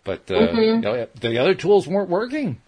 But 0.03 0.29
uh, 0.29 0.51
you 0.53 0.77
know, 0.79 1.07
the 1.19 1.37
other 1.37 1.55
tools 1.55 1.87
weren't 1.87 2.09
working. 2.09 2.61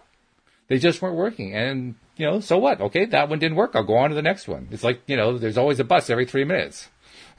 They 0.68 0.78
just 0.78 1.02
weren't 1.02 1.16
working. 1.16 1.54
And 1.54 1.94
you 2.16 2.26
know, 2.26 2.40
so 2.40 2.58
what? 2.58 2.80
Okay, 2.80 3.04
that 3.06 3.28
one 3.28 3.38
didn't 3.38 3.56
work. 3.56 3.72
I'll 3.74 3.84
go 3.84 3.96
on 3.96 4.10
to 4.10 4.16
the 4.16 4.22
next 4.22 4.48
one. 4.48 4.68
It's 4.70 4.82
like 4.82 5.02
you 5.06 5.16
know, 5.16 5.38
there's 5.38 5.58
always 5.58 5.80
a 5.80 5.84
bus 5.84 6.08
every 6.08 6.26
three 6.26 6.44
minutes. 6.44 6.88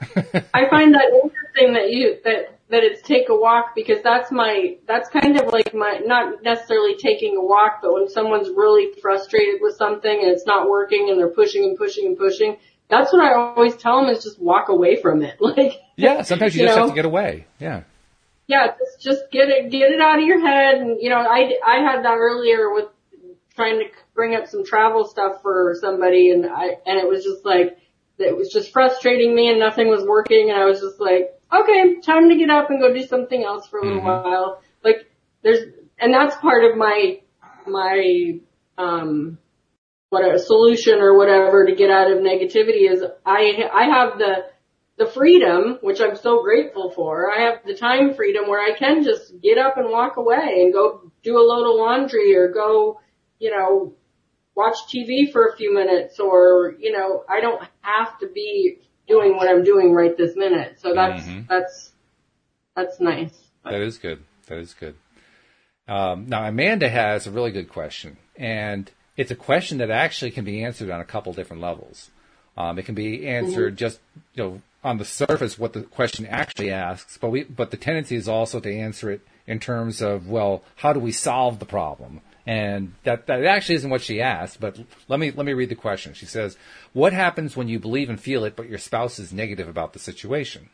I 0.54 0.68
find 0.70 0.94
that 0.94 1.10
interesting 1.12 1.72
that 1.74 1.90
you 1.90 2.18
that 2.24 2.57
that 2.70 2.84
it's 2.84 3.00
take 3.02 3.28
a 3.30 3.34
walk 3.34 3.74
because 3.74 4.02
that's 4.02 4.30
my 4.30 4.76
that's 4.86 5.08
kind 5.08 5.38
of 5.40 5.52
like 5.52 5.72
my 5.74 6.00
not 6.04 6.42
necessarily 6.42 6.96
taking 6.96 7.36
a 7.36 7.42
walk, 7.42 7.80
but 7.82 7.94
when 7.94 8.08
someone's 8.08 8.48
really 8.50 8.92
frustrated 9.00 9.60
with 9.60 9.74
something 9.76 10.10
and 10.22 10.30
it's 10.30 10.46
not 10.46 10.68
working 10.68 11.08
and 11.10 11.18
they're 11.18 11.28
pushing 11.30 11.64
and 11.64 11.78
pushing 11.78 12.06
and 12.06 12.18
pushing, 12.18 12.56
that's 12.90 13.12
what 13.12 13.22
I 13.24 13.34
always 13.34 13.76
tell 13.76 14.00
them 14.00 14.10
is 14.10 14.22
just 14.22 14.38
walk 14.40 14.68
away 14.68 15.00
from 15.00 15.22
it. 15.22 15.38
Like 15.40 15.72
Yeah, 15.96 16.22
sometimes 16.22 16.54
you, 16.54 16.62
You 16.62 16.66
just 16.68 16.76
know? 16.76 16.82
have 16.82 16.90
to 16.90 16.94
get 16.94 17.04
away. 17.06 17.46
Yeah. 17.58 17.82
yeah, 18.46 18.68
just 18.78 19.00
just 19.00 19.30
get 19.30 19.48
it 19.48 19.70
get 19.70 19.90
it 19.90 20.00
out 20.00 20.18
of 20.18 20.24
your 20.26 20.40
head. 20.40 20.76
And 20.76 21.00
you 21.00 21.10
know, 21.10 21.18
I 21.18 21.52
I 21.66 21.76
had 21.82 22.04
that 22.04 22.16
earlier 22.18 22.72
with 22.72 22.86
trying 23.56 23.78
to 23.80 23.86
bring 24.14 24.34
up 24.34 24.46
some 24.46 24.64
travel 24.64 25.04
stuff 25.06 25.42
for 25.42 25.74
somebody, 25.80 26.30
and 26.30 26.46
I 26.46 26.76
and 26.86 26.98
it 26.98 27.08
was 27.08 27.24
just 27.24 27.44
like 27.44 27.78
it 28.18 28.36
was 28.36 28.50
just 28.52 28.72
frustrating 28.72 29.34
me, 29.34 29.48
and 29.48 29.58
nothing 29.58 29.88
was 29.88 30.04
working, 30.04 30.50
and 30.50 30.58
I 30.60 30.64
was 30.64 30.80
just 30.80 31.00
like, 31.00 31.37
okay, 31.52 32.00
time 32.00 32.28
to 32.28 32.36
get 32.36 32.50
up 32.50 32.70
and 32.70 32.80
go 32.80 32.92
do 32.92 33.02
something 33.06 33.44
else 33.44 33.66
for 33.68 33.80
a 33.80 33.84
little 33.86 34.02
Mhm. 34.02 34.24
while. 34.24 34.62
Like 34.84 35.10
there's 35.42 35.60
and 35.98 36.12
that's 36.14 36.36
part 36.36 36.64
of 36.64 36.76
my 36.76 37.20
my 37.66 38.40
um 38.78 39.38
what 40.10 40.24
a 40.24 40.38
solution 40.38 41.00
or 41.00 41.16
whatever 41.16 41.66
to 41.66 41.74
get 41.74 41.90
out 41.90 42.10
of 42.10 42.18
negativity 42.18 42.90
is 42.90 43.04
I 43.26 43.68
I 43.72 43.84
have 43.84 44.18
the 44.18 44.46
the 44.98 45.06
freedom, 45.06 45.78
which 45.82 46.00
I'm 46.00 46.16
so 46.16 46.42
grateful 46.42 46.90
for. 46.90 47.32
I 47.32 47.42
have 47.42 47.60
the 47.64 47.74
time 47.74 48.14
freedom 48.14 48.48
where 48.48 48.60
I 48.60 48.76
can 48.76 49.04
just 49.04 49.40
get 49.42 49.58
up 49.58 49.76
and 49.78 49.90
walk 49.90 50.16
away 50.16 50.62
and 50.62 50.72
go 50.72 51.12
do 51.22 51.38
a 51.38 51.40
load 51.46 51.70
of 51.70 51.76
laundry 51.78 52.34
or 52.36 52.48
go, 52.48 53.00
you 53.38 53.50
know, 53.50 53.94
watch 54.54 54.76
TV 54.88 55.30
for 55.32 55.46
a 55.46 55.56
few 55.56 55.72
minutes 55.74 56.18
or, 56.20 56.74
you 56.78 56.92
know, 56.92 57.24
I 57.28 57.40
don't 57.40 57.62
have 57.82 58.18
to 58.20 58.28
be 58.28 58.80
doing 59.08 59.36
what 59.36 59.48
I'm 59.48 59.64
doing 59.64 59.92
right 59.92 60.16
this 60.16 60.36
minute. 60.36 60.78
So 60.80 60.94
that's, 60.94 61.24
Mhm. 61.24 61.48
that's, 61.48 61.92
that's 62.76 63.00
nice. 63.00 63.36
That 63.64 63.80
is 63.80 63.98
good. 63.98 64.22
That 64.46 64.58
is 64.58 64.74
good. 64.74 64.94
Um, 65.88 66.26
now, 66.28 66.44
Amanda 66.46 66.88
has 66.88 67.26
a 67.26 67.30
really 67.30 67.50
good 67.50 67.68
question, 67.68 68.18
and 68.36 68.90
it's 69.16 69.30
a 69.30 69.34
question 69.34 69.78
that 69.78 69.90
actually 69.90 70.30
can 70.30 70.44
be 70.44 70.62
answered 70.62 70.90
on 70.90 71.00
a 71.00 71.04
couple 71.04 71.32
different 71.32 71.62
levels. 71.62 72.10
Um, 72.56 72.78
it 72.78 72.84
can 72.84 72.94
be 72.94 73.26
answered 73.26 73.76
just 73.76 74.00
you 74.34 74.42
know 74.42 74.62
on 74.84 74.98
the 74.98 75.04
surface 75.04 75.58
what 75.58 75.72
the 75.72 75.82
question 75.82 76.26
actually 76.26 76.70
asks, 76.70 77.16
but 77.16 77.30
we 77.30 77.44
but 77.44 77.70
the 77.70 77.76
tendency 77.76 78.16
is 78.16 78.28
also 78.28 78.60
to 78.60 78.72
answer 78.72 79.10
it 79.10 79.20
in 79.46 79.60
terms 79.60 80.02
of 80.02 80.28
well, 80.28 80.62
how 80.76 80.92
do 80.92 81.00
we 81.00 81.12
solve 81.12 81.58
the 81.58 81.66
problem? 81.66 82.20
And 82.48 82.94
that 83.04 83.26
that 83.26 83.44
actually 83.44 83.74
isn't 83.74 83.90
what 83.90 84.00
she 84.00 84.22
asked, 84.22 84.58
but 84.58 84.78
let 85.06 85.20
me 85.20 85.30
let 85.30 85.44
me 85.44 85.52
read 85.52 85.68
the 85.68 85.74
question. 85.74 86.14
She 86.14 86.24
says, 86.24 86.56
"What 86.94 87.12
happens 87.12 87.58
when 87.58 87.68
you 87.68 87.78
believe 87.78 88.08
and 88.08 88.18
feel 88.18 88.42
it, 88.44 88.56
but 88.56 88.70
your 88.70 88.78
spouse 88.78 89.18
is 89.18 89.34
negative 89.34 89.68
about 89.68 89.92
the 89.92 89.98
situation?" 89.98 90.70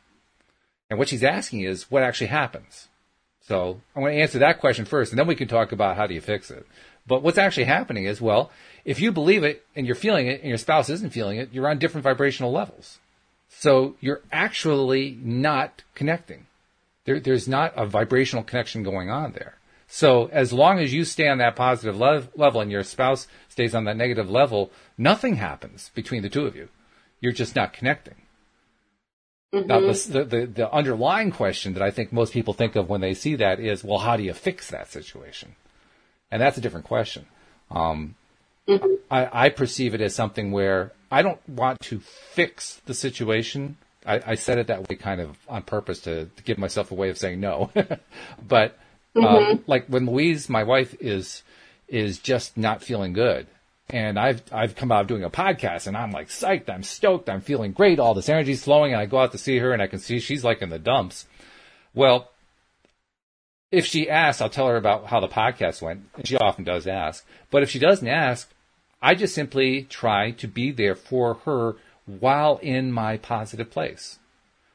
And 0.89 1.01
what 1.01 1.09
she's 1.09 1.25
asking 1.25 1.63
is, 1.63 1.91
what 1.91 2.05
actually 2.05 2.29
happens? 2.29 2.87
So 3.41 3.81
I'm 3.97 4.03
going 4.03 4.15
to 4.15 4.23
answer 4.23 4.39
that 4.39 4.61
question 4.61 4.85
first, 4.85 5.11
and 5.11 5.19
then 5.19 5.27
we 5.27 5.35
can 5.35 5.49
talk 5.49 5.73
about 5.73 5.97
how 5.97 6.07
do 6.07 6.15
you 6.15 6.21
fix 6.21 6.49
it. 6.49 6.65
But 7.09 7.25
what's 7.25 7.39
actually 7.39 7.65
happening 7.65 8.05
is, 8.05 8.21
well, 8.21 8.53
if 8.85 9.01
you 9.01 9.11
believe 9.11 9.43
it 9.43 9.67
and 9.75 9.85
you're 9.85 9.97
feeling 9.97 10.29
it, 10.29 10.43
and 10.43 10.49
your 10.49 10.59
spouse 10.59 10.89
isn't 10.89 11.13
feeling 11.13 11.39
it, 11.39 11.53
you're 11.53 11.69
on 11.69 11.81
different 11.81 12.05
vibrational 12.05 12.53
levels. 12.53 13.01
So 13.49 13.97
you're 13.99 14.23
actually 14.31 15.19
not 15.21 15.83
connecting. 15.97 16.47
There, 17.05 17.19
there's 17.19 17.49
not 17.49 17.73
a 17.75 17.85
vibrational 17.85 18.45
connection 18.45 18.85
going 18.85 19.11
on 19.11 19.33
there. 19.33 19.57
So 19.95 20.29
as 20.33 20.53
long 20.53 20.81
as 20.81 20.93
you 20.93 21.05
stay 21.05 21.29
on 21.29 21.39
that 21.39 21.55
positive 21.55 21.97
lev- 21.97 22.29
level 22.35 22.61
and 22.61 22.69
your 22.69 22.83
spouse 22.83 23.29
stays 23.49 23.77
on 23.77 23.85
that 23.85 23.97
negative 23.97 24.29
level, 24.29 24.73
nothing 24.99 25.37
happens 25.37 25.93
between 25.95 26.23
the 26.23 26.29
two 26.29 26.47
of 26.47 26.57
you. 26.57 26.69
You're 27.21 27.31
just 27.31 27.55
not 27.55 27.73
connecting. 27.73 28.17
Mm-hmm. 29.53 29.69
Now, 29.69 29.79
the, 29.79 30.25
the, 30.25 30.47
the 30.47 30.73
underlying 30.73 31.31
question 31.31 31.75
that 31.75 31.83
I 31.85 31.93
think 31.93 32.13
most 32.13 32.33
people 32.33 32.55
think 32.55 32.75
of 32.75 32.89
when 32.89 33.03
they 33.03 33.15
see 33.15 33.37
that 33.37 33.61
is, 33.61 33.85
well, 33.85 34.01
how 34.01 34.17
do 34.17 34.25
you 34.25 34.33
fix 34.33 34.69
that 34.71 34.91
situation? 34.91 35.55
And 36.29 36.43
that's 36.43 36.59
a 36.59 36.61
different 36.61 36.87
question. 36.87 37.27
Um, 37.71 38.17
mm-hmm. 38.67 38.95
I, 39.09 39.45
I, 39.47 39.49
perceive 39.51 39.95
it 39.95 40.01
as 40.01 40.13
something 40.13 40.51
where 40.51 40.91
I 41.09 41.23
don't 41.23 41.49
want 41.49 41.79
to 41.83 42.01
fix 42.01 42.83
the 42.87 42.95
situation. 42.95 43.77
I, 44.05 44.21
I 44.27 44.35
said 44.35 44.59
it 44.59 44.67
that 44.67 44.89
way 44.89 44.97
kind 44.97 45.21
of 45.21 45.37
on 45.49 45.63
purpose 45.63 46.01
to, 46.01 46.25
to 46.25 46.43
give 46.43 46.59
myself 46.59 46.91
a 46.91 46.97
way 46.97 47.11
of 47.11 47.17
saying 47.17 47.39
no. 47.39 47.71
but 48.49 48.77
um, 49.17 49.23
mm-hmm. 49.23 49.63
like 49.67 49.87
when 49.87 50.07
Louise, 50.07 50.49
my 50.49 50.65
wife, 50.65 50.95
is 51.01 51.43
is 51.89 52.19
just 52.19 52.57
not 52.57 52.83
feeling 52.83 53.13
good, 53.13 53.47
and 53.91 54.19
I've 54.19 54.43
I've 54.53 54.75
come 54.75 54.91
out 54.91 55.07
doing 55.07 55.25
a 55.25 55.31
podcast 55.31 55.87
and 55.87 55.97
I'm 55.97 56.11
like 56.11 56.29
psyched, 56.29 56.71
I'm 56.71 56.83
stoked, 56.83 57.29
I'm 57.29 57.41
feeling 57.41 57.73
great, 57.73 57.99
all 57.99 58.15
this 58.15 58.29
energy's 58.29 58.65
flowing, 58.65 58.93
and 58.93 59.01
I 59.01 59.07
go 59.07 59.19
out 59.19 59.33
to 59.33 59.39
see 59.39 59.59
her 59.59 59.73
and 59.73 59.83
I 59.83 59.87
can 59.87 59.99
see 59.99 60.19
she's 60.19 60.45
like 60.45 60.63
in 60.63 60.71
the 60.71 60.79
dumps. 60.79 61.27
Well, 61.95 62.31
if 63.75 63.87
she 63.87 64.09
asks, 64.09 64.41
I'll 64.41 64.49
tell 64.49 64.69
her 64.69 64.77
about 64.77 65.07
how 65.07 65.21
the 65.21 65.29
podcast 65.29 65.83
went. 65.83 66.05
And 66.17 66.27
she 66.27 66.37
often 66.37 66.65
does 66.65 66.87
ask. 66.87 67.27
But 67.51 67.63
if 67.63 67.71
she 67.71 67.79
doesn't 67.79 68.07
ask, 68.07 68.49
I 69.03 69.15
just 69.15 69.35
simply 69.35 69.83
try 69.83 70.31
to 70.33 70.49
be 70.49 70.71
there 70.71 70.95
for 70.95 71.35
her 71.45 71.77
while 72.07 72.59
in 72.63 72.93
my 72.93 73.17
positive 73.17 73.71
place. 73.71 74.19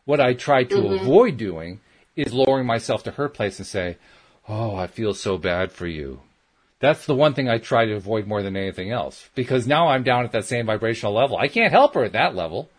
What 0.06 0.20
I 0.20 0.34
try 0.34 0.64
to 0.66 0.76
mm-hmm. 0.76 1.06
avoid 1.06 1.38
doing 1.38 1.80
is 2.16 2.34
lowering 2.34 2.66
myself 2.66 3.04
to 3.04 3.12
her 3.12 3.30
place 3.30 3.58
and 3.58 3.68
say, 3.68 3.98
Oh, 4.50 4.76
I 4.76 4.88
feel 4.88 5.14
so 5.14 5.38
bad 5.38 5.72
for 5.72 5.86
you. 5.86 6.22
That's 6.80 7.06
the 7.06 7.16
one 7.16 7.34
thing 7.36 7.48
I 7.48 7.60
try 7.60 7.86
to 7.86 7.94
avoid 7.94 8.26
more 8.26 8.42
than 8.42 8.56
anything 8.56 8.90
else 8.90 9.30
because 9.36 9.68
now 9.68 9.90
I'm 9.90 10.04
down 10.04 10.26
at 10.26 10.32
that 10.32 10.46
same 10.46 10.66
vibrational 10.66 11.14
level. 11.14 11.38
I 11.38 11.48
can't 11.48 11.72
help 11.72 11.94
her 11.94 12.04
at 12.04 12.14
that 12.14 12.36
level. 12.36 12.70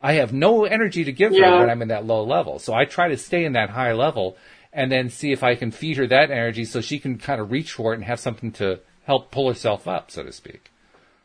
I 0.00 0.12
have 0.14 0.32
no 0.32 0.64
energy 0.64 1.04
to 1.04 1.12
give 1.12 1.32
yeah. 1.32 1.50
her 1.50 1.58
when 1.58 1.70
I'm 1.70 1.82
in 1.82 1.88
that 1.88 2.06
low 2.06 2.22
level. 2.22 2.60
So 2.60 2.72
I 2.72 2.84
try 2.84 3.08
to 3.08 3.16
stay 3.16 3.44
in 3.44 3.54
that 3.54 3.70
high 3.70 3.94
level 3.94 4.36
and 4.72 4.92
then 4.92 5.08
see 5.10 5.32
if 5.32 5.42
I 5.42 5.56
can 5.56 5.72
feed 5.72 5.96
her 5.96 6.06
that 6.06 6.30
energy 6.30 6.64
so 6.64 6.80
she 6.80 7.00
can 7.00 7.18
kind 7.18 7.40
of 7.40 7.50
reach 7.50 7.72
for 7.72 7.92
it 7.92 7.96
and 7.96 8.04
have 8.04 8.20
something 8.20 8.52
to 8.52 8.80
help 9.04 9.32
pull 9.32 9.48
herself 9.48 9.88
up, 9.88 10.10
so 10.10 10.22
to 10.22 10.30
speak. 10.30 10.70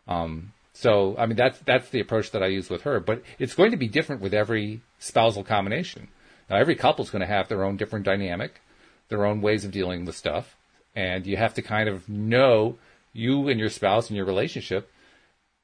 Um, 0.07 0.53
so, 0.73 1.15
I 1.19 1.27
mean, 1.27 1.35
that's, 1.35 1.59
that's 1.59 1.89
the 1.89 1.99
approach 1.99 2.31
that 2.31 2.41
I 2.41 2.47
use 2.47 2.69
with 2.69 2.83
her, 2.83 2.99
but 2.99 3.21
it's 3.37 3.53
going 3.53 3.71
to 3.71 3.77
be 3.77 3.87
different 3.87 4.21
with 4.21 4.33
every 4.33 4.81
spousal 4.97 5.43
combination. 5.43 6.07
Now, 6.49 6.55
every 6.55 6.75
couple 6.75 7.05
is 7.05 7.11
going 7.11 7.21
to 7.21 7.27
have 7.27 7.47
their 7.47 7.63
own 7.63 7.77
different 7.77 8.05
dynamic, 8.05 8.61
their 9.13 9.25
own 9.25 9.41
ways 9.41 9.63
of 9.63 9.71
dealing 9.71 10.05
with 10.05 10.15
stuff 10.15 10.55
and 10.95 11.25
you 11.25 11.37
have 11.37 11.53
to 11.53 11.61
kind 11.61 11.87
of 11.87 12.07
know 12.09 12.77
you 13.13 13.47
and 13.47 13.59
your 13.59 13.69
spouse 13.69 14.09
and 14.09 14.17
your 14.17 14.25
relationship 14.25 14.89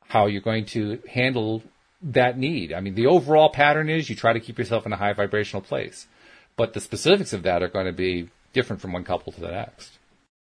how 0.08 0.26
you're 0.26 0.41
going 0.41 0.66
to 0.66 1.00
handle 1.08 1.62
that 2.02 2.38
need. 2.38 2.74
I 2.74 2.80
mean, 2.80 2.95
the 2.95 3.08
overall 3.08 3.50
pattern 3.50 3.89
is 3.89 4.10
you 4.10 4.16
try 4.16 4.34
to 4.34 4.39
keep 4.39 4.58
yourself 4.58 4.86
in 4.86 4.93
a 4.93 4.97
high 4.97 5.14
vibrational 5.14 5.62
place, 5.62 6.08
but 6.56 6.74
the 6.74 6.80
specifics 6.80 7.34
of 7.34 7.43
that 7.43 7.62
are 7.62 7.68
going 7.68 7.86
to 7.86 7.93
be 7.93 8.30
different 8.54 8.82
from 8.82 8.93
one 8.93 9.04
couple 9.04 9.32
to 9.34 9.41
the 9.41 9.52
next. 9.52 9.91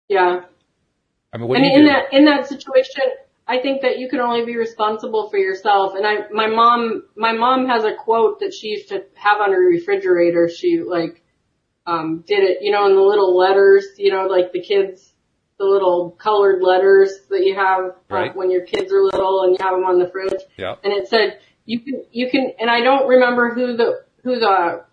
Yeah. 0.08 0.42
I 1.32 1.38
mean, 1.38 1.48
what 1.48 1.58
I 1.58 1.62
mean, 1.62 1.80
in 1.80 1.86
that 1.86 2.12
in 2.12 2.24
that 2.26 2.46
situation, 2.46 3.02
I 3.48 3.58
think 3.58 3.82
that 3.82 3.98
you 3.98 4.08
can 4.08 4.20
only 4.20 4.44
be 4.44 4.56
responsible 4.56 5.28
for 5.30 5.38
yourself. 5.38 5.94
And 5.96 6.06
I, 6.06 6.28
my 6.30 6.46
mom, 6.46 7.02
my 7.16 7.32
mom 7.32 7.66
has 7.66 7.84
a 7.84 7.94
quote 7.94 8.40
that 8.40 8.54
she 8.54 8.68
used 8.68 8.88
to 8.90 9.04
have 9.14 9.40
on 9.40 9.50
her 9.52 9.68
refrigerator. 9.68 10.48
She 10.48 10.80
like 10.80 11.22
um, 11.86 12.24
did 12.26 12.40
it, 12.40 12.58
you 12.60 12.72
know, 12.72 12.86
in 12.86 12.94
the 12.94 13.02
little 13.02 13.36
letters, 13.36 13.86
you 13.96 14.10
know, 14.10 14.26
like 14.26 14.52
the 14.52 14.60
kids, 14.60 15.12
the 15.58 15.64
little 15.64 16.10
colored 16.10 16.62
letters 16.62 17.10
that 17.30 17.44
you 17.44 17.54
have 17.54 17.94
right. 18.10 18.34
when 18.34 18.50
your 18.50 18.66
kids 18.66 18.92
are 18.92 19.02
little 19.02 19.44
and 19.44 19.52
you 19.52 19.58
have 19.64 19.74
them 19.74 19.84
on 19.84 19.98
the 19.98 20.08
fridge. 20.08 20.42
Yeah. 20.56 20.74
And 20.82 20.92
it 20.92 21.08
said, 21.08 21.40
you 21.64 21.80
can, 21.80 22.04
you 22.10 22.30
can, 22.30 22.52
and 22.58 22.68
I 22.68 22.80
don't 22.80 23.08
remember 23.08 23.54
who 23.54 23.76
the, 23.76 24.02
who 24.22 24.38
the 24.38 24.84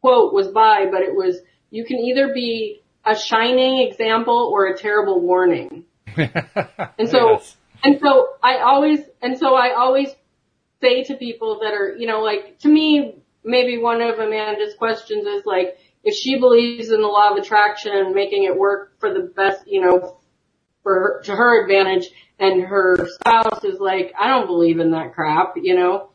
quote 0.00 0.34
was 0.34 0.48
by, 0.48 0.86
but 0.90 1.02
it 1.02 1.14
was, 1.14 1.38
you 1.70 1.84
can 1.84 1.98
either 1.98 2.32
be 2.34 2.82
a 3.04 3.16
shining 3.16 3.86
example 3.86 4.50
or 4.52 4.66
a 4.66 4.76
terrible 4.76 5.20
warning. 5.20 5.84
and 6.16 7.08
so, 7.08 7.32
yes. 7.32 7.56
and 7.84 8.00
so 8.00 8.28
I 8.42 8.58
always, 8.58 9.00
and 9.22 9.38
so 9.38 9.54
I 9.54 9.74
always 9.74 10.08
say 10.80 11.04
to 11.04 11.14
people 11.14 11.60
that 11.62 11.72
are, 11.72 11.96
you 11.96 12.06
know, 12.06 12.20
like 12.20 12.58
to 12.60 12.68
me, 12.68 13.22
maybe 13.44 13.78
one 13.78 14.00
of 14.00 14.18
Amanda's 14.18 14.74
questions 14.74 15.26
is 15.26 15.44
like, 15.46 15.76
if 16.08 16.14
she 16.14 16.38
believes 16.38 16.90
in 16.90 17.02
the 17.02 17.06
law 17.06 17.32
of 17.32 17.36
attraction 17.36 17.92
and 17.94 18.14
making 18.14 18.44
it 18.44 18.56
work 18.56 18.98
for 18.98 19.12
the 19.12 19.20
best, 19.20 19.66
you 19.66 19.82
know, 19.82 20.18
for 20.82 21.20
to 21.24 21.36
her 21.36 21.62
advantage 21.62 22.08
and 22.38 22.62
her 22.62 22.96
spouse 23.20 23.62
is 23.62 23.78
like, 23.78 24.14
I 24.18 24.28
don't 24.28 24.46
believe 24.46 24.80
in 24.80 24.92
that 24.92 25.12
crap, 25.12 25.54
you 25.56 25.74
know, 25.74 26.10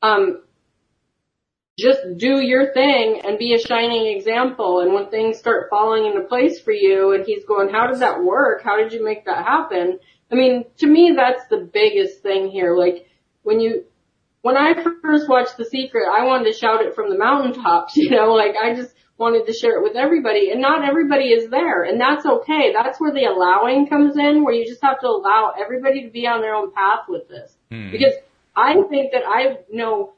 um, 0.00 0.42
just 1.78 2.00
do 2.16 2.40
your 2.40 2.72
thing 2.72 3.20
and 3.22 3.38
be 3.38 3.52
a 3.52 3.58
shining 3.58 4.06
example. 4.16 4.80
And 4.80 4.94
when 4.94 5.10
things 5.10 5.38
start 5.38 5.68
falling 5.68 6.06
into 6.06 6.26
place 6.26 6.58
for 6.58 6.72
you 6.72 7.12
and 7.12 7.26
he's 7.26 7.44
going, 7.44 7.68
how 7.68 7.88
did 7.88 8.00
that 8.00 8.24
work? 8.24 8.62
How 8.62 8.78
did 8.78 8.92
you 8.92 9.04
make 9.04 9.26
that 9.26 9.44
happen? 9.44 9.98
I 10.32 10.34
mean, 10.34 10.64
to 10.78 10.86
me, 10.86 11.12
that's 11.14 11.46
the 11.50 11.68
biggest 11.70 12.22
thing 12.22 12.50
here. 12.50 12.74
Like 12.74 13.06
when 13.42 13.60
you, 13.60 13.84
when 14.40 14.56
I 14.56 14.72
first 15.02 15.28
watched 15.28 15.58
The 15.58 15.66
Secret, 15.66 16.08
I 16.10 16.24
wanted 16.24 16.50
to 16.50 16.58
shout 16.58 16.80
it 16.80 16.94
from 16.94 17.10
the 17.10 17.18
mountaintops, 17.18 17.96
you 17.96 18.08
know, 18.08 18.32
like 18.32 18.54
I 18.56 18.74
just, 18.74 18.94
wanted 19.20 19.46
to 19.46 19.52
share 19.52 19.76
it 19.76 19.82
with 19.82 19.96
everybody 19.96 20.50
and 20.50 20.62
not 20.62 20.82
everybody 20.82 21.26
is 21.26 21.50
there 21.50 21.84
and 21.84 22.00
that's 22.00 22.24
okay. 22.24 22.72
That's 22.72 22.98
where 22.98 23.12
the 23.12 23.24
allowing 23.24 23.86
comes 23.86 24.16
in 24.16 24.42
where 24.42 24.54
you 24.54 24.66
just 24.66 24.82
have 24.82 24.98
to 25.00 25.06
allow 25.06 25.52
everybody 25.60 26.04
to 26.04 26.10
be 26.10 26.26
on 26.26 26.40
their 26.40 26.54
own 26.54 26.72
path 26.72 27.00
with 27.06 27.28
this. 27.28 27.54
Hmm. 27.70 27.90
Because 27.90 28.14
I 28.56 28.72
think 28.88 29.12
that 29.12 29.22
I 29.28 29.58
know 29.70 30.14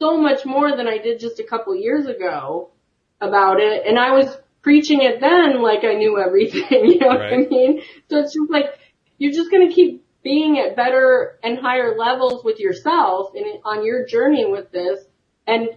so 0.00 0.20
much 0.20 0.44
more 0.44 0.76
than 0.76 0.88
I 0.88 0.98
did 0.98 1.20
just 1.20 1.38
a 1.38 1.44
couple 1.44 1.76
years 1.76 2.06
ago 2.06 2.70
about 3.20 3.60
it 3.60 3.86
and 3.86 3.96
I 3.96 4.10
was 4.10 4.36
preaching 4.60 5.00
it 5.00 5.20
then 5.20 5.62
like 5.62 5.84
I 5.84 5.94
knew 5.94 6.18
everything, 6.18 6.64
you 6.70 6.98
know 6.98 7.08
right. 7.08 7.30
what 7.30 7.32
I 7.32 7.48
mean? 7.48 7.80
So 8.10 8.18
it's 8.18 8.34
just 8.34 8.50
like 8.50 8.66
you're 9.18 9.32
just 9.32 9.52
going 9.52 9.68
to 9.68 9.74
keep 9.74 10.04
being 10.24 10.58
at 10.58 10.74
better 10.74 11.38
and 11.44 11.58
higher 11.60 11.96
levels 11.96 12.42
with 12.42 12.58
yourself 12.58 13.34
and 13.36 13.60
on 13.64 13.86
your 13.86 14.04
journey 14.04 14.46
with 14.46 14.72
this 14.72 14.98
and 15.46 15.68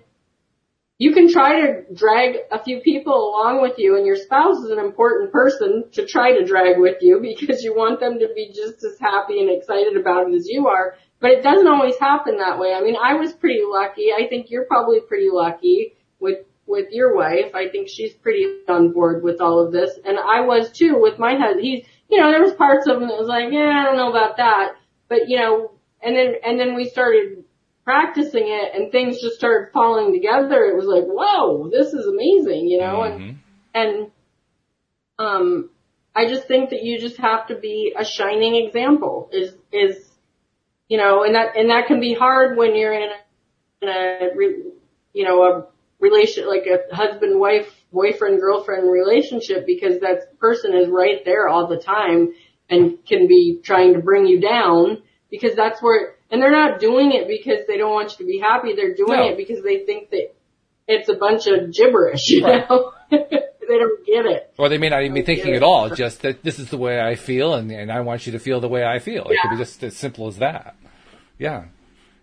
you 1.00 1.14
can 1.14 1.32
try 1.32 1.62
to 1.62 1.94
drag 1.94 2.38
a 2.52 2.64
few 2.64 2.80
people 2.80 3.14
along 3.14 3.62
with 3.62 3.78
you 3.78 3.98
and 3.98 4.06
your 4.06 4.16
spouse 4.16 4.58
is 4.58 4.72
an 4.72 4.80
important 4.80 5.32
person 5.32 5.86
to 5.92 6.06
try 6.06 6.34
to 6.34 6.44
drag 6.46 6.80
with 6.80 6.98
you 7.02 7.20
because 7.22 7.64
you 7.64 7.76
want 7.76 8.00
them 8.00 8.20
to 8.20 8.30
be 8.34 8.52
just 8.54 8.84
as 8.84 8.98
happy 9.00 9.40
and 9.40 9.50
excited 9.50 9.96
about 9.96 10.28
it 10.28 10.36
as 10.36 10.48
you 10.48 10.68
are. 10.68 10.96
But 11.20 11.32
it 11.32 11.44
doesn't 11.44 11.68
always 11.68 11.98
happen 12.00 12.38
that 12.38 12.58
way. 12.58 12.74
I 12.74 12.82
mean, 12.82 12.96
I 12.96 13.14
was 13.14 13.34
pretty 13.34 13.62
lucky. 13.64 14.12
I 14.12 14.28
think 14.28 14.50
you're 14.50 14.66
probably 14.66 15.00
pretty 15.02 15.30
lucky 15.32 15.94
with, 16.20 16.40
with 16.66 16.88
your 16.92 17.16
wife. 17.16 17.54
I 17.54 17.70
think 17.70 17.90
she's 17.90 18.14
pretty 18.14 18.46
on 18.68 18.92
board 18.92 19.24
with 19.24 19.40
all 19.40 19.64
of 19.64 19.72
this. 19.72 19.92
And 20.04 20.18
I 20.18 20.42
was 20.42 20.72
too 20.72 21.00
with 21.00 21.20
my 21.20 21.36
husband. 21.36 21.64
He's, 21.64 21.86
you 22.10 22.20
know, 22.20 22.32
there 22.32 22.42
was 22.42 22.54
parts 22.54 22.88
of 22.88 23.02
him 23.02 23.08
that 23.08 23.18
was 23.18 23.28
like, 23.28 23.52
yeah, 23.52 23.82
I 23.82 23.86
don't 23.86 23.98
know 23.98 24.10
about 24.10 24.38
that. 24.38 24.74
But 25.10 25.30
you 25.30 25.38
know, 25.38 25.72
and 26.02 26.16
then, 26.16 26.36
and 26.44 26.60
then 26.60 26.76
we 26.76 26.90
started 26.90 27.44
practicing 27.88 28.44
it 28.48 28.76
and 28.76 28.92
things 28.92 29.22
just 29.22 29.38
started 29.38 29.72
falling 29.72 30.12
together. 30.12 30.66
It 30.66 30.76
was 30.76 30.88
like, 30.88 31.06
whoa, 31.06 31.70
this 31.72 31.94
is 31.94 32.06
amazing, 32.06 32.68
you 32.68 32.80
know, 32.80 33.00
mm-hmm. 33.00 33.30
and, 33.74 33.98
and, 33.98 34.12
um, 35.18 35.70
I 36.14 36.28
just 36.28 36.50
think 36.50 36.72
that 36.72 36.84
you 36.84 37.00
just 37.00 37.16
have 37.16 37.48
to 37.48 37.56
be 37.56 37.94
a 37.98 38.04
shining 38.04 38.58
example 38.58 39.30
is, 39.32 39.54
is, 39.72 40.06
you 40.90 40.98
know, 40.98 41.24
and 41.24 41.36
that, 41.36 41.56
and 41.56 41.70
that 41.70 41.88
can 41.88 42.02
be 42.02 42.14
hard 42.14 42.58
when 42.58 42.76
you're 42.76 42.92
in 42.92 43.08
a, 43.08 43.86
in 43.86 43.90
a, 43.90 44.30
you 45.14 45.24
know, 45.24 45.44
a 45.44 45.68
relation, 46.02 46.46
like 46.46 46.66
a 46.68 46.94
husband, 46.94 47.40
wife, 47.40 47.72
boyfriend, 47.94 48.42
girlfriend 48.42 48.92
relationship 48.92 49.66
because 49.66 50.02
that 50.02 50.38
person 50.40 50.76
is 50.76 50.90
right 50.90 51.24
there 51.24 51.48
all 51.48 51.68
the 51.68 51.82
time 51.82 52.34
and 52.70 52.98
can 53.06 53.28
be 53.28 53.62
trying 53.64 53.94
to 53.94 54.02
bring 54.02 54.28
you 54.28 54.42
down 54.42 55.02
because 55.32 55.56
that's 55.56 55.82
where 55.82 56.17
and 56.30 56.42
they're 56.42 56.52
not 56.52 56.80
doing 56.80 57.12
it 57.14 57.28
because 57.28 57.66
they 57.68 57.78
don't 57.78 57.94
want 57.94 58.12
you 58.12 58.26
to 58.26 58.26
be 58.26 58.40
happy. 58.40 58.76
They're 58.76 58.96
doing 58.96 59.20
no. 59.20 59.30
it 59.30 59.38
because 59.38 59.64
they 59.64 59.86
think 59.86 60.10
that 60.12 60.34
it's 60.88 61.10
a 61.10 61.16
bunch 61.16 61.48
of 61.48 61.74
gibberish, 61.74 62.30
you 62.30 62.46
right. 62.46 62.70
know? 62.70 62.94
they 63.12 63.78
don't 63.78 64.06
get 64.06 64.26
it. 64.26 64.54
Or 64.58 64.70
they 64.70 64.78
may 64.78 64.90
not 64.90 65.04
even 65.04 65.14
be 65.14 65.22
thinking 65.22 65.54
at 65.54 65.64
all, 65.64 65.90
just 65.90 66.22
that 66.22 66.44
this 66.44 66.60
is 66.60 66.70
the 66.70 66.78
way 66.78 67.00
I 67.00 67.16
feel 67.16 67.54
and, 67.54 67.72
and 67.72 67.92
I 67.92 68.02
want 68.02 68.26
you 68.26 68.34
to 68.34 68.40
feel 68.40 68.60
the 68.60 68.70
way 68.70 68.84
I 68.84 69.00
feel. 69.00 69.28
Yeah. 69.30 69.34
It 69.34 69.42
could 69.42 69.52
be 69.52 69.58
just 69.58 69.84
as 69.84 69.96
simple 69.96 70.28
as 70.28 70.38
that. 70.38 70.76
Yeah. 71.38 71.66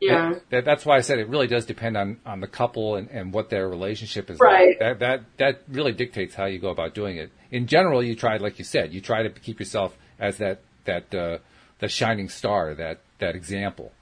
Yeah. 0.00 0.30
That, 0.30 0.50
that, 0.50 0.64
that's 0.64 0.84
why 0.84 0.96
I 0.96 1.00
said 1.00 1.18
it 1.18 1.28
really 1.28 1.46
does 1.46 1.66
depend 1.66 1.96
on, 1.96 2.18
on 2.26 2.40
the 2.40 2.46
couple 2.46 2.96
and, 2.96 3.08
and 3.10 3.32
what 3.32 3.50
their 3.50 3.68
relationship 3.68 4.30
is 4.30 4.38
right. 4.40 4.68
like. 4.68 4.78
That, 4.78 4.98
that, 4.98 5.20
that 5.38 5.62
really 5.68 5.92
dictates 5.92 6.34
how 6.34 6.46
you 6.46 6.58
go 6.58 6.68
about 6.68 6.94
doing 6.94 7.16
it. 7.16 7.30
In 7.50 7.66
general, 7.66 8.02
you 8.02 8.14
try, 8.14 8.36
like 8.36 8.58
you 8.58 8.64
said, 8.64 8.92
you 8.92 9.00
try 9.00 9.22
to 9.22 9.30
keep 9.30 9.60
yourself 9.60 9.96
as 10.18 10.38
that, 10.38 10.60
that, 10.84 11.14
uh, 11.14 11.38
the 11.80 11.88
shining 11.88 12.28
star, 12.28 12.74
that, 12.74 13.00
that 13.18 13.34
example. 13.34 13.92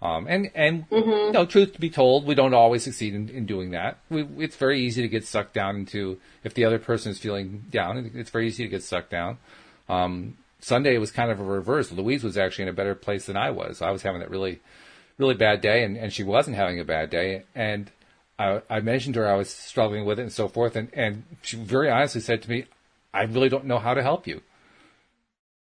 Um, 0.00 0.26
and 0.28 0.50
and 0.54 0.88
mm-hmm. 0.90 1.10
you 1.10 1.32
know, 1.32 1.46
truth 1.46 1.74
to 1.74 1.80
be 1.80 1.90
told, 1.90 2.26
we 2.26 2.34
don't 2.34 2.54
always 2.54 2.82
succeed 2.82 3.14
in, 3.14 3.28
in 3.28 3.46
doing 3.46 3.70
that. 3.70 3.98
We, 4.10 4.24
it's 4.38 4.56
very 4.56 4.80
easy 4.80 5.02
to 5.02 5.08
get 5.08 5.24
sucked 5.24 5.54
down 5.54 5.76
into 5.76 6.18
if 6.42 6.54
the 6.54 6.64
other 6.64 6.78
person 6.78 7.12
is 7.12 7.18
feeling 7.18 7.64
down. 7.70 8.10
It's 8.14 8.30
very 8.30 8.48
easy 8.48 8.64
to 8.64 8.68
get 8.68 8.82
sucked 8.82 9.10
down. 9.10 9.38
Um, 9.88 10.36
Sunday 10.60 10.98
was 10.98 11.12
kind 11.12 11.30
of 11.30 11.38
a 11.38 11.44
reverse. 11.44 11.92
Louise 11.92 12.24
was 12.24 12.36
actually 12.36 12.64
in 12.64 12.68
a 12.68 12.72
better 12.72 12.96
place 12.96 13.26
than 13.26 13.36
I 13.36 13.50
was. 13.50 13.80
I 13.80 13.90
was 13.90 14.02
having 14.02 14.20
that 14.20 14.30
really 14.30 14.60
really 15.18 15.34
bad 15.34 15.60
day, 15.60 15.84
and, 15.84 15.96
and 15.96 16.12
she 16.12 16.24
wasn't 16.24 16.56
having 16.56 16.80
a 16.80 16.84
bad 16.84 17.10
day, 17.10 17.44
and 17.54 17.90
I, 18.38 18.62
I 18.68 18.80
mentioned 18.80 19.14
to 19.14 19.20
her 19.20 19.28
I 19.28 19.36
was 19.36 19.50
struggling 19.50 20.04
with 20.04 20.18
it 20.18 20.22
and 20.22 20.32
so 20.32 20.48
forth, 20.48 20.74
and, 20.76 20.88
and 20.94 21.22
she 21.42 21.56
very 21.56 21.90
honestly 21.90 22.20
said 22.20 22.42
to 22.42 22.50
me, 22.50 22.66
I 23.14 23.22
really 23.24 23.48
don't 23.48 23.66
know 23.66 23.78
how 23.78 23.94
to 23.94 24.02
help 24.02 24.26
you. 24.26 24.42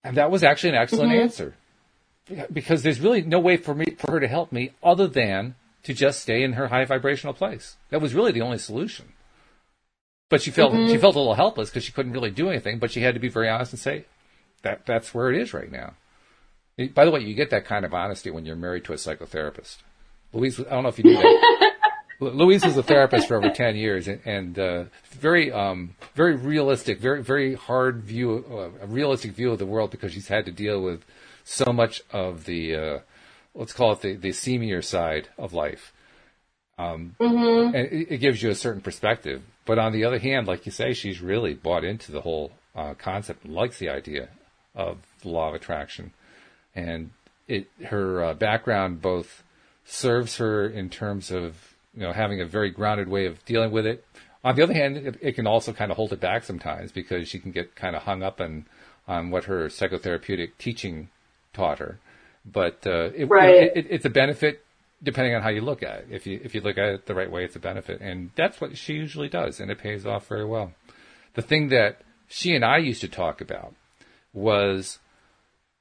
And 0.03 0.17
that 0.17 0.29
was 0.29 0.43
actually 0.43 0.71
an 0.71 0.75
excellent 0.75 1.11
mm-hmm. 1.11 1.21
answer. 1.21 1.55
Because 2.51 2.81
there's 2.81 2.99
really 2.99 3.21
no 3.21 3.39
way 3.39 3.57
for 3.57 3.75
me 3.75 3.95
for 3.97 4.13
her 4.13 4.19
to 4.19 4.27
help 4.27 4.51
me 4.51 4.71
other 4.83 5.07
than 5.07 5.55
to 5.83 5.93
just 5.93 6.21
stay 6.21 6.41
in 6.41 6.53
her 6.53 6.67
high 6.67 6.85
vibrational 6.85 7.33
place. 7.33 7.77
That 7.89 8.01
was 8.01 8.15
really 8.15 8.31
the 8.31 8.41
only 8.41 8.57
solution. 8.57 9.13
But 10.29 10.41
she 10.41 10.49
felt 10.49 10.73
mm-hmm. 10.73 10.91
she 10.91 10.97
felt 10.97 11.15
a 11.15 11.19
little 11.19 11.35
helpless 11.35 11.69
because 11.69 11.83
she 11.83 11.91
couldn't 11.91 12.13
really 12.13 12.31
do 12.31 12.49
anything. 12.49 12.79
But 12.79 12.91
she 12.91 13.01
had 13.01 13.13
to 13.13 13.19
be 13.19 13.29
very 13.29 13.47
honest 13.47 13.73
and 13.73 13.79
say 13.79 14.05
that 14.63 14.85
that's 14.85 15.13
where 15.13 15.31
it 15.31 15.39
is 15.39 15.53
right 15.53 15.71
now. 15.71 15.93
By 16.93 17.05
the 17.05 17.11
way, 17.11 17.21
you 17.21 17.35
get 17.35 17.51
that 17.51 17.65
kind 17.65 17.85
of 17.85 17.93
honesty 17.93 18.31
when 18.31 18.45
you're 18.45 18.55
married 18.55 18.83
to 18.85 18.93
a 18.93 18.97
psychotherapist. 18.97 19.77
Louise, 20.33 20.59
I 20.59 20.63
don't 20.63 20.83
know 20.83 20.89
if 20.89 20.97
you 20.97 21.05
knew 21.05 21.15
that. 21.15 21.71
Louise 22.19 22.65
was 22.65 22.75
a 22.77 22.83
therapist 22.83 23.27
for 23.27 23.37
over 23.37 23.49
ten 23.49 23.75
years, 23.75 24.07
and, 24.07 24.21
and 24.25 24.59
uh, 24.59 24.83
very, 25.11 25.51
um, 25.51 25.95
very 26.15 26.35
realistic, 26.35 26.99
very, 26.99 27.21
very 27.21 27.55
hard 27.55 28.03
view, 28.03 28.43
uh, 28.49 28.83
a 28.83 28.87
realistic 28.87 29.31
view 29.31 29.51
of 29.51 29.59
the 29.59 29.65
world 29.65 29.91
because 29.91 30.13
she's 30.13 30.27
had 30.27 30.45
to 30.45 30.51
deal 30.51 30.81
with 30.81 31.05
so 31.45 31.71
much 31.71 32.01
of 32.11 32.43
the, 32.43 32.75
uh, 32.75 32.99
let's 33.53 33.71
call 33.71 33.93
it 33.93 34.01
the, 34.01 34.15
the 34.15 34.29
seamier 34.29 34.83
side 34.83 35.29
of 35.37 35.53
life. 35.53 35.93
Um, 36.77 37.15
mm-hmm. 37.21 37.73
and 37.73 37.87
it, 37.87 38.11
it, 38.11 38.17
gives 38.17 38.43
you 38.43 38.49
a 38.49 38.55
certain 38.55 38.81
perspective. 38.81 39.41
But 39.65 39.79
on 39.79 39.93
the 39.93 40.03
other 40.03 40.19
hand, 40.19 40.45
like 40.45 40.65
you 40.65 40.73
say, 40.73 40.91
she's 40.91 41.21
really 41.21 41.53
bought 41.53 41.85
into 41.85 42.11
the 42.11 42.19
whole 42.19 42.51
uh, 42.75 42.95
concept 42.95 43.45
and 43.45 43.53
likes 43.53 43.79
the 43.79 43.87
idea 43.89 44.27
of 44.75 44.97
the 45.21 45.29
law 45.29 45.47
of 45.47 45.55
attraction, 45.55 46.11
and 46.75 47.11
it 47.47 47.67
her 47.85 48.21
uh, 48.21 48.33
background 48.33 49.01
both 49.01 49.41
serves 49.85 50.35
her 50.35 50.67
in 50.67 50.89
terms 50.89 51.31
of 51.31 51.75
you 51.95 52.01
know, 52.01 52.11
having 52.11 52.41
a 52.41 52.45
very 52.45 52.69
grounded 52.69 53.07
way 53.07 53.25
of 53.25 53.43
dealing 53.45 53.71
with 53.71 53.85
it. 53.85 54.05
On 54.43 54.55
the 54.55 54.63
other 54.63 54.73
hand, 54.73 54.97
it, 54.97 55.17
it 55.21 55.31
can 55.33 55.47
also 55.47 55.73
kind 55.73 55.91
of 55.91 55.97
hold 55.97 56.13
it 56.13 56.19
back 56.19 56.43
sometimes 56.43 56.91
because 56.91 57.27
she 57.27 57.39
can 57.39 57.51
get 57.51 57.75
kind 57.75 57.95
of 57.95 58.03
hung 58.03 58.21
up 58.21 58.41
on, 58.41 58.65
on 59.07 59.31
what 59.31 59.45
her 59.45 59.67
psychotherapeutic 59.67 60.51
teaching 60.57 61.09
taught 61.55 61.79
her. 61.79 61.99
But 62.45 62.85
uh, 62.85 63.09
it, 63.15 63.25
right. 63.25 63.55
it, 63.55 63.77
it, 63.77 63.87
it's 63.89 64.05
a 64.05 64.09
benefit 64.09 64.63
depending 65.01 65.35
on 65.35 65.41
how 65.41 65.49
you 65.49 65.61
look 65.61 65.83
at 65.83 65.99
it. 65.99 66.07
If 66.11 66.27
you 66.27 66.39
if 66.43 66.53
you 66.53 66.61
look 66.61 66.77
at 66.77 66.89
it 66.89 67.05
the 67.05 67.15
right 67.15 67.29
way, 67.29 67.43
it's 67.43 67.55
a 67.55 67.59
benefit, 67.59 68.01
and 68.01 68.29
that's 68.35 68.61
what 68.61 68.77
she 68.77 68.93
usually 68.93 69.29
does, 69.29 69.59
and 69.59 69.71
it 69.71 69.79
pays 69.79 70.05
off 70.05 70.27
very 70.27 70.45
well. 70.45 70.73
The 71.33 71.41
thing 71.41 71.69
that 71.69 72.01
she 72.27 72.55
and 72.55 72.63
I 72.63 72.77
used 72.77 73.01
to 73.01 73.07
talk 73.07 73.41
about 73.41 73.73
was 74.33 74.99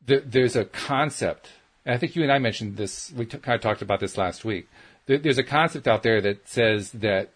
there's 0.06 0.56
a 0.56 0.64
concept, 0.64 1.50
and 1.84 1.94
I 1.94 1.98
think 1.98 2.16
you 2.16 2.22
and 2.22 2.32
I 2.32 2.38
mentioned 2.38 2.76
this. 2.76 3.12
We 3.14 3.26
t- 3.26 3.38
kind 3.38 3.54
of 3.56 3.60
talked 3.60 3.82
about 3.82 4.00
this 4.00 4.16
last 4.16 4.44
week 4.44 4.68
there's 5.06 5.38
a 5.38 5.44
concept 5.44 5.86
out 5.86 6.02
there 6.02 6.20
that 6.20 6.48
says 6.48 6.92
that 6.92 7.30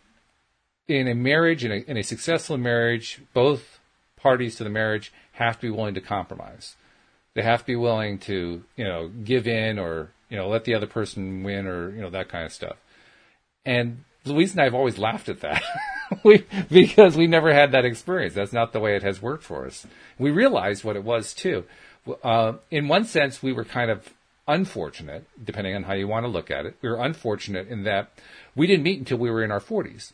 in 0.86 1.06
a 1.06 1.14
marriage, 1.14 1.64
in 1.64 1.72
a, 1.72 1.76
in 1.76 1.96
a 1.96 2.02
successful 2.02 2.56
marriage, 2.56 3.20
both 3.34 3.78
parties 4.16 4.56
to 4.56 4.64
the 4.64 4.70
marriage 4.70 5.12
have 5.32 5.56
to 5.56 5.66
be 5.66 5.70
willing 5.70 5.94
to 5.94 6.00
compromise. 6.00 6.76
They 7.38 7.44
have 7.44 7.60
to 7.60 7.66
be 7.66 7.76
willing 7.76 8.18
to, 8.18 8.64
you 8.74 8.84
know, 8.84 9.06
give 9.22 9.46
in 9.46 9.78
or, 9.78 10.10
you 10.28 10.36
know, 10.36 10.48
let 10.48 10.64
the 10.64 10.74
other 10.74 10.88
person 10.88 11.44
win 11.44 11.68
or, 11.68 11.94
you 11.94 12.00
know, 12.00 12.10
that 12.10 12.28
kind 12.28 12.44
of 12.44 12.52
stuff. 12.52 12.76
And 13.64 14.02
Louise 14.24 14.50
and 14.50 14.60
I 14.60 14.64
have 14.64 14.74
always 14.74 14.98
laughed 14.98 15.28
at 15.28 15.38
that. 15.42 15.62
we, 16.24 16.44
because 16.68 17.16
we 17.16 17.28
never 17.28 17.54
had 17.54 17.70
that 17.70 17.84
experience. 17.84 18.34
That's 18.34 18.52
not 18.52 18.72
the 18.72 18.80
way 18.80 18.96
it 18.96 19.04
has 19.04 19.22
worked 19.22 19.44
for 19.44 19.66
us. 19.66 19.86
We 20.18 20.32
realized 20.32 20.82
what 20.82 20.96
it 20.96 21.04
was 21.04 21.32
too. 21.32 21.62
Uh, 22.24 22.54
in 22.72 22.88
one 22.88 23.04
sense, 23.04 23.40
we 23.40 23.52
were 23.52 23.64
kind 23.64 23.92
of 23.92 24.12
unfortunate, 24.48 25.24
depending 25.44 25.76
on 25.76 25.84
how 25.84 25.92
you 25.92 26.08
want 26.08 26.24
to 26.24 26.28
look 26.28 26.50
at 26.50 26.66
it. 26.66 26.76
We 26.82 26.88
were 26.88 27.00
unfortunate 27.00 27.68
in 27.68 27.84
that 27.84 28.10
we 28.56 28.66
didn't 28.66 28.82
meet 28.82 28.98
until 28.98 29.18
we 29.18 29.30
were 29.30 29.44
in 29.44 29.52
our 29.52 29.60
40s. 29.60 30.12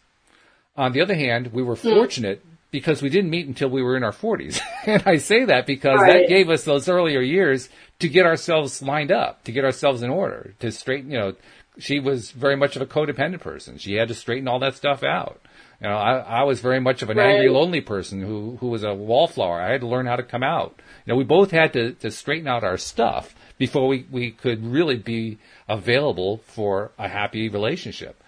On 0.77 0.93
the 0.93 1.01
other 1.01 1.15
hand, 1.15 1.55
we 1.55 1.63
were 1.63 1.77
hmm. 1.77 1.89
fortunate 1.89 2.45
because 2.75 3.01
we 3.01 3.09
didn't 3.09 3.31
meet 3.31 3.47
until 3.47 3.69
we 3.69 3.85
were 3.85 3.97
in 3.97 4.03
our 4.03 4.11
40s. 4.11 4.59
and 4.87 5.01
I 5.07 5.19
say 5.19 5.45
that 5.45 5.65
because 5.65 6.01
right. 6.01 6.23
that 6.23 6.29
gave 6.29 6.51
us 6.51 6.65
those 6.65 6.89
earlier 6.89 7.21
years 7.21 7.69
to 8.01 8.09
get 8.09 8.27
ourselves 8.27 8.83
lined 8.83 9.13
up, 9.13 9.45
to 9.45 9.53
get 9.53 9.65
ourselves 9.65 10.03
in 10.03 10.11
order, 10.11 10.55
to 10.59 10.73
straighten, 10.73 11.13
you 11.13 11.19
know, 11.19 11.35
she 11.79 12.01
was 12.01 12.33
very 12.33 12.57
much 12.57 12.75
of 12.75 12.83
a 12.83 12.87
codependent 12.87 13.43
person. 13.43 13.79
She 13.79 13.95
had 13.95 14.09
to 14.09 14.15
straighten 14.15 14.49
all 14.49 14.59
that 14.59 14.75
stuff 14.75 15.05
out. 15.05 15.41
You 15.81 15.87
know, 15.87 15.95
I, 15.95 16.17
I 16.19 16.43
was 16.43 16.61
very 16.61 16.81
much 16.81 17.01
of 17.03 17.11
an 17.11 17.17
right. 17.17 17.35
angry, 17.35 17.49
lonely 17.49 17.81
person 17.81 18.21
who, 18.21 18.57
who 18.57 18.67
was 18.67 18.83
a 18.83 18.93
wallflower. 18.93 19.61
I 19.61 19.71
had 19.71 19.83
to 19.83 19.87
learn 19.87 20.07
how 20.07 20.17
to 20.17 20.25
come 20.25 20.43
out. 20.43 20.75
You 21.07 21.13
know, 21.13 21.17
we 21.17 21.23
both 21.23 21.53
had 21.53 21.73
to, 21.75 21.93
to 21.93 22.11
straighten 22.11 22.49
out 22.49 22.65
our 22.65 22.77
stuff 22.77 23.37
before 23.57 23.87
we, 23.87 24.05
we 24.11 24.33
could 24.33 24.67
really 24.67 24.97
be 24.97 25.39
available 25.69 26.39
for 26.39 26.91
a 26.99 27.07
happy 27.09 27.49
relationship. 27.49 28.21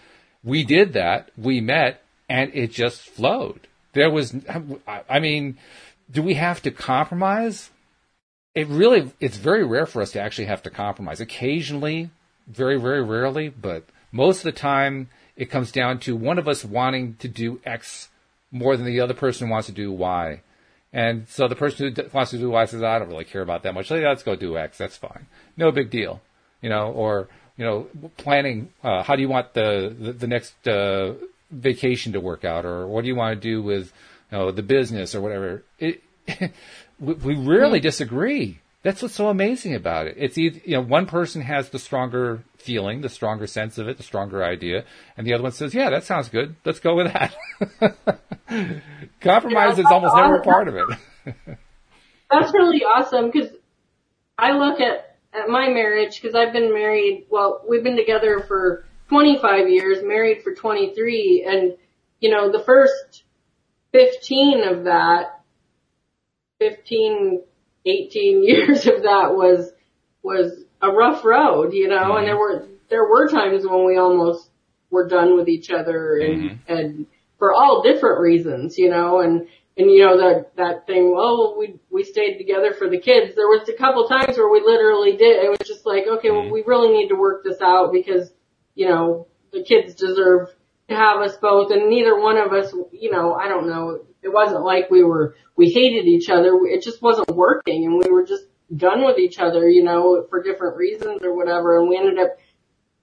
We 0.45 0.63
did 0.63 0.93
that. 0.93 1.33
We 1.37 1.61
met 1.61 2.05
and 2.29 2.55
it 2.55 2.71
just 2.71 3.01
flowed. 3.01 3.67
There 3.97 4.11
was, 4.11 4.37
I 5.09 5.21
mean, 5.21 5.57
do 6.11 6.23
we 6.23 6.35
have 6.35 6.61
to 6.63 6.71
compromise? 6.71 7.71
It 8.55 8.69
really, 8.69 9.11
it's 9.21 9.39
very 9.39 9.65
rare 9.65 9.87
for 9.87 10.03
us 10.03 10.13
to 10.13 10.21
actually 10.21 10.45
have 10.49 10.63
to 10.65 10.71
compromise. 10.71 11.19
Occasionally, 11.19 12.11
very, 12.47 12.79
very 12.79 13.03
rarely, 13.03 13.49
but 13.49 13.85
most 14.13 14.39
of 14.39 14.45
the 14.45 14.53
time 14.53 15.09
it 15.35 15.47
comes 15.47 15.73
down 15.73 15.99
to 16.01 16.15
one 16.15 16.39
of 16.39 16.47
us 16.47 16.63
wanting 16.63 17.17
to 17.21 17.29
do 17.29 17.59
X 17.65 18.11
more 18.51 18.77
than 18.77 18.85
the 18.85 19.01
other 19.01 19.15
person 19.15 19.49
wants 19.49 19.67
to 19.69 19.73
do 19.73 19.91
Y. 19.91 20.43
And 20.93 21.27
so 21.29 21.49
the 21.49 21.57
person 21.57 21.95
who 21.95 22.03
wants 22.13 22.33
to 22.33 22.39
do 22.39 22.51
Y 22.51 22.65
says, 22.67 22.83
I 22.83 22.99
don't 22.99 23.09
really 23.09 23.25
care 23.25 23.41
about 23.41 23.63
that 23.63 23.73
much. 23.73 23.91
Yeah, 23.91 24.11
let's 24.11 24.23
go 24.23 24.37
do 24.37 24.59
X. 24.59 24.77
That's 24.77 24.99
fine. 24.99 25.27
No 25.57 25.73
big 25.73 25.89
deal. 25.89 26.21
You 26.61 26.69
know, 26.69 26.93
or, 26.93 27.29
you 27.57 27.65
know, 27.65 27.87
planning, 28.19 28.75
uh, 28.85 29.03
how 29.03 29.17
do 29.17 29.23
you 29.23 29.29
want 29.31 29.55
the, 29.55 29.97
the, 29.99 30.13
the 30.13 30.27
next, 30.27 30.69
uh, 30.69 31.15
vacation 31.51 32.13
to 32.13 32.21
work 32.21 32.45
out 32.45 32.65
or 32.65 32.87
what 32.87 33.03
do 33.03 33.09
you 33.09 33.17
want 33.17 33.41
to 33.41 33.49
do 33.49 33.63
with, 33.63 33.93
you 34.31 34.39
know, 34.39 34.51
the 34.51 34.63
business 34.63 35.15
or 35.15 35.21
whatever. 35.21 35.63
It, 35.79 36.03
we, 37.01 37.15
we 37.15 37.35
rarely 37.37 37.81
disagree. 37.81 38.61
That's 38.83 39.03
what's 39.03 39.15
so 39.15 39.29
amazing 39.29 39.75
about 39.75 40.07
it. 40.07 40.15
It's 40.17 40.39
either, 40.39 40.61
you 40.65 40.77
know, 40.77 40.81
one 40.81 41.07
person 41.07 41.43
has 41.43 41.71
the 41.71 41.79
stronger 41.79 42.45
feeling, 42.59 43.01
the 43.01 43.09
stronger 43.09 43.47
sense 43.49 43.79
of 43.79 43.89
it, 43.89 43.97
the 43.97 44.05
stronger 44.05 44.45
idea, 44.45 44.85
and 45.17 45.27
the 45.27 45.35
other 45.35 45.43
one 45.43 45.51
says, 45.51 45.75
"Yeah, 45.75 45.91
that 45.91 46.05
sounds 46.05 46.29
good. 46.29 46.55
Let's 46.65 46.79
go 46.79 46.95
with 46.95 47.13
that." 47.13 47.35
Compromise 49.21 49.81
is 49.81 49.87
almost 49.87 50.15
awesome. 50.15 50.31
never 50.31 50.37
a 50.37 50.43
part 50.45 50.69
of 50.69 50.77
it. 50.77 50.99
that's 52.31 52.53
really 52.53 52.85
awesome 52.85 53.31
because 53.31 53.51
I 54.39 54.53
look 54.53 54.81
at 54.81 55.17
at 55.33 55.49
my 55.49 55.69
marriage 55.69 56.21
because 56.21 56.37
I've 56.37 56.53
been 56.53 56.73
married. 56.73 57.27
Well, 57.29 57.63
we've 57.69 57.83
been 57.83 57.97
together 57.97 58.45
for 58.47 58.85
25 59.09 59.69
years, 59.69 59.99
married 60.03 60.43
for 60.43 60.55
23, 60.55 61.47
and 61.49 61.77
you 62.21 62.31
know, 62.31 62.51
the 62.51 62.65
first 62.65 63.25
15 63.93 64.65
of 64.65 64.85
that, 64.85 65.41
15 66.59 67.43
18 67.87 68.43
years 68.47 68.87
of 68.87 69.03
that 69.03 69.35
was, 69.35 69.73
was 70.23 70.65
a 70.83 70.91
rough 70.91 71.25
road, 71.25 71.73
you 71.73 71.89
know, 71.89 71.97
mm-hmm. 71.97 72.19
and 72.19 72.27
there 72.27 72.37
were, 72.37 72.67
there 72.91 73.09
were 73.09 73.29
times 73.29 73.65
when 73.65 73.87
we 73.87 73.97
almost 73.97 74.51
were 74.91 75.09
done 75.09 75.37
with 75.37 75.49
each 75.49 75.71
other 75.71 76.19
and, 76.19 76.51
mm-hmm. 76.51 76.73
and 76.73 77.07
for 77.39 77.53
all 77.53 77.83
different 77.83 78.21
reasons, 78.21 78.77
you 78.79 78.89
know, 78.91 79.21
and, 79.21 79.47
and 79.77 79.91
you 79.91 80.05
know, 80.05 80.17
that, 80.17 80.57
that 80.57 80.87
thing, 80.87 81.15
well, 81.15 81.57
we, 81.59 81.79
we 81.91 82.03
stayed 82.03 82.39
together 82.39 82.73
for 82.73 82.89
the 82.89 82.99
kids. 82.99 83.35
There 83.35 83.47
was 83.47 83.69
a 83.69 83.77
couple 83.77 84.09
times 84.09 84.37
where 84.37 84.49
we 84.49 84.63
literally 84.65 85.17
did. 85.17 85.45
It 85.45 85.51
was 85.51 85.67
just 85.67 85.85
like, 85.85 86.05
okay, 86.07 86.29
mm-hmm. 86.29 86.47
well, 86.47 86.51
we 86.51 86.65
really 86.67 86.93
need 86.97 87.09
to 87.09 87.15
work 87.15 87.45
this 87.45 87.61
out 87.61 87.93
because, 87.93 88.31
you 88.77 88.89
know, 88.89 89.27
the 89.53 89.65
kids 89.65 89.95
deserve 89.95 90.51
to 90.89 90.95
have 90.95 91.21
us 91.21 91.37
both 91.39 91.73
and 91.73 91.89
neither 91.89 92.21
one 92.21 92.37
of 92.37 92.53
us, 92.53 92.73
you 92.93 93.11
know, 93.11 93.35
I 93.35 93.49
don't 93.49 93.69
know, 93.69 94.05
it 94.23 94.33
wasn't 94.33 94.63
like 94.63 94.91
we 94.91 95.03
were, 95.03 95.35
we 95.57 95.71
hated 95.71 96.07
each 96.07 96.29
other. 96.29 96.57
It 96.65 96.83
just 96.83 97.03
wasn't 97.03 97.35
working 97.35 97.87
and 97.87 97.99
we 97.99 98.11
were 98.11 98.25
just 98.25 98.45
done 98.75 99.05
with 99.05 99.19
each 99.19 99.39
other, 99.39 99.69
you 99.69 99.83
know, 99.83 100.27
for 100.31 100.43
different 100.43 100.77
reasons 100.77 101.23
or 101.25 101.35
whatever. 101.35 101.81
And 101.81 101.89
we 101.89 101.97
ended 101.97 102.19
up 102.19 102.37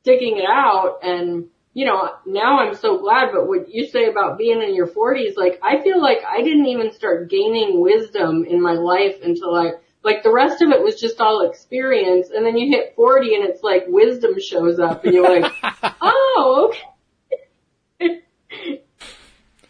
sticking 0.02 0.38
it 0.38 0.46
out 0.48 1.00
and, 1.02 1.48
you 1.74 1.86
know, 1.86 2.10
now 2.28 2.60
I'm 2.60 2.76
so 2.76 3.00
glad, 3.00 3.32
but 3.34 3.48
what 3.48 3.68
you 3.68 3.88
say 3.88 4.06
about 4.06 4.38
being 4.38 4.62
in 4.62 4.76
your 4.76 4.88
forties, 4.88 5.36
like 5.36 5.60
I 5.64 5.82
feel 5.82 6.00
like 6.00 6.20
I 6.28 6.44
didn't 6.44 6.68
even 6.68 6.94
start 6.94 7.30
gaining 7.30 7.82
wisdom 7.82 8.46
in 8.46 8.62
my 8.62 8.74
life 8.74 9.16
until 9.24 9.56
I, 9.56 9.72
like 10.04 10.24
the 10.24 10.32
rest 10.32 10.62
of 10.62 10.70
it 10.70 10.82
was 10.82 11.00
just 11.00 11.22
all 11.22 11.50
experience 11.50 12.30
and 12.30 12.46
then 12.46 12.58
you 12.58 12.70
hit 12.70 12.94
40 12.96 13.36
and 13.36 13.46
it's 13.46 13.64
like 13.64 13.86
wisdom 13.88 14.40
shows 14.40 14.80
up 14.80 15.06
and 15.06 15.14
you're 15.14 15.42
like, 15.42 15.52
oh, 16.02 16.70
okay 16.70 16.80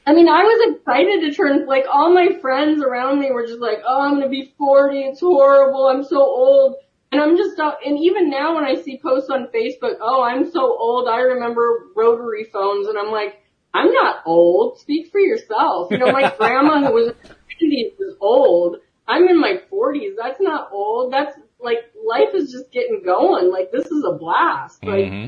I 0.05 0.13
mean, 0.13 0.27
I 0.27 0.43
was 0.43 0.75
excited 0.75 1.21
to 1.21 1.33
turn, 1.33 1.65
like 1.65 1.85
all 1.89 2.13
my 2.13 2.37
friends 2.41 2.83
around 2.83 3.19
me 3.19 3.31
were 3.31 3.47
just 3.47 3.61
like, 3.61 3.79
oh, 3.87 4.01
I'm 4.01 4.15
gonna 4.15 4.29
be 4.29 4.53
40, 4.57 4.99
it's 4.99 5.21
horrible, 5.21 5.87
I'm 5.87 6.03
so 6.03 6.19
old. 6.19 6.75
And 7.11 7.21
I'm 7.21 7.37
just, 7.37 7.57
uh, 7.59 7.75
and 7.85 7.97
even 7.99 8.29
now 8.29 8.55
when 8.55 8.65
I 8.65 8.75
see 8.75 8.99
posts 9.01 9.29
on 9.29 9.47
Facebook, 9.53 9.97
oh, 10.01 10.23
I'm 10.23 10.51
so 10.51 10.61
old, 10.61 11.07
I 11.07 11.19
remember 11.19 11.85
rotary 11.95 12.45
phones, 12.51 12.87
and 12.87 12.97
I'm 12.97 13.11
like, 13.11 13.39
I'm 13.73 13.93
not 13.93 14.23
old, 14.25 14.79
speak 14.79 15.11
for 15.11 15.19
yourself. 15.21 15.91
You 15.91 15.99
know, 15.99 16.11
my 16.11 16.33
grandma 16.37 16.85
who 16.85 16.93
was 16.93 17.07
in 17.07 17.13
her 17.13 17.35
90s 17.61 17.93
is 17.99 18.15
old. 18.19 18.77
I'm 19.07 19.27
in 19.27 19.39
my 19.39 19.59
40s, 19.71 20.15
that's 20.17 20.39
not 20.39 20.69
old, 20.71 21.11
that's 21.11 21.37
like 21.59 21.91
life 22.05 22.33
is 22.33 22.51
just 22.51 22.71
getting 22.71 23.01
going. 23.03 23.51
Like 23.51 23.71
this 23.71 23.85
is 23.85 24.03
a 24.07 24.17
blast. 24.17 24.83
Like, 24.83 25.09
hmm 25.09 25.27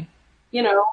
you 0.51 0.63
know, 0.63 0.86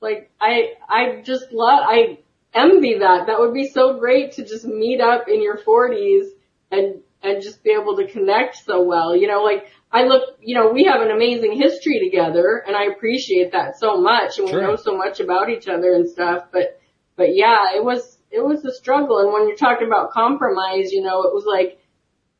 like 0.00 0.30
I, 0.40 0.72
I 0.88 1.20
just 1.22 1.52
love, 1.52 1.80
I 1.82 2.18
envy 2.54 2.98
that. 3.00 3.26
That 3.26 3.38
would 3.38 3.52
be 3.52 3.68
so 3.68 3.98
great 3.98 4.32
to 4.32 4.44
just 4.44 4.64
meet 4.64 5.02
up 5.02 5.28
in 5.28 5.42
your 5.42 5.58
forties 5.58 6.28
and, 6.70 7.02
and 7.22 7.42
just 7.42 7.62
be 7.62 7.72
able 7.72 7.96
to 7.96 8.06
connect 8.06 8.56
so 8.64 8.82
well. 8.84 9.14
You 9.14 9.28
know, 9.28 9.42
like 9.42 9.66
I 9.92 10.04
look, 10.04 10.38
you 10.40 10.54
know, 10.54 10.70
we 10.72 10.84
have 10.84 11.02
an 11.02 11.10
amazing 11.10 11.60
history 11.60 12.00
together 12.02 12.64
and 12.66 12.74
I 12.74 12.84
appreciate 12.84 13.52
that 13.52 13.78
so 13.78 14.00
much 14.00 14.38
and 14.38 14.48
Sure. 14.48 14.60
we 14.60 14.66
know 14.66 14.76
so 14.76 14.96
much 14.96 15.20
about 15.20 15.50
each 15.50 15.68
other 15.68 15.92
and 15.92 16.08
stuff, 16.08 16.44
but, 16.50 16.80
but 17.16 17.34
yeah, 17.34 17.74
it 17.76 17.84
was, 17.84 18.16
it 18.30 18.42
was 18.42 18.64
a 18.64 18.72
struggle. 18.72 19.18
And 19.18 19.30
when 19.32 19.46
you're 19.46 19.56
talking 19.58 19.86
about 19.88 20.10
compromise, 20.12 20.90
you 20.90 21.02
know, 21.02 21.24
it 21.24 21.34
was 21.34 21.44
like, 21.46 21.78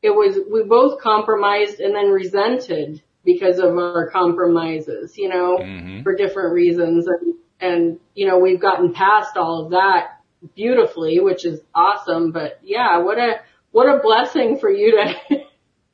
it 0.01 0.11
was, 0.11 0.37
we 0.51 0.63
both 0.63 1.01
compromised 1.01 1.79
and 1.79 1.95
then 1.95 2.09
resented 2.09 3.01
because 3.25 3.59
of 3.59 3.77
our 3.77 4.09
compromises, 4.11 5.17
you 5.17 5.29
know, 5.29 5.57
hmm 5.57 6.03
for 6.03 6.15
different 6.15 6.53
reasons. 6.53 7.07
And, 7.07 7.33
and, 7.59 7.99
you 8.13 8.27
know, 8.27 8.37
we've 8.37 8.61
gotten 8.61 8.93
past 8.93 9.35
all 9.35 9.65
of 9.65 9.71
that 9.71 10.21
beautifully, 10.55 11.19
which 11.19 11.45
is 11.45 11.59
awesome. 11.73 12.31
But 12.31 12.59
yeah, 12.63 12.99
what 12.99 13.17
a, 13.17 13.41
what 13.71 13.87
a 13.87 13.99
blessing 13.99 14.59
for 14.59 14.69
you 14.69 14.91
to. 14.91 15.37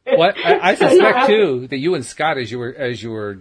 Well, 0.05 0.33
I, 0.35 0.71
I 0.71 0.75
suspect 0.75 1.27
too 1.27 1.67
that 1.69 1.77
you 1.77 1.95
and 1.95 2.05
Scott, 2.05 2.37
as 2.37 2.51
you 2.51 2.59
were 2.59 2.75
as 2.75 3.01
you 3.01 3.11
were 3.11 3.39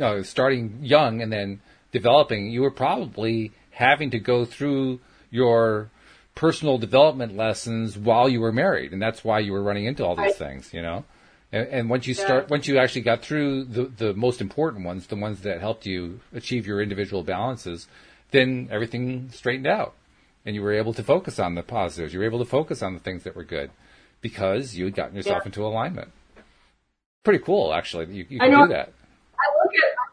uh, 0.00 0.24
starting 0.24 0.80
young 0.82 1.22
and 1.22 1.32
then 1.32 1.60
developing, 1.92 2.50
you 2.50 2.62
were 2.62 2.72
probably 2.72 3.52
having 3.70 4.10
to 4.10 4.18
go 4.18 4.44
through 4.44 4.98
your 5.30 5.91
personal 6.34 6.78
development 6.78 7.36
lessons 7.36 7.96
while 7.98 8.28
you 8.28 8.40
were 8.40 8.52
married, 8.52 8.92
and 8.92 9.00
that's 9.02 9.22
why 9.24 9.38
you 9.38 9.52
were 9.52 9.62
running 9.62 9.84
into 9.84 10.04
all 10.04 10.16
these 10.16 10.36
things, 10.36 10.72
you 10.72 10.82
know. 10.82 11.04
And, 11.52 11.68
and 11.68 11.90
once 11.90 12.06
you 12.06 12.14
Yeah. 12.14 12.24
start, 12.24 12.50
once 12.50 12.66
you 12.66 12.78
actually 12.78 13.02
got 13.02 13.22
through 13.22 13.64
the 13.64 13.84
the 13.84 14.14
most 14.14 14.40
important 14.40 14.84
ones, 14.84 15.06
the 15.06 15.16
ones 15.16 15.40
that 15.42 15.60
helped 15.60 15.84
you 15.86 16.20
achieve 16.32 16.66
your 16.66 16.80
individual 16.80 17.22
balances, 17.22 17.86
then 18.30 18.68
everything 18.70 19.28
straightened 19.30 19.66
out, 19.66 19.94
and 20.46 20.54
you 20.56 20.62
were 20.62 20.72
able 20.72 20.94
to 20.94 21.02
focus 21.02 21.38
on 21.38 21.54
the 21.54 21.62
positives. 21.62 22.14
You 22.14 22.20
were 22.20 22.26
able 22.26 22.38
to 22.38 22.46
focus 22.58 22.82
on 22.82 22.94
the 22.94 23.00
things 23.00 23.24
that 23.24 23.36
were 23.36 23.44
good 23.44 23.70
because 24.22 24.76
you 24.76 24.86
had 24.86 24.94
gotten 24.94 25.14
yourself 25.16 25.42
Yeah. 25.42 25.46
into 25.46 25.66
alignment. 25.66 26.12
Pretty 27.24 27.44
cool, 27.44 27.72
actually. 27.72 28.06
You, 28.06 28.26
you 28.28 28.40
can 28.40 28.50
do 28.62 28.68
that. 28.68 28.92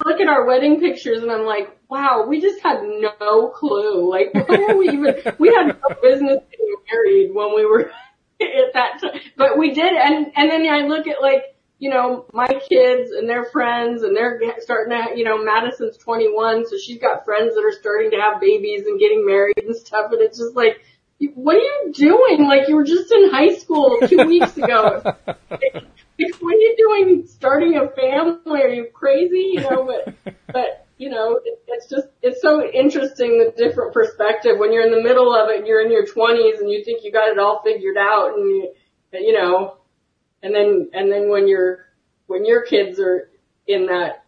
Look 0.05 0.19
at 0.19 0.21
I 0.21 0.21
look 0.21 0.21
at 0.21 0.27
our 0.27 0.45
wedding 0.45 0.79
pictures 0.79 1.21
and 1.21 1.31
I'm 1.31 1.45
like, 1.45 1.77
wow, 1.89 2.25
we 2.27 2.41
just 2.41 2.61
had 2.61 2.81
no 2.83 3.49
clue. 3.49 4.09
Like, 4.09 4.33
why 4.33 4.67
are 4.69 4.77
we 4.77 4.89
even? 4.89 5.15
We 5.37 5.49
had 5.49 5.67
no 5.67 5.95
business 6.01 6.39
getting 6.51 6.75
married 6.91 7.33
when 7.33 7.55
we 7.55 7.65
were 7.65 7.91
at 8.41 8.73
that 8.73 9.01
time, 9.01 9.21
but 9.35 9.57
we 9.57 9.73
did. 9.73 9.93
And 9.93 10.31
and 10.35 10.49
then 10.49 10.67
I 10.67 10.87
look 10.87 11.07
at 11.07 11.21
like, 11.21 11.55
you 11.79 11.89
know, 11.89 12.25
my 12.33 12.47
kids 12.47 13.11
and 13.11 13.27
their 13.27 13.45
friends, 13.45 14.03
and 14.03 14.15
they're 14.15 14.39
starting 14.59 14.97
to, 14.97 15.17
you 15.17 15.23
know, 15.23 15.43
Madison's 15.43 15.97
21, 15.97 16.67
so 16.67 16.77
she's 16.77 16.99
got 16.99 17.25
friends 17.25 17.55
that 17.55 17.61
are 17.61 17.77
starting 17.77 18.11
to 18.11 18.17
have 18.17 18.41
babies 18.41 18.85
and 18.85 18.99
getting 18.99 19.25
married 19.25 19.57
and 19.57 19.75
stuff, 19.75 20.11
and 20.11 20.21
it's 20.21 20.37
just 20.37 20.55
like. 20.55 20.81
What 21.35 21.57
are 21.57 21.59
you 21.59 21.91
doing? 21.93 22.47
Like 22.47 22.69
you 22.69 22.77
were 22.77 22.85
just 22.85 23.11
in 23.11 23.29
high 23.29 23.53
school 23.57 23.99
two 24.07 24.25
weeks 24.25 24.55
ago. 24.55 25.03
What 26.39 26.55
are 26.55 26.57
you 26.57 26.75
doing 26.77 27.27
starting 27.27 27.77
a 27.77 27.87
family? 27.89 28.61
Are 28.61 28.69
you 28.69 28.87
crazy? 28.93 29.51
You 29.53 29.61
know, 29.61 29.85
but, 29.85 30.35
but, 30.53 30.87
you 30.97 31.09
know, 31.09 31.39
it, 31.43 31.61
it's 31.67 31.89
just, 31.89 32.07
it's 32.21 32.41
so 32.41 32.63
interesting 32.63 33.37
the 33.39 33.53
different 33.55 33.93
perspective 33.93 34.57
when 34.57 34.73
you're 34.73 34.85
in 34.85 34.91
the 34.91 35.01
middle 35.01 35.33
of 35.33 35.49
it 35.49 35.59
and 35.59 35.67
you're 35.67 35.81
in 35.81 35.91
your 35.91 36.05
twenties 36.05 36.59
and 36.59 36.69
you 36.69 36.83
think 36.83 37.03
you 37.03 37.11
got 37.11 37.29
it 37.29 37.39
all 37.39 37.61
figured 37.63 37.97
out 37.97 38.35
and 38.35 38.49
you, 38.49 38.73
you 39.13 39.33
know, 39.33 39.77
and 40.43 40.53
then, 40.53 40.89
and 40.93 41.11
then 41.11 41.29
when 41.29 41.47
you're, 41.47 41.85
when 42.27 42.45
your 42.45 42.63
kids 42.63 42.99
are 42.99 43.29
in 43.67 43.87
that 43.87 44.23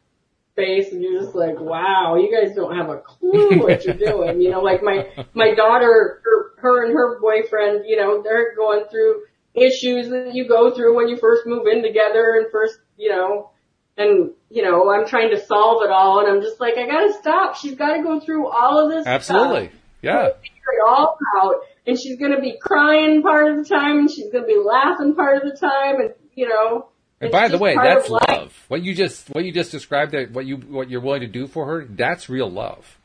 space 0.53 0.91
and 0.91 1.01
you're 1.01 1.21
just 1.21 1.35
like, 1.35 1.59
wow, 1.59 2.15
you 2.15 2.31
guys 2.31 2.55
don't 2.55 2.75
have 2.75 2.89
a 2.89 2.97
clue 2.97 3.59
what 3.59 3.85
you're 3.85 3.95
doing. 4.11 4.41
You 4.41 4.51
know, 4.51 4.61
like 4.61 4.83
my, 4.83 5.07
my 5.33 5.53
daughter, 5.53 6.21
her, 6.23 6.51
her 6.57 6.85
and 6.85 6.93
her 6.93 7.19
boyfriend, 7.19 7.85
you 7.85 7.97
know, 7.97 8.21
they're 8.21 8.55
going 8.55 8.85
through 8.89 9.23
issues 9.53 10.09
that 10.09 10.33
you 10.33 10.47
go 10.47 10.71
through 10.73 10.95
when 10.95 11.07
you 11.09 11.17
first 11.17 11.45
move 11.45 11.67
in 11.67 11.81
together 11.83 12.35
and 12.37 12.51
first, 12.51 12.79
you 12.97 13.09
know, 13.09 13.49
and, 13.97 14.31
you 14.49 14.63
know, 14.63 14.89
I'm 14.91 15.05
trying 15.05 15.31
to 15.31 15.39
solve 15.45 15.83
it 15.83 15.89
all 15.91 16.19
and 16.19 16.29
I'm 16.29 16.41
just 16.41 16.59
like, 16.59 16.77
I 16.77 16.87
gotta 16.87 17.13
stop. 17.19 17.55
She's 17.55 17.75
gotta 17.75 18.01
go 18.01 18.19
through 18.19 18.47
all 18.47 18.79
of 18.85 18.91
this 18.91 19.05
Absolutely. 19.05 19.67
stuff. 19.67 19.79
Yeah. 20.01 20.27
Figure 20.41 20.71
it 20.79 20.87
all 20.87 21.17
out. 21.41 21.55
And 21.85 21.99
she's 21.99 22.17
gonna 22.17 22.39
be 22.39 22.57
crying 22.61 23.21
part 23.21 23.51
of 23.51 23.57
the 23.57 23.65
time 23.65 23.99
and 23.99 24.09
she's 24.11 24.31
gonna 24.31 24.47
be 24.47 24.57
laughing 24.63 25.13
part 25.15 25.37
of 25.37 25.43
the 25.51 25.57
time 25.57 25.99
and, 25.99 26.13
you 26.35 26.47
know. 26.47 26.87
And 27.19 27.31
by 27.31 27.49
the 27.49 27.57
way, 27.59 27.75
that's 27.75 28.09
life. 28.09 28.23
love. 28.27 28.65
What 28.67 28.81
you 28.81 28.95
just 28.95 29.27
what 29.29 29.43
you 29.43 29.51
just 29.51 29.71
described 29.71 30.13
that 30.13 30.31
what 30.31 30.45
you 30.47 30.57
what 30.57 30.89
you're 30.89 31.01
willing 31.01 31.21
to 31.21 31.27
do 31.27 31.45
for 31.45 31.67
her, 31.67 31.85
that's 31.87 32.29
real 32.29 32.49
love. 32.49 32.97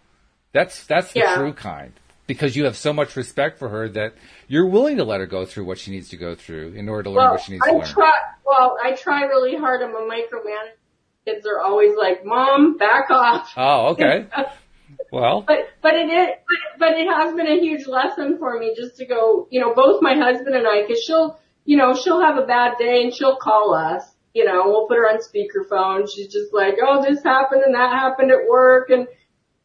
That's 0.52 0.86
that's 0.86 1.12
the 1.12 1.20
Yeah. 1.20 1.34
true 1.36 1.52
kind. 1.52 1.92
Because 2.26 2.56
you 2.56 2.64
have 2.64 2.76
so 2.76 2.92
much 2.92 3.14
respect 3.14 3.58
for 3.58 3.68
her 3.68 3.88
that 3.90 4.14
you're 4.48 4.66
willing 4.66 4.96
to 4.96 5.04
let 5.04 5.20
her 5.20 5.26
go 5.26 5.44
through 5.46 5.64
what 5.64 5.78
she 5.78 5.90
needs 5.92 6.08
to 6.08 6.16
go 6.16 6.34
through 6.34 6.72
in 6.74 6.88
order 6.88 7.04
to 7.04 7.10
learn 7.10 7.16
Well, 7.24 7.32
what 7.32 7.42
she 7.42 7.52
needs 7.52 7.64
I 7.64 7.70
to 7.70 7.76
learn. 7.78 7.86
try. 7.86 8.12
Well, 8.44 8.76
I 8.82 8.92
try 8.92 9.22
really 9.24 9.56
hard. 9.56 9.82
I'm 9.82 9.94
a 9.94 10.00
micromanager. 10.00 10.74
Kids 11.24 11.46
are 11.46 11.60
always 11.60 11.96
like, 11.96 12.24
"Mom, 12.24 12.76
back 12.78 13.10
off." 13.10 13.52
oh, 13.56 13.88
okay. 13.88 14.26
Well, 15.12 15.42
But 15.46 15.68
but 15.82 15.94
it 15.94 16.08
is 16.08 16.28
but, 16.48 16.78
but 16.80 16.98
it 16.98 17.06
has 17.08 17.34
been 17.34 17.46
a 17.46 17.60
huge 17.60 17.86
lesson 17.86 18.38
for 18.38 18.58
me 18.58 18.74
just 18.76 18.96
to 18.98 19.06
go. 19.06 19.46
You 19.50 19.60
know, 19.60 19.74
both 19.74 20.00
my 20.02 20.14
husband 20.14 20.54
and 20.56 20.66
I, 20.66 20.82
because 20.82 21.02
she'll 21.02 21.38
you 21.64 21.76
know 21.76 21.94
she'll 21.94 22.20
have 22.20 22.36
a 22.38 22.46
bad 22.46 22.76
day 22.78 23.02
and 23.02 23.14
she'll 23.14 23.36
call 23.36 23.74
us. 23.74 24.02
You 24.34 24.44
know, 24.44 24.62
we'll 24.66 24.86
put 24.86 24.96
her 24.98 25.08
on 25.08 25.18
speakerphone. 25.18 26.08
She's 26.12 26.28
just 26.32 26.52
like, 26.52 26.74
"Oh, 26.82 27.02
this 27.02 27.22
happened 27.22 27.62
and 27.64 27.74
that 27.74 27.92
happened 27.92 28.30
at 28.30 28.48
work," 28.48 28.90
and 28.90 29.06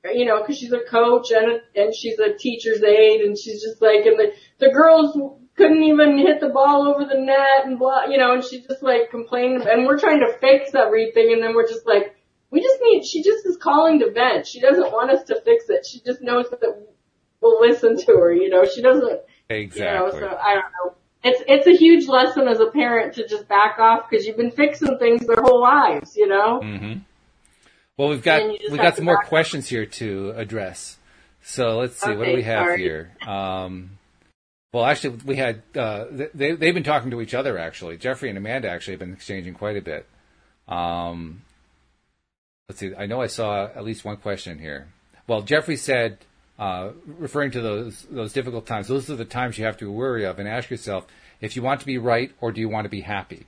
you 0.05 0.25
know, 0.25 0.39
because 0.39 0.57
she's 0.57 0.73
a 0.73 0.81
coach 0.89 1.31
and 1.31 1.51
a, 1.51 1.59
and 1.75 1.93
she's 1.93 2.17
a 2.19 2.33
teacher's 2.33 2.83
aide, 2.83 3.21
and 3.21 3.37
she's 3.37 3.61
just 3.61 3.81
like, 3.81 4.05
and 4.05 4.17
the 4.17 4.33
the 4.59 4.71
girls 4.71 5.17
couldn't 5.55 5.83
even 5.83 6.17
hit 6.17 6.39
the 6.39 6.49
ball 6.49 6.87
over 6.87 7.05
the 7.05 7.19
net 7.19 7.65
and 7.65 7.77
blah, 7.77 8.05
you 8.05 8.17
know, 8.17 8.33
and 8.33 8.43
she 8.43 8.61
just 8.61 8.81
like 8.81 9.11
complained, 9.11 9.61
and 9.61 9.85
we're 9.85 9.99
trying 9.99 10.19
to 10.19 10.33
fix 10.39 10.73
everything, 10.73 11.33
and 11.33 11.43
then 11.43 11.53
we're 11.53 11.67
just 11.67 11.85
like, 11.85 12.15
we 12.49 12.61
just 12.61 12.79
need, 12.81 13.05
she 13.05 13.21
just 13.21 13.45
is 13.45 13.57
calling 13.57 13.99
to 13.99 14.11
vent. 14.11 14.47
She 14.47 14.59
doesn't 14.59 14.91
want 14.91 15.11
us 15.11 15.23
to 15.25 15.39
fix 15.41 15.65
it. 15.69 15.85
She 15.85 15.99
just 15.99 16.21
knows 16.21 16.49
that 16.49 16.87
we'll 17.41 17.61
listen 17.61 17.97
to 17.97 18.13
her, 18.17 18.33
you 18.33 18.49
know, 18.49 18.65
she 18.65 18.81
doesn't, 18.81 19.21
exactly. 19.49 19.81
you 19.81 19.99
know, 19.99 20.11
so 20.11 20.37
I 20.37 20.53
don't 20.55 20.71
know. 20.71 20.95
It's, 21.23 21.43
it's 21.47 21.67
a 21.67 21.77
huge 21.77 22.07
lesson 22.07 22.47
as 22.47 22.59
a 22.59 22.71
parent 22.71 23.13
to 23.15 23.27
just 23.27 23.47
back 23.47 23.77
off 23.77 24.09
because 24.09 24.25
you've 24.25 24.37
been 24.37 24.51
fixing 24.51 24.97
things 24.97 25.27
their 25.27 25.41
whole 25.41 25.61
lives, 25.61 26.15
you 26.15 26.27
know? 26.27 26.61
hmm 26.61 26.93
Well, 28.01 28.09
we've 28.09 28.23
got 28.23 28.41
And 28.41 28.53
you 28.53 28.57
just 28.57 28.71
we've 28.71 28.81
got 28.81 28.95
some 28.95 29.05
more 29.05 29.21
questions 29.21 29.69
here 29.69 29.85
to 29.85 30.31
address. 30.35 30.97
So 31.43 31.77
let's 31.77 32.01
see, 32.01 32.15
what 32.15 32.25
do 32.25 32.33
we 32.33 32.41
have 32.41 32.65
sorry. 32.65 32.81
here? 32.81 33.11
Um, 33.27 33.91
well, 34.73 34.85
actually, 34.85 35.19
we 35.23 35.35
had 35.35 35.61
uh, 35.75 36.05
they 36.09 36.53
they've 36.53 36.73
been 36.73 36.81
talking 36.81 37.11
to 37.11 37.21
each 37.21 37.35
other. 37.35 37.59
Actually, 37.59 37.97
Jeffrey 37.97 38.29
and 38.29 38.39
Amanda 38.39 38.71
actually 38.71 38.93
have 38.93 39.01
been 39.01 39.13
exchanging 39.13 39.53
quite 39.53 39.77
a 39.77 39.83
bit. 39.83 40.07
Um, 40.67 41.43
let's 42.67 42.79
see. 42.79 42.91
I 42.97 43.05
know 43.05 43.21
I 43.21 43.27
saw 43.27 43.65
at 43.65 43.83
least 43.83 44.03
one 44.03 44.17
question 44.17 44.57
here. 44.57 44.87
Well, 45.27 45.43
Jeffrey 45.43 45.77
said, 45.77 46.17
uh, 46.57 46.93
referring 47.05 47.51
to 47.51 47.61
those 47.61 48.07
those 48.09 48.33
difficult 48.33 48.65
times, 48.65 48.87
those 48.87 49.11
are 49.11 49.15
the 49.15 49.25
times 49.25 49.59
you 49.59 49.65
have 49.65 49.77
to 49.77 49.91
worry 49.91 50.25
of 50.25 50.39
and 50.39 50.47
ask 50.47 50.71
yourself 50.71 51.05
if 51.39 51.55
you 51.55 51.61
want 51.61 51.81
to 51.81 51.85
be 51.85 51.99
right 51.99 52.31
or 52.41 52.51
do 52.51 52.61
you 52.61 52.69
want 52.69 52.85
to 52.85 52.89
be 52.89 53.01
happy. 53.01 53.45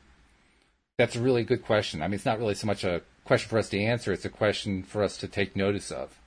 That's 0.99 1.15
a 1.15 1.21
really 1.21 1.43
good 1.43 1.65
question. 1.65 2.03
I 2.03 2.07
mean, 2.07 2.13
it's 2.13 2.25
not 2.25 2.37
really 2.37 2.53
so 2.53 2.67
much 2.67 2.83
a 2.83 3.01
question 3.25 3.49
for 3.49 3.57
us 3.57 3.69
to 3.69 3.79
answer; 3.79 4.11
it's 4.11 4.25
a 4.25 4.29
question 4.29 4.83
for 4.83 5.03
us 5.03 5.17
to 5.17 5.27
take 5.27 5.55
notice 5.55 5.91
of. 5.91 6.17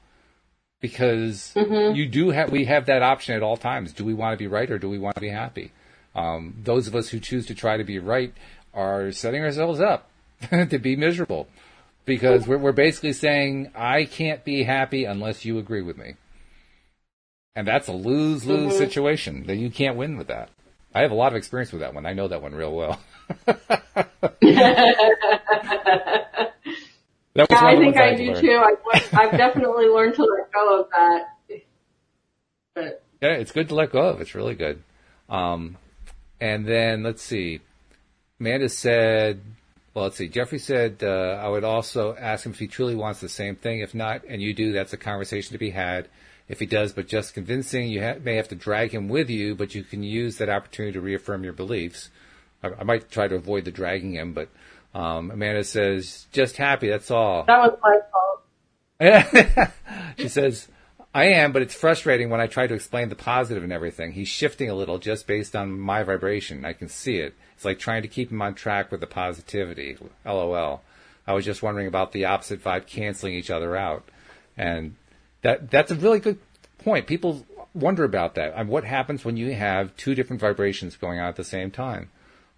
Because 0.81 1.53
you 1.57 2.07
do 2.07 2.31
have, 2.31 2.53
we 2.53 2.67
have 2.67 2.87
that 2.87 3.03
option 3.03 3.35
at 3.35 3.43
all 3.43 3.57
times. 3.57 3.93
Do 3.93 4.05
we 4.05 4.13
want 4.13 4.35
to 4.35 4.37
be 4.37 4.47
right 4.47 4.71
or 4.71 4.79
do 4.79 4.91
we 4.91 4.99
want 4.99 5.15
to 5.15 5.21
be 5.21 5.31
happy? 5.31 5.73
Um, 6.15 6.55
those 6.63 6.87
of 6.87 6.95
us 6.95 7.09
who 7.09 7.19
choose 7.19 7.47
to 7.47 7.55
try 7.55 7.79
to 7.79 7.85
be 7.85 7.99
right 7.99 8.35
are 8.75 9.11
setting 9.11 9.43
ourselves 9.43 9.81
up 9.81 10.11
to 10.51 10.79
be 10.79 10.95
miserable 10.95 11.49
because 12.05 12.47
we're, 12.47 12.59
we're 12.59 12.73
basically 12.73 13.15
saying, 13.15 13.71
I 13.75 14.05
can't 14.05 14.45
be 14.45 14.65
happy 14.65 15.05
unless 15.05 15.45
you 15.45 15.59
agree 15.59 15.83
with 15.83 15.97
me. 15.97 16.15
And 17.55 17.67
that's 17.67 17.89
a 17.89 17.93
lose 17.93 18.45
lose 18.45 18.77
situation 18.77 19.47
that 19.47 19.57
you 19.57 19.71
can't 19.71 19.97
win 19.97 20.19
with 20.19 20.29
that. 20.29 20.51
I 20.95 21.01
have 21.01 21.11
a 21.11 21.15
lot 21.15 21.33
of 21.33 21.37
experience 21.37 21.73
with 21.73 21.81
that 21.81 21.95
one. 21.95 22.07
I 22.07 22.13
know 22.13 22.29
that 22.29 22.43
one 22.43 22.55
real 22.55 22.75
well. 22.75 23.01
That 27.37 27.49
Yeah, 27.51 27.65
I 27.65 27.77
think 27.77 27.97
ones 27.97 27.97
I 27.97 28.15
do 28.15 28.33
learn. 28.33 28.41
too. 28.43 28.63
I've, 28.63 29.09
I've 29.15 29.31
definitely 29.39 29.87
learned 29.87 30.15
to 30.17 30.23
let 30.25 30.53
go 30.53 30.81
of 30.81 30.89
that. 30.91 31.37
But 32.75 33.03
Yeah, 33.23 33.33
it's 33.35 33.53
good 33.53 33.69
to 33.69 33.75
let 33.75 33.93
go 33.93 34.01
of. 34.09 34.21
It's 34.21 34.35
really 34.35 34.55
good. 34.55 34.83
Um, 35.29 35.77
and 36.41 36.67
then 36.67 37.03
let's 37.03 37.23
see. 37.23 37.61
Amanda 38.39 38.69
said, 38.69 39.41
well, 39.95 40.05
let's 40.05 40.17
see. 40.17 40.29
Jeffrey 40.29 40.59
said, 40.59 40.99
uh, 41.03 41.41
I 41.43 41.49
would 41.49 41.65
also 41.65 42.15
ask 42.15 42.45
him 42.45 42.53
if 42.53 42.59
he 42.59 42.67
truly 42.69 42.95
wants 42.95 43.21
the 43.21 43.29
same 43.29 43.57
thing. 43.57 43.81
If 43.81 43.95
not, 43.95 44.23
and 44.29 44.43
you 44.43 44.53
do, 44.53 44.73
that's 44.73 44.93
a 44.93 44.99
conversation 44.99 45.53
to 45.53 45.59
be 45.59 45.71
had. 45.71 46.09
If 46.49 46.61
he 46.61 46.67
does, 46.67 46.93
but 46.93 47.09
just 47.09 47.35
convincing, 47.35 47.89
you 47.89 48.03
ha- 48.03 48.19
may 48.23 48.37
have 48.37 48.49
to 48.49 48.55
drag 48.55 48.93
him 48.93 49.09
with 49.09 49.29
you, 49.31 49.55
but 49.57 49.75
you 49.75 49.83
can 49.83 50.03
use 50.03 50.37
that 50.37 50.49
opportunity 50.49 50.93
to 50.93 51.01
reaffirm 51.01 51.43
your 51.43 51.53
beliefs. 51.55 52.11
I, 52.63 52.69
I 52.81 52.85
might 52.85 53.11
try 53.11 53.27
to 53.27 53.35
avoid 53.35 53.65
the 53.65 53.73
dragging 53.73 54.13
him, 54.15 54.33
but 54.33 54.49
Um, 54.97 55.31
Amanda 55.31 55.63
says, 55.63 56.27
just 56.33 56.57
happy, 56.57 56.89
that's 56.89 57.11
all. 57.11 57.45
That 57.45 57.59
was 57.59 57.79
my 57.83 57.99
fault. 58.99 59.73
she 60.19 60.29
says, 60.29 60.69
I 61.15 61.27
am, 61.27 61.53
but 61.53 61.61
it's 61.61 61.75
frustrating 61.75 62.31
when 62.31 62.41
I 62.41 62.47
try 62.47 62.67
to 62.67 62.73
explain 62.73 63.11
the 63.11 63.15
positive 63.15 63.63
and 63.63 63.75
everything. 63.75 64.13
He's 64.13 64.29
shifting 64.29 64.71
a 64.71 64.75
little 64.75 64.97
just 64.97 65.27
based 65.27 65.55
on 65.55 65.79
my 65.79 66.03
vibration. 66.03 66.65
I 66.65 66.73
can 66.73 66.89
see 66.89 67.19
it. 67.19 67.35
It's 67.55 67.65
like 67.67 67.79
trying 67.79 68.03
to 68.03 68.09
keep 68.09 68.33
him 68.33 68.41
on 68.41 68.55
track 68.55 68.91
with 68.91 69.01
the 69.01 69.07
positivity. 69.07 69.99
LOL. 70.25 70.81
I 71.27 71.35
was 71.35 71.45
just 71.45 71.63
wondering 71.63 71.89
about 71.89 72.13
the 72.13 72.25
opposite 72.25 72.65
vibe 72.65 72.87
canceling 72.87 73.35
each 73.35 73.51
other 73.51 73.77
out. 73.77 74.09
And 74.57 74.97
that 75.43 75.71
that's 75.71 75.91
a 75.91 75.97
really 75.97 76.21
good 76.21 76.39
point. 76.79 77.07
People 77.07 77.45
wonder 77.75 78.05
about 78.05 78.35
that. 78.37 78.55
And 78.57 78.71
what 78.71 78.85
happens 78.85 79.27
when 79.27 79.37
you 79.37 79.55
have 79.55 79.95
two 79.99 80.15
different 80.15 80.41
vibrations 80.41 80.97
going 80.97 81.21
on 81.21 81.29
at 81.29 81.37
the 81.37 81.45
same 81.45 81.71
time? 81.71 82.09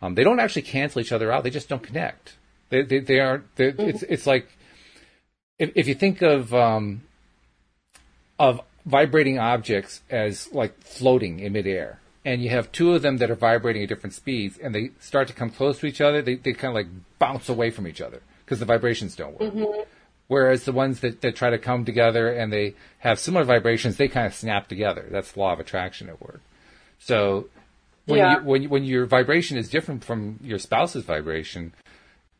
Um, 0.01 0.15
they 0.15 0.25
don't 0.25 0.41
actually 0.41 0.63
cancel 0.63 1.01
each 1.01 1.13
other 1.13 1.33
out. 1.33 1.45
They 1.45 1.51
just 1.51 1.69
don't 1.69 1.83
connect. 1.83 2.35
They 2.71 2.83
they, 2.83 3.01
they 3.01 3.21
are. 3.21 3.43
Mm-hmm. 3.57 3.81
It's 3.81 4.03
it's 4.03 4.27
like 4.27 4.49
if 5.59 5.73
if 5.75 5.89
you 5.89 5.95
think 5.95 6.23
of 6.23 6.55
um, 6.55 7.03
of 8.39 8.61
vibrating 8.87 9.39
objects 9.39 10.03
as 10.09 10.53
like 10.53 10.81
floating 10.83 11.41
in 11.41 11.53
midair, 11.53 12.01
and 12.25 12.43
you 12.43 12.51
have 12.51 12.71
two 12.71 12.95
of 12.95 13.03
them 13.03 13.19
that 13.19 13.31
are 13.31 13.37
vibrating 13.37 13.83
at 13.83 13.89
different 13.89 14.15
speeds, 14.15 14.59
and 14.59 14.75
they 14.75 14.91
start 15.01 15.29
to 15.29 15.35
come 15.35 15.51
close 15.51 15.79
to 15.81 15.87
each 15.87 16.01
other, 16.01 16.23
they 16.23 16.37
they 16.37 16.53
kind 16.53 16.71
of 16.71 16.75
like 16.75 16.89
bounce 17.19 17.49
away 17.49 17.71
from 17.71 17.87
each 17.87 18.01
other 18.01 18.23
because 18.45 18.61
the 18.61 18.67
vibrations 18.67 19.17
don't 19.17 19.39
work. 19.39 19.53
Mm-hmm. 19.53 19.83
Whereas 20.29 20.65
the 20.65 20.73
ones 20.73 21.01
that, 21.01 21.23
that 21.23 21.37
try 21.37 21.49
to 21.51 21.59
come 21.59 21.87
together 21.87 22.29
and 22.31 22.53
they 22.53 22.75
have 22.99 23.19
similar 23.19 23.45
vibrations, 23.45 23.97
they 23.97 24.09
kind 24.09 24.27
of 24.27 24.35
snap 24.35 24.69
together. 24.69 25.07
That's 25.11 25.39
law 25.39 25.55
of 25.55 25.61
attraction 25.61 26.11
at 26.11 26.21
work. 26.21 26.43
So 26.99 27.49
when 28.09 28.19
yeah. 28.19 28.39
you, 28.39 28.45
when 28.45 28.69
when 28.69 28.85
your 28.85 29.07
vibration 29.07 29.57
is 29.57 29.69
different 29.69 30.03
from 30.03 30.39
your 30.43 30.59
spouse's 30.59 31.05
vibration, 31.05 31.75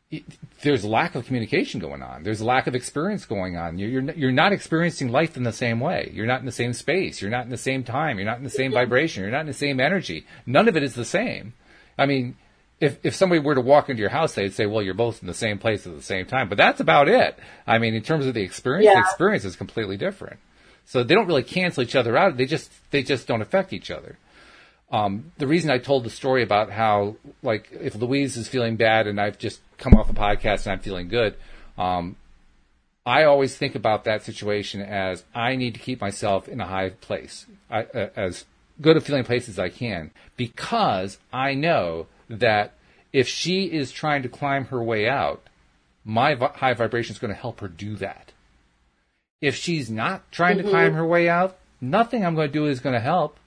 it, 0.09 0.23
there's 0.61 0.83
lack 0.83 1.13
of 1.15 1.25
communication 1.25 1.79
going 1.79 2.01
on. 2.01 2.23
There's 2.23 2.41
a 2.41 2.45
lack 2.45 2.65
of 2.65 2.73
experience 2.73 3.25
going 3.25 3.55
on. 3.55 3.77
You're, 3.77 3.89
you're 3.89 4.13
you're 4.15 4.31
not 4.31 4.51
experiencing 4.51 5.09
life 5.09 5.37
in 5.37 5.43
the 5.43 5.53
same 5.53 5.79
way. 5.79 6.11
You're 6.13 6.25
not 6.25 6.39
in 6.39 6.47
the 6.47 6.51
same 6.51 6.73
space. 6.73 7.21
You're 7.21 7.31
not 7.31 7.45
in 7.45 7.51
the 7.51 7.57
same 7.57 7.83
time. 7.83 8.17
You're 8.17 8.25
not 8.25 8.39
in 8.39 8.43
the 8.43 8.49
same 8.49 8.71
mm-hmm. 8.71 8.79
vibration. 8.79 9.23
You're 9.23 9.31
not 9.31 9.41
in 9.41 9.47
the 9.47 9.53
same 9.53 9.79
energy. 9.79 10.25
None 10.45 10.67
of 10.67 10.75
it 10.75 10.83
is 10.83 10.95
the 10.95 11.05
same. 11.05 11.53
I 11.97 12.07
mean, 12.07 12.35
if 12.79 12.97
if 13.03 13.13
somebody 13.13 13.39
were 13.39 13.55
to 13.55 13.61
walk 13.61 13.89
into 13.89 14.01
your 14.01 14.09
house, 14.09 14.33
they'd 14.33 14.53
say, 14.53 14.65
"Well, 14.65 14.81
you're 14.81 14.95
both 14.95 15.21
in 15.21 15.27
the 15.27 15.33
same 15.33 15.59
place 15.59 15.85
at 15.85 15.95
the 15.95 16.01
same 16.01 16.25
time." 16.25 16.49
But 16.49 16.57
that's 16.57 16.79
about 16.79 17.07
it. 17.07 17.37
I 17.67 17.77
mean, 17.77 17.93
in 17.93 18.01
terms 18.01 18.25
of 18.25 18.33
the 18.33 18.41
experience, 18.41 18.85
yeah. 18.85 18.95
the 18.95 19.01
experience 19.01 19.45
is 19.45 19.55
completely 19.55 19.97
different. 19.97 20.39
So 20.85 21.03
they 21.03 21.13
don't 21.13 21.27
really 21.27 21.43
cancel 21.43 21.83
each 21.83 21.95
other 21.95 22.17
out. 22.17 22.35
They 22.35 22.45
just 22.45 22.71
they 22.89 23.03
just 23.03 23.27
don't 23.27 23.43
affect 23.43 23.73
each 23.73 23.91
other. 23.91 24.17
Um, 24.91 25.31
the 25.37 25.47
reason 25.47 25.69
I 25.69 25.77
told 25.77 26.03
the 26.03 26.09
story 26.09 26.41
about 26.41 26.71
how, 26.71 27.15
like, 27.43 27.69
if 27.71 27.95
Louise 27.95 28.37
is 28.37 28.47
feeling 28.47 28.75
bad 28.75 29.05
and 29.05 29.21
I've 29.21 29.37
just 29.37 29.61
come 29.77 29.93
off 29.93 30.09
a 30.09 30.13
podcast 30.13 30.65
and 30.65 30.73
I'm 30.73 30.79
feeling 30.79 31.09
good, 31.09 31.35
um, 31.77 32.15
I 33.05 33.23
always 33.23 33.55
think 33.55 33.75
about 33.75 34.03
that 34.05 34.23
situation 34.23 34.81
as 34.81 35.23
I 35.33 35.55
need 35.55 35.75
to 35.75 35.79
keep 35.79 36.01
myself 36.01 36.47
in 36.47 36.59
a 36.59 36.65
high 36.65 36.89
place, 36.89 37.45
I, 37.69 37.83
uh, 37.83 38.09
as 38.15 38.45
good 38.81 38.97
a 38.97 39.01
feeling 39.01 39.23
place 39.23 39.47
as 39.47 39.59
I 39.59 39.69
can, 39.69 40.11
because 40.37 41.17
I 41.31 41.53
know 41.53 42.07
that 42.29 42.73
if 43.13 43.27
she 43.27 43.65
is 43.65 43.91
trying 43.91 44.23
to 44.23 44.29
climb 44.29 44.65
her 44.65 44.83
way 44.83 45.07
out, 45.07 45.43
my 46.03 46.35
vi- 46.35 46.53
high 46.55 46.73
vibration 46.73 47.13
is 47.13 47.19
going 47.19 47.33
to 47.33 47.39
help 47.39 47.61
her 47.61 47.67
do 47.67 47.95
that. 47.97 48.31
If 49.41 49.55
she's 49.55 49.89
not 49.89 50.31
trying 50.31 50.57
mm-hmm. 50.57 50.67
to 50.67 50.71
climb 50.71 50.93
her 50.93 51.05
way 51.05 51.29
out, 51.29 51.57
nothing 51.79 52.25
I'm 52.25 52.35
going 52.35 52.49
to 52.49 52.53
do 52.53 52.65
is 52.65 52.79
going 52.79 52.95
to 52.95 52.99
help. 52.99 53.38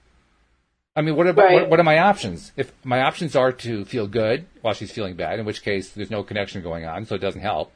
I 0.95 1.01
mean, 1.01 1.15
what, 1.15 1.27
about, 1.27 1.45
right. 1.45 1.53
what, 1.53 1.69
what 1.69 1.79
are 1.79 1.83
my 1.83 1.97
options? 1.97 2.51
If 2.55 2.71
my 2.83 3.01
options 3.01 3.35
are 3.35 3.51
to 3.51 3.83
feel 3.85 4.07
good 4.07 4.45
while 4.61 4.75
she's 4.75 4.91
feeling 4.91 5.15
bad, 5.15 5.39
in 5.39 5.45
which 5.45 5.63
case 5.63 5.89
there's 5.89 6.11
no 6.11 6.23
connection 6.23 6.61
going 6.61 6.85
on, 6.85 7.05
so 7.05 7.15
it 7.15 7.21
doesn't 7.21 7.41
help, 7.41 7.71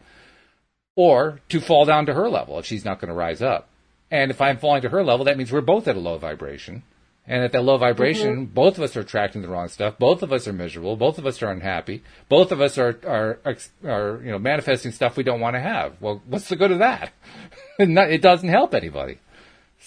or 0.96 1.40
to 1.50 1.60
fall 1.60 1.86
down 1.86 2.06
to 2.06 2.14
her 2.14 2.30
level 2.30 2.60
if 2.60 2.66
she's 2.66 2.86
not 2.86 3.00
going 3.00 3.10
to 3.10 3.16
rise 3.16 3.42
up. 3.42 3.70
And 4.12 4.32
if 4.32 4.40
I'm 4.40 4.58
falling 4.58 4.84
to 4.84 4.90
her 4.90 5.04
level, 5.04 5.26
that 5.26 5.38
means 5.38 5.52
we're 5.52 5.62
both 5.62 5.88
at 5.88 5.96
a 5.96 6.00
low 6.00 6.18
vibration. 6.18 6.84
And 7.30 7.44
at 7.44 7.52
that 7.52 7.64
low 7.64 7.78
vibration, 7.78 8.46
mm-hmm. 8.46 8.54
both 8.54 8.78
of 8.78 8.84
us 8.84 8.96
are 8.96 9.02
attracting 9.02 9.42
the 9.42 9.50
wrong 9.50 9.68
stuff. 9.68 9.98
Both 10.00 10.24
of 10.24 10.32
us 10.32 10.48
are 10.48 10.54
miserable. 10.54 10.96
Both 10.96 11.18
of 11.18 11.26
us 11.26 11.42
are 11.44 11.52
unhappy. 11.52 12.04
Both 12.30 12.54
of 12.54 12.62
us 12.62 12.78
are 12.78 12.98
are 13.06 13.40
are 13.84 14.22
you 14.24 14.32
know 14.32 14.40
manifesting 14.40 14.94
stuff 14.94 15.18
we 15.18 15.24
don't 15.24 15.42
want 15.42 15.56
to 15.56 15.60
have. 15.60 15.98
Well, 16.00 16.22
what's 16.26 16.48
the 16.48 16.56
good 16.56 16.72
of 16.72 16.80
that? 16.80 17.12
it 17.80 18.22
doesn't 18.22 18.48
help 18.48 18.74
anybody. 18.74 19.20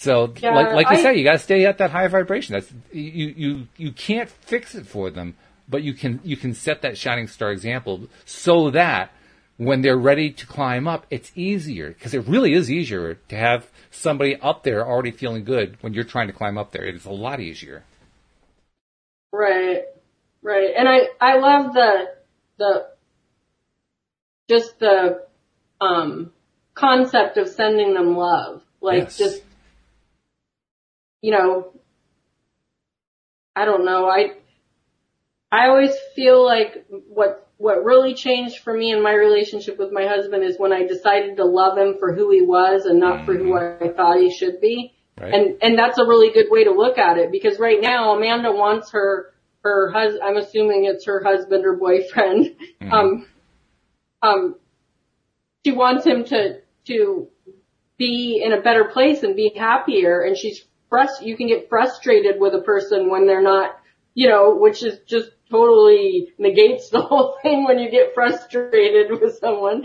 So, 0.01 0.33
yeah, 0.37 0.55
like 0.55 0.73
like 0.73 0.89
you 0.89 1.03
say, 1.03 1.15
you 1.15 1.23
got 1.23 1.33
to 1.33 1.37
stay 1.37 1.63
at 1.67 1.77
that 1.77 1.91
high 1.91 2.07
vibration. 2.07 2.53
That's 2.53 2.73
you 2.91 3.35
you 3.37 3.67
you 3.77 3.91
can't 3.91 4.31
fix 4.31 4.73
it 4.73 4.87
for 4.87 5.11
them, 5.11 5.35
but 5.69 5.83
you 5.83 5.93
can 5.93 6.19
you 6.23 6.35
can 6.35 6.55
set 6.55 6.81
that 6.81 6.97
shining 6.97 7.27
star 7.27 7.51
example 7.51 8.07
so 8.25 8.71
that 8.71 9.11
when 9.57 9.83
they're 9.83 9.95
ready 9.95 10.31
to 10.31 10.47
climb 10.47 10.87
up, 10.87 11.05
it's 11.11 11.31
easier 11.35 11.89
because 11.89 12.15
it 12.15 12.27
really 12.27 12.53
is 12.53 12.71
easier 12.71 13.13
to 13.29 13.35
have 13.35 13.69
somebody 13.91 14.35
up 14.37 14.63
there 14.63 14.83
already 14.83 15.11
feeling 15.11 15.43
good 15.43 15.77
when 15.81 15.93
you're 15.93 16.03
trying 16.03 16.25
to 16.25 16.33
climb 16.33 16.57
up 16.57 16.71
there. 16.71 16.83
It 16.83 16.95
is 16.95 17.05
a 17.05 17.11
lot 17.11 17.39
easier. 17.39 17.83
Right, 19.31 19.83
right, 20.41 20.71
and 20.75 20.89
I 20.89 21.09
I 21.21 21.37
love 21.37 21.75
the 21.75 22.15
the 22.57 22.87
just 24.49 24.79
the 24.79 25.27
um 25.79 26.31
concept 26.73 27.37
of 27.37 27.47
sending 27.47 27.93
them 27.93 28.17
love, 28.17 28.63
like 28.81 29.03
yes. 29.03 29.17
just 29.19 29.43
you 31.21 31.31
know, 31.31 31.73
I 33.55 33.65
don't 33.65 33.85
know, 33.85 34.09
I 34.09 34.33
I 35.51 35.67
always 35.67 35.93
feel 36.15 36.43
like 36.45 36.85
what 36.89 37.47
what 37.57 37.83
really 37.83 38.15
changed 38.15 38.63
for 38.63 38.73
me 38.73 38.91
in 38.91 39.03
my 39.03 39.13
relationship 39.13 39.77
with 39.77 39.91
my 39.91 40.07
husband 40.07 40.43
is 40.43 40.57
when 40.57 40.73
I 40.73 40.87
decided 40.87 41.37
to 41.37 41.45
love 41.45 41.77
him 41.77 41.97
for 41.99 42.11
who 42.11 42.31
he 42.31 42.41
was 42.41 42.85
and 42.85 42.99
not 42.99 43.17
mm-hmm. 43.17 43.25
for 43.25 43.33
who 43.35 43.51
mm-hmm. 43.51 43.83
I 43.83 43.93
thought 43.93 44.19
he 44.19 44.31
should 44.31 44.59
be. 44.59 44.93
Right. 45.19 45.33
And 45.33 45.57
and 45.61 45.77
that's 45.77 45.99
a 45.99 46.05
really 46.05 46.33
good 46.33 46.47
way 46.49 46.63
to 46.63 46.71
look 46.71 46.97
at 46.97 47.17
it 47.17 47.31
because 47.31 47.59
right 47.59 47.79
now 47.79 48.15
Amanda 48.15 48.51
wants 48.51 48.91
her 48.91 49.33
her 49.63 49.91
hus 49.91 50.15
I'm 50.23 50.37
assuming 50.37 50.85
it's 50.85 51.05
her 51.05 51.21
husband 51.23 51.65
or 51.65 51.75
boyfriend. 51.75 52.55
Mm-hmm. 52.81 52.91
Um 52.93 53.27
um 54.23 54.55
she 55.63 55.71
wants 55.71 56.05
him 56.05 56.23
to 56.25 56.61
to 56.87 57.27
be 57.97 58.41
in 58.43 58.53
a 58.53 58.61
better 58.61 58.85
place 58.85 59.21
and 59.21 59.35
be 59.35 59.51
happier 59.55 60.21
and 60.21 60.35
she's 60.35 60.65
frust 60.91 61.21
you 61.21 61.37
can 61.37 61.47
get 61.47 61.69
frustrated 61.69 62.39
with 62.39 62.53
a 62.53 62.61
person 62.61 63.09
when 63.09 63.25
they're 63.25 63.41
not 63.41 63.81
you 64.13 64.27
know, 64.27 64.55
which 64.55 64.83
is 64.83 64.99
just 65.05 65.31
totally 65.49 66.33
negates 66.37 66.89
the 66.89 67.01
whole 67.01 67.37
thing 67.41 67.65
when 67.65 67.79
you 67.79 67.89
get 67.89 68.13
frustrated 68.13 69.11
with 69.21 69.37
someone. 69.37 69.83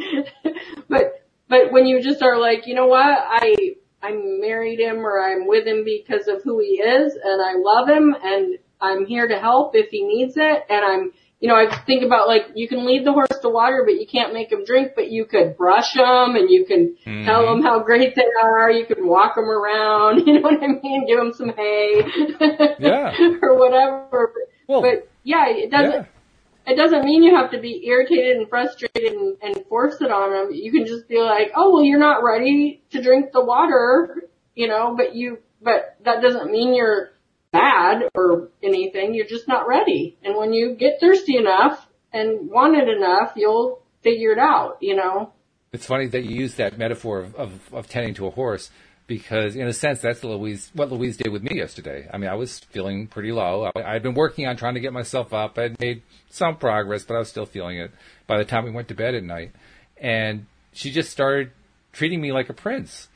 but, 0.88 1.24
but 1.48 1.72
when 1.72 1.86
you 1.86 2.02
just 2.02 2.22
are 2.22 2.38
like, 2.38 2.66
you 2.66 2.74
know 2.74 2.86
what, 2.86 3.06
I, 3.06 3.76
I 4.02 4.12
married 4.14 4.80
him 4.80 4.98
or 4.98 5.20
I'm 5.20 5.46
with 5.46 5.66
him 5.66 5.84
because 5.84 6.28
of 6.28 6.42
who 6.42 6.60
he 6.60 6.80
is 6.80 7.14
and 7.14 7.42
I 7.42 7.54
love 7.56 7.88
him 7.88 8.14
and 8.22 8.58
I'm 8.80 9.06
here 9.06 9.26
to 9.26 9.38
help 9.38 9.74
if 9.74 9.90
he 9.90 10.04
needs 10.04 10.36
it 10.36 10.62
and 10.68 10.84
I'm, 10.84 11.12
you 11.40 11.48
know, 11.48 11.54
I 11.54 11.84
think 11.84 12.02
about 12.02 12.28
like 12.28 12.52
you 12.54 12.66
can 12.66 12.86
lead 12.86 13.04
the 13.04 13.12
horse 13.12 13.38
to 13.42 13.50
water, 13.50 13.82
but 13.84 14.00
you 14.00 14.06
can't 14.06 14.32
make 14.32 14.50
him 14.50 14.64
drink. 14.64 14.92
But 14.96 15.10
you 15.10 15.26
could 15.26 15.56
brush 15.56 15.92
them, 15.92 16.34
and 16.34 16.48
you 16.50 16.64
can 16.64 16.96
mm-hmm. 17.04 17.24
tell 17.26 17.46
them 17.46 17.62
how 17.62 17.80
great 17.80 18.14
they 18.14 18.24
are. 18.42 18.70
You 18.70 18.86
can 18.86 19.06
walk 19.06 19.34
them 19.34 19.48
around. 19.48 20.26
You 20.26 20.40
know 20.40 20.40
what 20.40 20.62
I 20.62 20.66
mean? 20.66 21.06
Give 21.06 21.18
them 21.18 21.32
some 21.32 21.50
hay, 21.50 22.02
yeah, 22.80 23.14
or 23.42 23.56
whatever. 23.56 24.32
Well, 24.66 24.80
but 24.80 25.08
yeah, 25.22 25.46
it 25.48 25.70
doesn't. 25.70 25.92
Yeah. 25.92 26.72
It 26.72 26.76
doesn't 26.76 27.04
mean 27.04 27.22
you 27.22 27.36
have 27.36 27.52
to 27.52 27.60
be 27.60 27.86
irritated 27.86 28.38
and 28.38 28.48
frustrated 28.48 29.12
and, 29.12 29.36
and 29.40 29.64
force 29.68 30.00
it 30.00 30.10
on 30.10 30.32
them. 30.32 30.52
You 30.52 30.72
can 30.72 30.84
just 30.84 31.06
be 31.06 31.20
like, 31.20 31.52
oh, 31.54 31.72
well, 31.72 31.84
you're 31.84 32.00
not 32.00 32.24
ready 32.24 32.82
to 32.90 33.00
drink 33.00 33.30
the 33.32 33.44
water, 33.44 34.24
you 34.56 34.66
know, 34.66 34.92
but 34.96 35.14
you, 35.14 35.38
but 35.62 35.96
that 36.04 36.22
doesn't 36.22 36.50
mean 36.50 36.74
you're 36.74 37.12
bad 37.56 38.08
or 38.14 38.48
anything. 38.62 39.14
You're 39.14 39.26
just 39.26 39.48
not 39.48 39.66
ready. 39.66 40.16
And 40.22 40.36
when 40.36 40.52
you 40.52 40.74
get 40.74 41.00
thirsty 41.00 41.36
enough 41.36 41.86
and 42.12 42.50
want 42.50 42.76
it 42.76 42.88
enough, 42.88 43.32
you'll 43.36 43.82
figure 44.02 44.32
it 44.32 44.38
out, 44.38 44.78
you 44.80 44.96
know? 44.96 45.32
It's 45.72 45.86
funny 45.86 46.06
that 46.08 46.24
you 46.24 46.36
use 46.36 46.54
that 46.54 46.78
metaphor 46.78 47.20
of, 47.20 47.34
of, 47.34 47.74
of 47.74 47.88
tending 47.88 48.14
to 48.14 48.26
a 48.26 48.30
horse 48.30 48.70
because 49.06 49.54
in 49.54 49.66
a 49.66 49.72
sense 49.72 50.00
that's 50.00 50.24
Louise 50.24 50.70
what 50.74 50.90
Louise 50.90 51.16
did 51.16 51.30
with 51.30 51.42
me 51.42 51.56
yesterday. 51.56 52.08
I 52.12 52.18
mean, 52.18 52.28
I 52.28 52.34
was 52.34 52.58
feeling 52.58 53.06
pretty 53.06 53.32
low. 53.32 53.70
I, 53.74 53.92
had 53.92 54.02
been 54.02 54.14
working 54.14 54.46
on 54.46 54.56
trying 54.56 54.74
to 54.74 54.80
get 54.80 54.92
myself 54.92 55.32
up. 55.32 55.58
I'd 55.58 55.78
made 55.80 56.02
some 56.30 56.56
progress, 56.56 57.04
but 57.04 57.14
I 57.14 57.18
was 57.18 57.28
still 57.28 57.46
feeling 57.46 57.78
it 57.78 57.92
by 58.26 58.38
the 58.38 58.44
time 58.44 58.64
we 58.64 58.70
went 58.70 58.88
to 58.88 58.94
bed 58.94 59.14
at 59.14 59.22
night. 59.22 59.52
And 59.96 60.46
she 60.72 60.90
just 60.90 61.10
started 61.10 61.52
treating 61.92 62.20
me 62.20 62.32
like 62.32 62.48
a 62.48 62.54
prince 62.54 63.08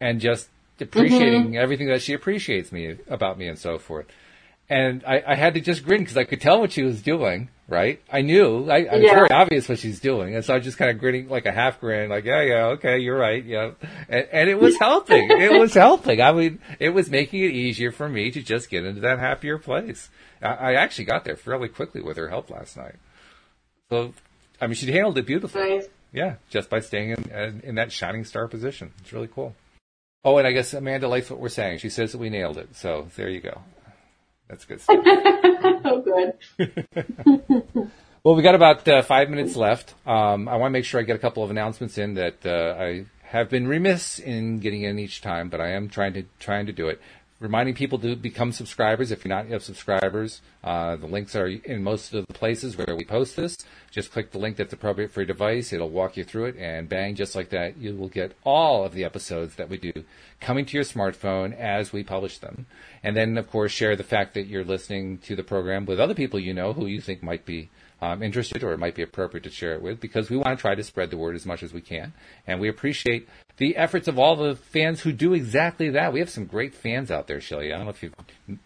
and 0.00 0.20
just 0.20 0.48
appreciating 0.80 1.44
mm-hmm. 1.44 1.56
everything 1.56 1.88
that 1.88 2.02
she 2.02 2.12
appreciates 2.12 2.72
me 2.72 2.96
about 3.08 3.38
me 3.38 3.48
and 3.48 3.58
so 3.58 3.78
forth. 3.78 4.06
And 4.68 5.04
I, 5.06 5.22
I 5.26 5.34
had 5.34 5.54
to 5.54 5.60
just 5.60 5.84
grin 5.84 6.00
because 6.00 6.16
I 6.16 6.24
could 6.24 6.40
tell 6.40 6.60
what 6.60 6.72
she 6.72 6.82
was 6.82 7.02
doing, 7.02 7.50
right? 7.68 8.00
I 8.10 8.22
knew, 8.22 8.70
I, 8.70 8.78
yeah. 8.78 8.94
it's 8.94 9.12
very 9.12 9.30
obvious 9.30 9.68
what 9.68 9.78
she's 9.78 10.00
doing. 10.00 10.34
And 10.34 10.42
so 10.42 10.54
I 10.54 10.56
was 10.56 10.64
just 10.64 10.78
kind 10.78 10.90
of 10.90 10.98
grinning 10.98 11.28
like 11.28 11.44
a 11.44 11.52
half 11.52 11.80
grin, 11.80 12.08
like, 12.08 12.24
yeah, 12.24 12.40
yeah, 12.40 12.64
okay, 12.68 12.98
you're 12.98 13.18
right, 13.18 13.44
yeah. 13.44 13.72
And, 14.08 14.26
and 14.32 14.48
it 14.48 14.58
was 14.58 14.78
helping. 14.78 15.30
it 15.30 15.60
was 15.60 15.74
helping. 15.74 16.22
I 16.22 16.32
mean, 16.32 16.60
it 16.80 16.90
was 16.90 17.10
making 17.10 17.44
it 17.44 17.50
easier 17.50 17.92
for 17.92 18.08
me 18.08 18.30
to 18.30 18.42
just 18.42 18.70
get 18.70 18.86
into 18.86 19.02
that 19.02 19.18
happier 19.18 19.58
place. 19.58 20.08
I, 20.40 20.54
I 20.54 20.72
actually 20.74 21.04
got 21.04 21.24
there 21.24 21.36
fairly 21.36 21.68
quickly 21.68 22.00
with 22.00 22.16
her 22.16 22.30
help 22.30 22.48
last 22.48 22.76
night. 22.78 22.96
So 23.90 24.14
I 24.60 24.66
mean, 24.66 24.74
she 24.74 24.90
handled 24.90 25.18
it 25.18 25.26
beautifully. 25.26 25.76
Nice. 25.76 25.88
Yeah, 26.12 26.36
just 26.48 26.70
by 26.70 26.80
staying 26.80 27.10
in, 27.10 27.60
in 27.64 27.74
that 27.74 27.90
shining 27.90 28.24
star 28.24 28.46
position. 28.46 28.92
It's 29.00 29.12
really 29.12 29.28
cool. 29.28 29.54
Oh, 30.24 30.38
and 30.38 30.46
I 30.46 30.52
guess 30.52 30.72
Amanda 30.72 31.06
likes 31.06 31.28
what 31.28 31.38
we're 31.38 31.48
saying. 31.48 31.78
She 31.78 31.90
says 31.90 32.12
that 32.12 32.18
we 32.18 32.30
nailed 32.30 32.56
it. 32.56 32.74
So 32.76 33.08
there 33.16 33.28
you 33.28 33.40
go. 33.40 33.60
That's 34.48 34.64
good 34.64 34.80
stuff. 34.80 34.98
oh, 35.04 36.02
good. 36.58 36.86
well, 38.22 38.34
we 38.34 38.42
got 38.42 38.54
about 38.54 38.86
uh, 38.88 39.02
five 39.02 39.28
minutes 39.28 39.56
left. 39.56 39.94
Um, 40.06 40.48
I 40.48 40.56
want 40.56 40.70
to 40.70 40.72
make 40.72 40.84
sure 40.84 41.00
I 41.00 41.04
get 41.04 41.16
a 41.16 41.18
couple 41.18 41.42
of 41.42 41.50
announcements 41.50 41.98
in 41.98 42.14
that 42.14 42.46
uh, 42.46 42.74
I 42.78 43.06
have 43.22 43.50
been 43.50 43.66
remiss 43.66 44.18
in 44.18 44.60
getting 44.60 44.82
in 44.82 44.98
each 44.98 45.20
time, 45.20 45.48
but 45.48 45.60
I 45.60 45.72
am 45.72 45.88
trying 45.88 46.14
to 46.14 46.24
trying 46.38 46.66
to 46.66 46.72
do 46.72 46.88
it 46.88 47.00
reminding 47.40 47.74
people 47.74 47.98
to 47.98 48.16
become 48.16 48.52
subscribers 48.52 49.10
if 49.10 49.24
you're 49.24 49.34
not 49.34 49.48
yet 49.48 49.62
subscribers. 49.62 50.40
Uh, 50.62 50.96
the 50.96 51.06
links 51.06 51.34
are 51.34 51.48
in 51.48 51.82
most 51.82 52.14
of 52.14 52.26
the 52.26 52.32
places 52.32 52.76
where 52.76 52.96
we 52.96 53.04
post 53.04 53.36
this. 53.36 53.56
Just 53.90 54.12
click 54.12 54.30
the 54.30 54.38
link 54.38 54.56
that's 54.56 54.72
appropriate 54.72 55.12
for 55.12 55.20
your 55.20 55.26
device. 55.26 55.72
It'll 55.72 55.90
walk 55.90 56.16
you 56.16 56.24
through 56.24 56.46
it, 56.46 56.56
and 56.56 56.88
bang, 56.88 57.14
just 57.14 57.34
like 57.34 57.50
that, 57.50 57.76
you 57.76 57.94
will 57.96 58.08
get 58.08 58.36
all 58.44 58.84
of 58.84 58.94
the 58.94 59.04
episodes 59.04 59.56
that 59.56 59.68
we 59.68 59.76
do 59.76 59.92
coming 60.40 60.64
to 60.66 60.76
your 60.76 60.84
smartphone 60.84 61.56
as 61.56 61.92
we 61.92 62.02
publish 62.04 62.38
them. 62.38 62.66
And 63.02 63.16
then, 63.16 63.36
of 63.36 63.50
course, 63.50 63.72
share 63.72 63.96
the 63.96 64.04
fact 64.04 64.34
that 64.34 64.46
you're 64.46 64.64
listening 64.64 65.18
to 65.18 65.36
the 65.36 65.44
program 65.44 65.86
with 65.86 66.00
other 66.00 66.14
people 66.14 66.38
you 66.40 66.54
know 66.54 66.72
who 66.72 66.86
you 66.86 67.00
think 67.00 67.22
might 67.22 67.44
be 67.44 67.70
um, 68.00 68.22
interested 68.22 68.62
or 68.62 68.72
it 68.72 68.78
might 68.78 68.94
be 68.94 69.02
appropriate 69.02 69.44
to 69.44 69.50
share 69.50 69.74
it 69.74 69.82
with 69.82 70.00
because 70.00 70.28
we 70.28 70.36
want 70.36 70.56
to 70.56 70.60
try 70.60 70.74
to 70.74 70.82
spread 70.82 71.10
the 71.10 71.16
word 71.16 71.34
as 71.34 71.46
much 71.46 71.62
as 71.62 71.72
we 71.72 71.80
can. 71.80 72.12
And 72.46 72.60
we 72.60 72.68
appreciate 72.68 73.28
the 73.56 73.76
efforts 73.76 74.08
of 74.08 74.18
all 74.18 74.34
the 74.34 74.56
fans 74.56 75.00
who 75.00 75.12
do 75.12 75.32
exactly 75.32 75.90
that. 75.90 76.12
We 76.12 76.20
have 76.20 76.30
some 76.30 76.44
great 76.44 76.74
fans 76.74 77.10
out 77.10 77.28
there, 77.28 77.40
Shelly. 77.40 77.72
I 77.72 77.76
don't 77.76 77.84
know 77.84 77.90
if 77.90 78.02
you've 78.02 78.14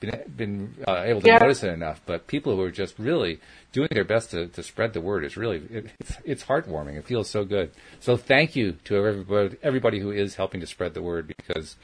been, 0.01 0.23
been 0.35 0.75
uh, 0.87 1.03
able 1.05 1.21
to 1.21 1.27
yeah. 1.27 1.39
notice 1.39 1.63
it 1.63 1.71
enough, 1.71 2.01
but 2.07 2.27
people 2.27 2.57
who 2.57 2.63
are 2.63 2.71
just 2.71 2.99
really 2.99 3.39
doing 3.73 3.89
their 3.93 4.05
best 4.05 4.31
to, 4.31 4.47
to 4.49 4.63
spread 4.63 4.95
the 4.95 5.01
word 5.01 5.25
is 5.25 5.37
really, 5.37 5.59
it, 5.71 5.91
it's, 6.01 6.13
it's 6.25 6.45
heartwarming. 6.45 6.97
It 6.97 7.07
feels 7.07 7.29
so 7.29 7.45
good. 7.45 7.71
So 8.01 8.17
thank 8.17 8.57
you 8.57 8.73
to 8.85 8.97
everybody, 8.97 9.57
everybody 9.63 10.01
who 10.01 10.11
is 10.11 10.37
helping 10.37 10.61
to 10.61 10.67
spread 10.67 10.95
the 10.95 11.03
word 11.03 11.35
because 11.37 11.77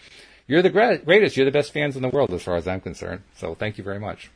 you're 0.47 0.63
the 0.63 0.71
greatest. 0.71 1.37
You're 1.37 1.47
the 1.47 1.53
best 1.53 1.73
fans 1.73 1.97
in 1.97 2.03
the 2.03 2.09
world 2.09 2.33
as 2.33 2.43
far 2.43 2.57
as 2.57 2.67
I'm 2.67 2.81
concerned. 2.81 3.23
So 3.37 3.55
thank 3.55 3.77
you 3.77 3.85
very 3.85 4.01
much. 4.01 4.31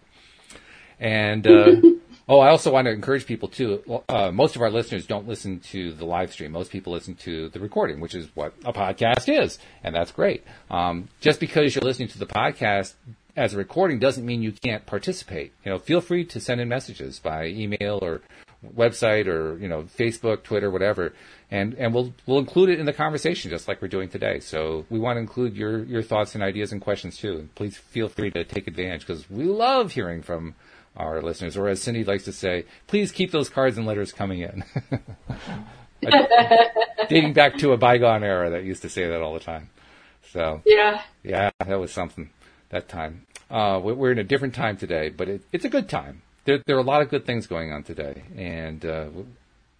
And, 1.01 1.47
uh, 1.47 1.77
Oh, 2.29 2.41
I 2.41 2.51
also 2.51 2.71
want 2.71 2.85
to 2.87 2.93
encourage 2.93 3.25
people 3.25 3.49
too. 3.49 4.03
Uh, 4.07 4.31
most 4.31 4.55
of 4.55 4.61
our 4.61 4.71
listeners 4.71 5.07
don't 5.07 5.27
listen 5.27 5.61
to 5.71 5.93
the 5.93 6.05
live 6.05 6.31
stream. 6.31 6.53
Most 6.53 6.71
people 6.71 6.93
listen 6.93 7.15
to 7.17 7.49
the 7.49 7.59
recording, 7.59 8.01
which 8.01 8.15
is 8.15 8.29
what 8.35 8.53
a 8.67 8.73
podcast 8.73 9.33
is, 9.33 9.59
and 9.83 9.95
that's 9.95 10.13
great. 10.13 10.45
Um, 10.71 11.09
just 11.21 11.41
because 11.41 11.75
you're 11.75 11.85
listening 11.85 12.09
to 12.09 12.19
the 12.19 12.27
podcast 12.27 12.95
as 13.35 13.55
a 13.55 13.57
recording 13.57 13.99
doesn't 13.99 14.27
mean 14.27 14.43
you 14.43 14.53
can't 14.53 14.85
participate. 14.85 15.53
You 15.65 15.73
know, 15.73 15.79
feel 15.79 16.03
free 16.03 16.25
to 16.27 16.41
send 16.41 16.61
in 16.61 16.69
messages 16.69 17.19
by 17.19 17.47
email 17.47 17.99
or 18.03 18.21
website 18.77 19.27
or 19.27 19.57
you 19.59 19.69
know 19.69 19.85
Facebook, 19.85 20.43
Twitter, 20.43 20.71
whatever, 20.71 21.15
and 21.51 21.73
and 21.75 21.95
we'll 21.95 22.13
we'll 22.27 22.41
include 22.41 22.69
it 22.69 22.79
in 22.79 22.85
the 22.85 22.93
conversation 22.93 23.51
just 23.51 23.69
like 23.69 23.81
we're 23.81 23.89
doing 23.89 24.11
today. 24.11 24.41
So 24.41 24.85
we 24.91 24.99
want 24.99 25.17
to 25.17 25.21
include 25.21 25.57
your 25.57 25.83
your 25.85 26.03
thoughts 26.03 26.35
and 26.35 26.45
ideas 26.45 26.73
and 26.73 26.81
questions 26.83 27.17
too. 27.17 27.49
Please 27.55 27.79
feel 27.79 28.11
free 28.11 28.31
to 28.33 28.45
take 28.45 28.67
advantage 28.67 29.07
because 29.07 29.31
we 29.31 29.45
love 29.45 29.93
hearing 29.93 30.21
from 30.21 30.55
our 30.99 31.23
listeners, 31.23 31.57
or 31.57 31.69
as 31.69 31.81
Cindy 31.81 32.05
likes 32.05 32.25
to 32.25 32.33
say, 32.33 32.65
please 32.87 33.13
keep 33.13 33.31
those 33.31 33.49
cards 33.49 33.79
and 33.79 33.87
letters 33.87 34.13
coming 34.13 34.41
in. 34.41 34.65
Dating 37.09 37.33
back 37.33 37.57
to 37.59 37.73
a 37.73 37.77
bygone 37.77 38.23
era 38.23 38.51
that 38.51 38.65
used 38.65 38.83
to 38.83 38.89
say 38.89 39.07
that 39.09 39.23
all 39.23 39.35
the 39.35 39.41
time. 39.41 39.71
So 40.33 40.63
yeah, 40.67 41.03
yeah, 41.23 41.51
that 41.59 41.79
was 41.81 41.93
something 41.93 42.31
that 42.71 42.89
time. 42.89 43.27
Uh, 43.51 43.81
we're 43.83 44.13
in 44.13 44.19
a 44.19 44.25
different 44.25 44.55
time 44.55 44.77
today, 44.77 45.09
but 45.09 45.29
it, 45.29 45.43
it's 45.53 45.65
a 45.65 45.71
good 45.71 45.89
time. 45.89 46.23
There, 46.45 46.63
there 46.67 46.77
are 46.77 46.81
a 46.81 46.85
lot 46.85 47.01
of 47.01 47.09
good 47.09 47.25
things 47.25 47.47
going 47.47 47.73
on 47.73 47.83
today, 47.83 48.23
and 48.37 48.85
uh, 48.85 49.09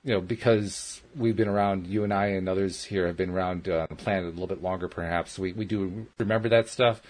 you 0.05 0.15
know 0.15 0.21
because 0.21 1.03
we've 1.15 1.37
been 1.37 1.49
around, 1.49 1.87
you 1.87 2.03
and 2.05 2.15
I 2.15 2.29
and 2.29 2.49
others 2.49 2.85
here 2.85 3.07
have 3.07 3.17
been 3.17 3.31
around 3.31 3.69
uh, 3.69 3.87
the 3.89 3.97
planet 3.97 4.25
a 4.25 4.29
little 4.29 4.47
bit 4.47 4.63
longer, 4.63 4.89
perhaps. 4.89 5.39
We 5.39 5.53
we 5.53 5.67
do 5.67 6.07
remember 6.19 6.49
that 6.49 6.69
stuff. 6.69 7.03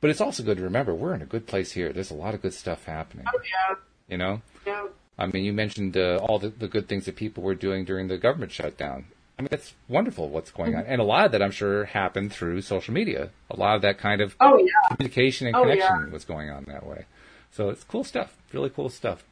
But 0.00 0.10
it's 0.10 0.20
also 0.20 0.42
good 0.42 0.58
to 0.58 0.62
remember 0.62 0.94
we're 0.94 1.14
in 1.14 1.22
a 1.22 1.26
good 1.26 1.46
place 1.46 1.72
here. 1.72 1.92
There's 1.92 2.10
a 2.10 2.14
lot 2.14 2.34
of 2.34 2.42
good 2.42 2.54
stuff 2.54 2.84
happening. 2.84 3.26
Oh 3.28 3.40
yeah. 3.42 3.76
You 4.08 4.18
know. 4.18 4.42
Yeah. 4.66 4.86
I 5.18 5.26
mean, 5.26 5.44
you 5.44 5.52
mentioned 5.52 5.96
uh, 5.96 6.18
all 6.22 6.38
the, 6.38 6.50
the, 6.50 6.68
good 6.68 6.88
things 6.88 7.06
that 7.06 7.16
people 7.16 7.42
were 7.42 7.56
doing 7.56 7.84
during 7.84 8.06
the 8.06 8.18
government 8.18 8.52
shutdown. 8.52 9.06
I 9.36 9.42
mean, 9.42 9.48
it's 9.50 9.74
wonderful 9.88 10.28
what's 10.28 10.52
going 10.52 10.72
mm-hmm. 10.72 10.80
on, 10.80 10.86
and 10.86 11.00
a 11.00 11.04
lot 11.04 11.26
of 11.26 11.32
that 11.32 11.42
I'm 11.42 11.50
sure 11.50 11.84
happened 11.84 12.32
through 12.32 12.60
social 12.62 12.94
media. 12.94 13.30
A 13.50 13.56
lot 13.56 13.74
of 13.74 13.82
that 13.82 13.98
kind 13.98 14.20
of 14.20 14.36
oh, 14.38 14.58
yeah. 14.58 14.94
communication 14.94 15.48
and 15.48 15.56
oh, 15.56 15.62
connection 15.62 16.06
yeah. 16.06 16.12
was 16.12 16.24
going 16.24 16.50
on 16.50 16.64
that 16.68 16.86
way. 16.86 17.06
So 17.50 17.70
it's 17.70 17.82
cool 17.84 18.04
stuff. 18.04 18.36
Really 18.52 18.70
cool 18.70 18.88
stuff. 18.88 19.24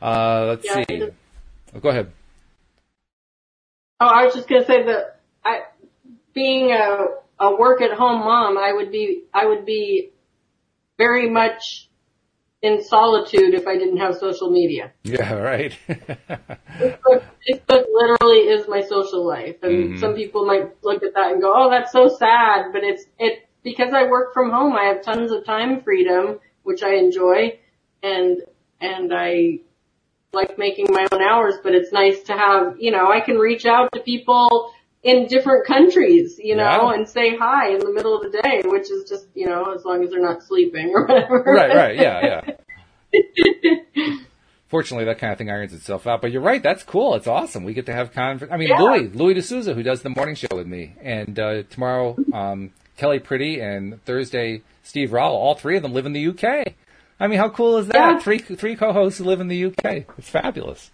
Uh, 0.00 0.46
let's 0.48 0.66
yeah, 0.66 0.84
see. 0.86 1.08
Oh, 1.74 1.80
go 1.80 1.88
ahead. 1.88 2.12
Oh, 4.00 4.06
I 4.06 4.24
was 4.24 4.34
just 4.34 4.48
gonna 4.48 4.64
say 4.64 4.84
that 4.84 5.20
I, 5.44 5.62
being 6.34 6.70
a 6.72 7.06
a 7.40 7.54
work 7.54 7.80
at 7.80 7.92
home 7.92 8.20
mom, 8.20 8.58
I 8.58 8.72
would 8.72 8.90
be, 8.90 9.24
I 9.32 9.46
would 9.46 9.64
be 9.64 10.10
very 10.96 11.30
much 11.30 11.88
in 12.60 12.82
solitude 12.82 13.54
if 13.54 13.66
I 13.68 13.76
didn't 13.76 13.98
have 13.98 14.16
social 14.16 14.50
media. 14.50 14.92
Yeah, 15.04 15.34
right. 15.34 15.76
Facebook, 15.88 17.22
Facebook, 17.48 17.84
literally 17.92 18.48
is 18.48 18.66
my 18.68 18.82
social 18.82 19.24
life. 19.24 19.56
And 19.62 19.72
mm-hmm. 19.72 20.00
some 20.00 20.14
people 20.14 20.44
might 20.44 20.82
look 20.82 21.02
at 21.04 21.14
that 21.14 21.32
and 21.32 21.40
go, 21.40 21.52
oh, 21.54 21.70
that's 21.70 21.92
so 21.92 22.08
sad. 22.08 22.72
But 22.72 22.82
it's, 22.82 23.04
it, 23.18 23.48
because 23.62 23.92
I 23.94 24.08
work 24.08 24.34
from 24.34 24.50
home, 24.50 24.72
I 24.72 24.84
have 24.84 25.02
tons 25.02 25.30
of 25.30 25.44
time 25.44 25.82
freedom, 25.82 26.40
which 26.64 26.82
I 26.82 26.94
enjoy. 26.94 27.60
And, 28.02 28.42
and 28.80 29.12
I 29.14 29.60
like 30.32 30.58
making 30.58 30.86
my 30.90 31.06
own 31.12 31.22
hours, 31.22 31.54
but 31.62 31.74
it's 31.74 31.92
nice 31.92 32.22
to 32.24 32.32
have, 32.32 32.76
you 32.78 32.90
know, 32.90 33.10
I 33.10 33.20
can 33.20 33.36
reach 33.36 33.66
out 33.66 33.90
to 33.94 34.00
people 34.00 34.72
in 35.02 35.26
different 35.26 35.66
countries, 35.66 36.38
you 36.42 36.56
know, 36.56 36.90
yeah. 36.90 36.94
and 36.94 37.08
say 37.08 37.36
hi 37.36 37.70
in 37.70 37.78
the 37.78 37.92
middle 37.92 38.16
of 38.16 38.30
the 38.30 38.42
day, 38.42 38.62
which 38.64 38.90
is 38.90 39.08
just, 39.08 39.26
you 39.34 39.46
know, 39.46 39.72
as 39.72 39.84
long 39.84 40.02
as 40.02 40.10
they're 40.10 40.20
not 40.20 40.42
sleeping 40.42 40.92
or 40.94 41.06
whatever. 41.06 41.42
Right, 41.46 41.74
right, 41.74 41.96
yeah, 41.96 42.52
yeah. 43.12 44.16
Fortunately, 44.68 45.06
that 45.06 45.18
kind 45.18 45.32
of 45.32 45.38
thing 45.38 45.50
irons 45.50 45.72
itself 45.72 46.06
out. 46.06 46.20
But 46.20 46.30
you're 46.30 46.42
right, 46.42 46.62
that's 46.62 46.82
cool. 46.82 47.14
It's 47.14 47.26
awesome. 47.26 47.64
We 47.64 47.72
get 47.72 47.86
to 47.86 47.94
have 47.94 48.12
conference. 48.12 48.52
I 48.52 48.58
mean, 48.58 48.68
yeah. 48.68 48.80
Louis, 48.80 49.08
Louis 49.08 49.34
D'Souza, 49.34 49.72
who 49.72 49.82
does 49.82 50.02
the 50.02 50.10
morning 50.10 50.34
show 50.34 50.48
with 50.52 50.66
me, 50.66 50.94
and 51.00 51.38
uh, 51.38 51.62
tomorrow, 51.70 52.16
um, 52.34 52.72
Kelly 52.98 53.18
Pretty, 53.18 53.60
and 53.60 54.04
Thursday, 54.04 54.62
Steve 54.82 55.12
Rowell. 55.12 55.36
All 55.36 55.54
three 55.54 55.76
of 55.76 55.82
them 55.82 55.94
live 55.94 56.04
in 56.04 56.12
the 56.12 56.28
UK. 56.28 56.74
I 57.20 57.26
mean, 57.28 57.38
how 57.38 57.48
cool 57.48 57.78
is 57.78 57.88
that? 57.88 57.94
Yeah. 57.96 58.18
Three 58.18 58.38
three 58.38 58.76
co-hosts 58.76 59.18
who 59.18 59.24
live 59.24 59.40
in 59.40 59.48
the 59.48 59.66
UK. 59.66 60.04
It's 60.18 60.28
fabulous. 60.28 60.90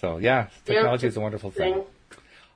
So 0.00 0.18
yeah, 0.18 0.48
technology 0.64 1.06
is 1.06 1.16
a 1.16 1.20
wonderful 1.20 1.50
thing. 1.52 1.84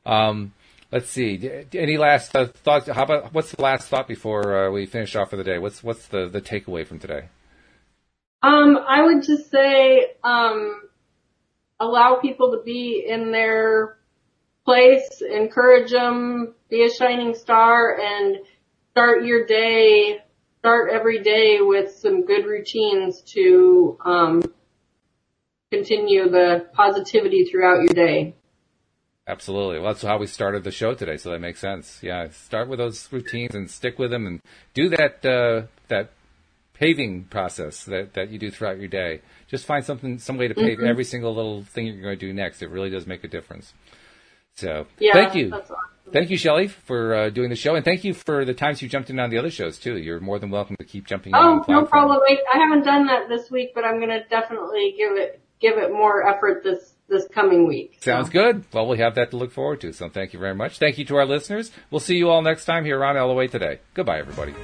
Um, 0.05 0.53
Let's 0.91 1.11
see. 1.11 1.66
Any 1.74 1.99
last 1.99 2.34
uh, 2.34 2.47
thoughts? 2.47 2.89
How 2.89 3.03
about 3.03 3.34
what's 3.34 3.53
the 3.53 3.61
last 3.61 3.89
thought 3.89 4.09
before 4.09 4.68
uh, 4.68 4.70
we 4.70 4.86
finish 4.86 5.14
off 5.16 5.30
for 5.30 5.36
the 5.36 5.45
day? 5.45 5.59
What's 5.59 5.82
what's 5.82 6.07
the 6.09 6.28
the 6.28 6.41
takeaway 6.41 6.86
from 6.86 6.99
today? 6.99 7.28
Um, 8.43 8.78
I 8.89 9.03
would 9.03 9.22
just 9.22 9.51
say 9.51 10.12
um, 10.24 10.80
allow 11.78 12.20
people 12.22 12.53
to 12.53 12.62
be 12.64 13.05
in 13.07 13.32
their 13.32 13.99
place, 14.64 15.20
encourage 15.20 15.91
them, 15.91 16.55
be 16.70 16.84
a 16.84 16.91
shining 16.91 17.34
star, 17.34 17.99
and 18.01 18.39
start 18.93 19.24
your 19.24 19.45
day. 19.45 20.20
Start 20.61 20.91
every 20.91 21.22
day 21.22 21.59
with 21.61 21.95
some 21.97 22.24
good 22.24 22.47
routines 22.47 23.20
to 23.32 23.99
um, 24.05 24.43
continue 25.70 26.28
the 26.30 26.66
positivity 26.72 27.45
throughout 27.45 27.82
your 27.82 27.95
day. 27.95 28.34
Absolutely. 29.29 29.79
Well, 29.79 29.93
that's 29.93 30.03
how 30.03 30.16
we 30.16 30.26
started 30.26 30.64
the 30.64 30.70
show 30.70 30.95
today, 30.95 31.18
so 31.18 31.31
that 31.31 31.41
makes 31.41 31.61
sense. 31.61 32.01
Yeah, 32.03 32.31
start 32.31 32.66
with 32.66 32.79
those 32.79 33.12
routines 33.12 33.55
and 33.55 33.70
stick 33.70 33.99
with 33.99 34.11
them, 34.11 34.26
and 34.26 34.41
do 34.72 34.89
that 34.89 35.24
uh, 35.24 35.66
that 35.89 36.12
paving 36.72 37.24
process 37.24 37.85
that 37.85 38.14
that 38.14 38.31
you 38.31 38.39
do 38.39 38.51
throughout 38.51 38.79
your 38.79 38.89
day. 38.89 39.20
Just 39.47 39.66
find 39.66 39.85
something, 39.85 40.18
some 40.18 40.39
way 40.39 40.49
to 40.49 40.55
pave 40.55 40.79
mm-hmm. 40.79 40.87
every 40.87 41.05
single 41.05 41.35
little 41.35 41.62
thing 41.62 41.87
you're 41.87 42.01
going 42.01 42.18
to 42.18 42.26
do 42.26 42.33
next. 42.33 42.62
It 42.62 42.70
really 42.70 42.89
does 42.89 43.07
make 43.07 43.22
a 43.22 43.29
difference. 43.29 43.74
So, 44.55 44.87
yeah, 44.99 45.12
thank 45.12 45.35
you. 45.35 45.53
Awesome. 45.53 45.76
Thank 46.11 46.31
you, 46.31 46.39
Shelly, 46.39 46.68
for 46.68 47.14
uh, 47.14 47.29
doing 47.29 47.51
the 47.51 47.57
show, 47.57 47.74
and 47.74 47.85
thank 47.85 48.05
you 48.05 48.14
for 48.14 48.47
the 48.47 48.55
times 48.55 48.81
you 48.81 48.89
jumped 48.89 49.11
in 49.11 49.20
on 49.20 49.29
the 49.29 49.37
other 49.37 49.51
shows 49.51 49.79
too. 49.79 49.99
You're 49.99 50.20
more 50.20 50.39
than 50.39 50.51
welcome 50.51 50.74
to 50.76 50.85
keep 50.85 51.07
jumping 51.07 51.35
in. 51.35 51.39
Oh, 51.39 51.62
no 51.68 51.85
problem. 51.85 52.18
I 52.26 52.57
haven't 52.57 52.85
done 52.85 53.07
that 53.09 53.29
this 53.29 53.51
week, 53.51 53.72
but 53.74 53.85
I'm 53.85 53.99
going 53.99 54.09
to 54.09 54.24
definitely 54.31 54.95
give 54.97 55.18
it 55.18 55.43
give 55.61 55.76
it 55.76 55.93
more 55.93 56.26
effort 56.26 56.62
this 56.64 56.95
this 57.09 57.27
coming 57.33 57.67
week. 57.67 57.99
Sounds 58.01 58.29
so. 58.29 58.33
good. 58.33 58.65
Well, 58.73 58.87
we 58.87 58.99
have 58.99 59.15
that 59.17 59.31
to 59.31 59.37
look 59.37 59.53
forward 59.53 59.81
to. 59.83 59.93
So 59.93 60.09
thank 60.09 60.33
you 60.33 60.39
very 60.39 60.55
much. 60.55 60.79
Thank 60.79 60.99
you 60.99 61.05
to 61.07 61.17
our 61.17 61.27
listeners. 61.27 61.71
We'll 61.91 62.01
see 62.01 62.17
you 62.17 62.29
all 62.31 62.43
next 62.43 62.65
time 62.65 62.85
here 62.85 63.05
on 63.05 63.17
LOA 63.17 63.49
Today. 63.49 63.81
Goodbye, 63.95 64.19
everybody. 64.19 64.55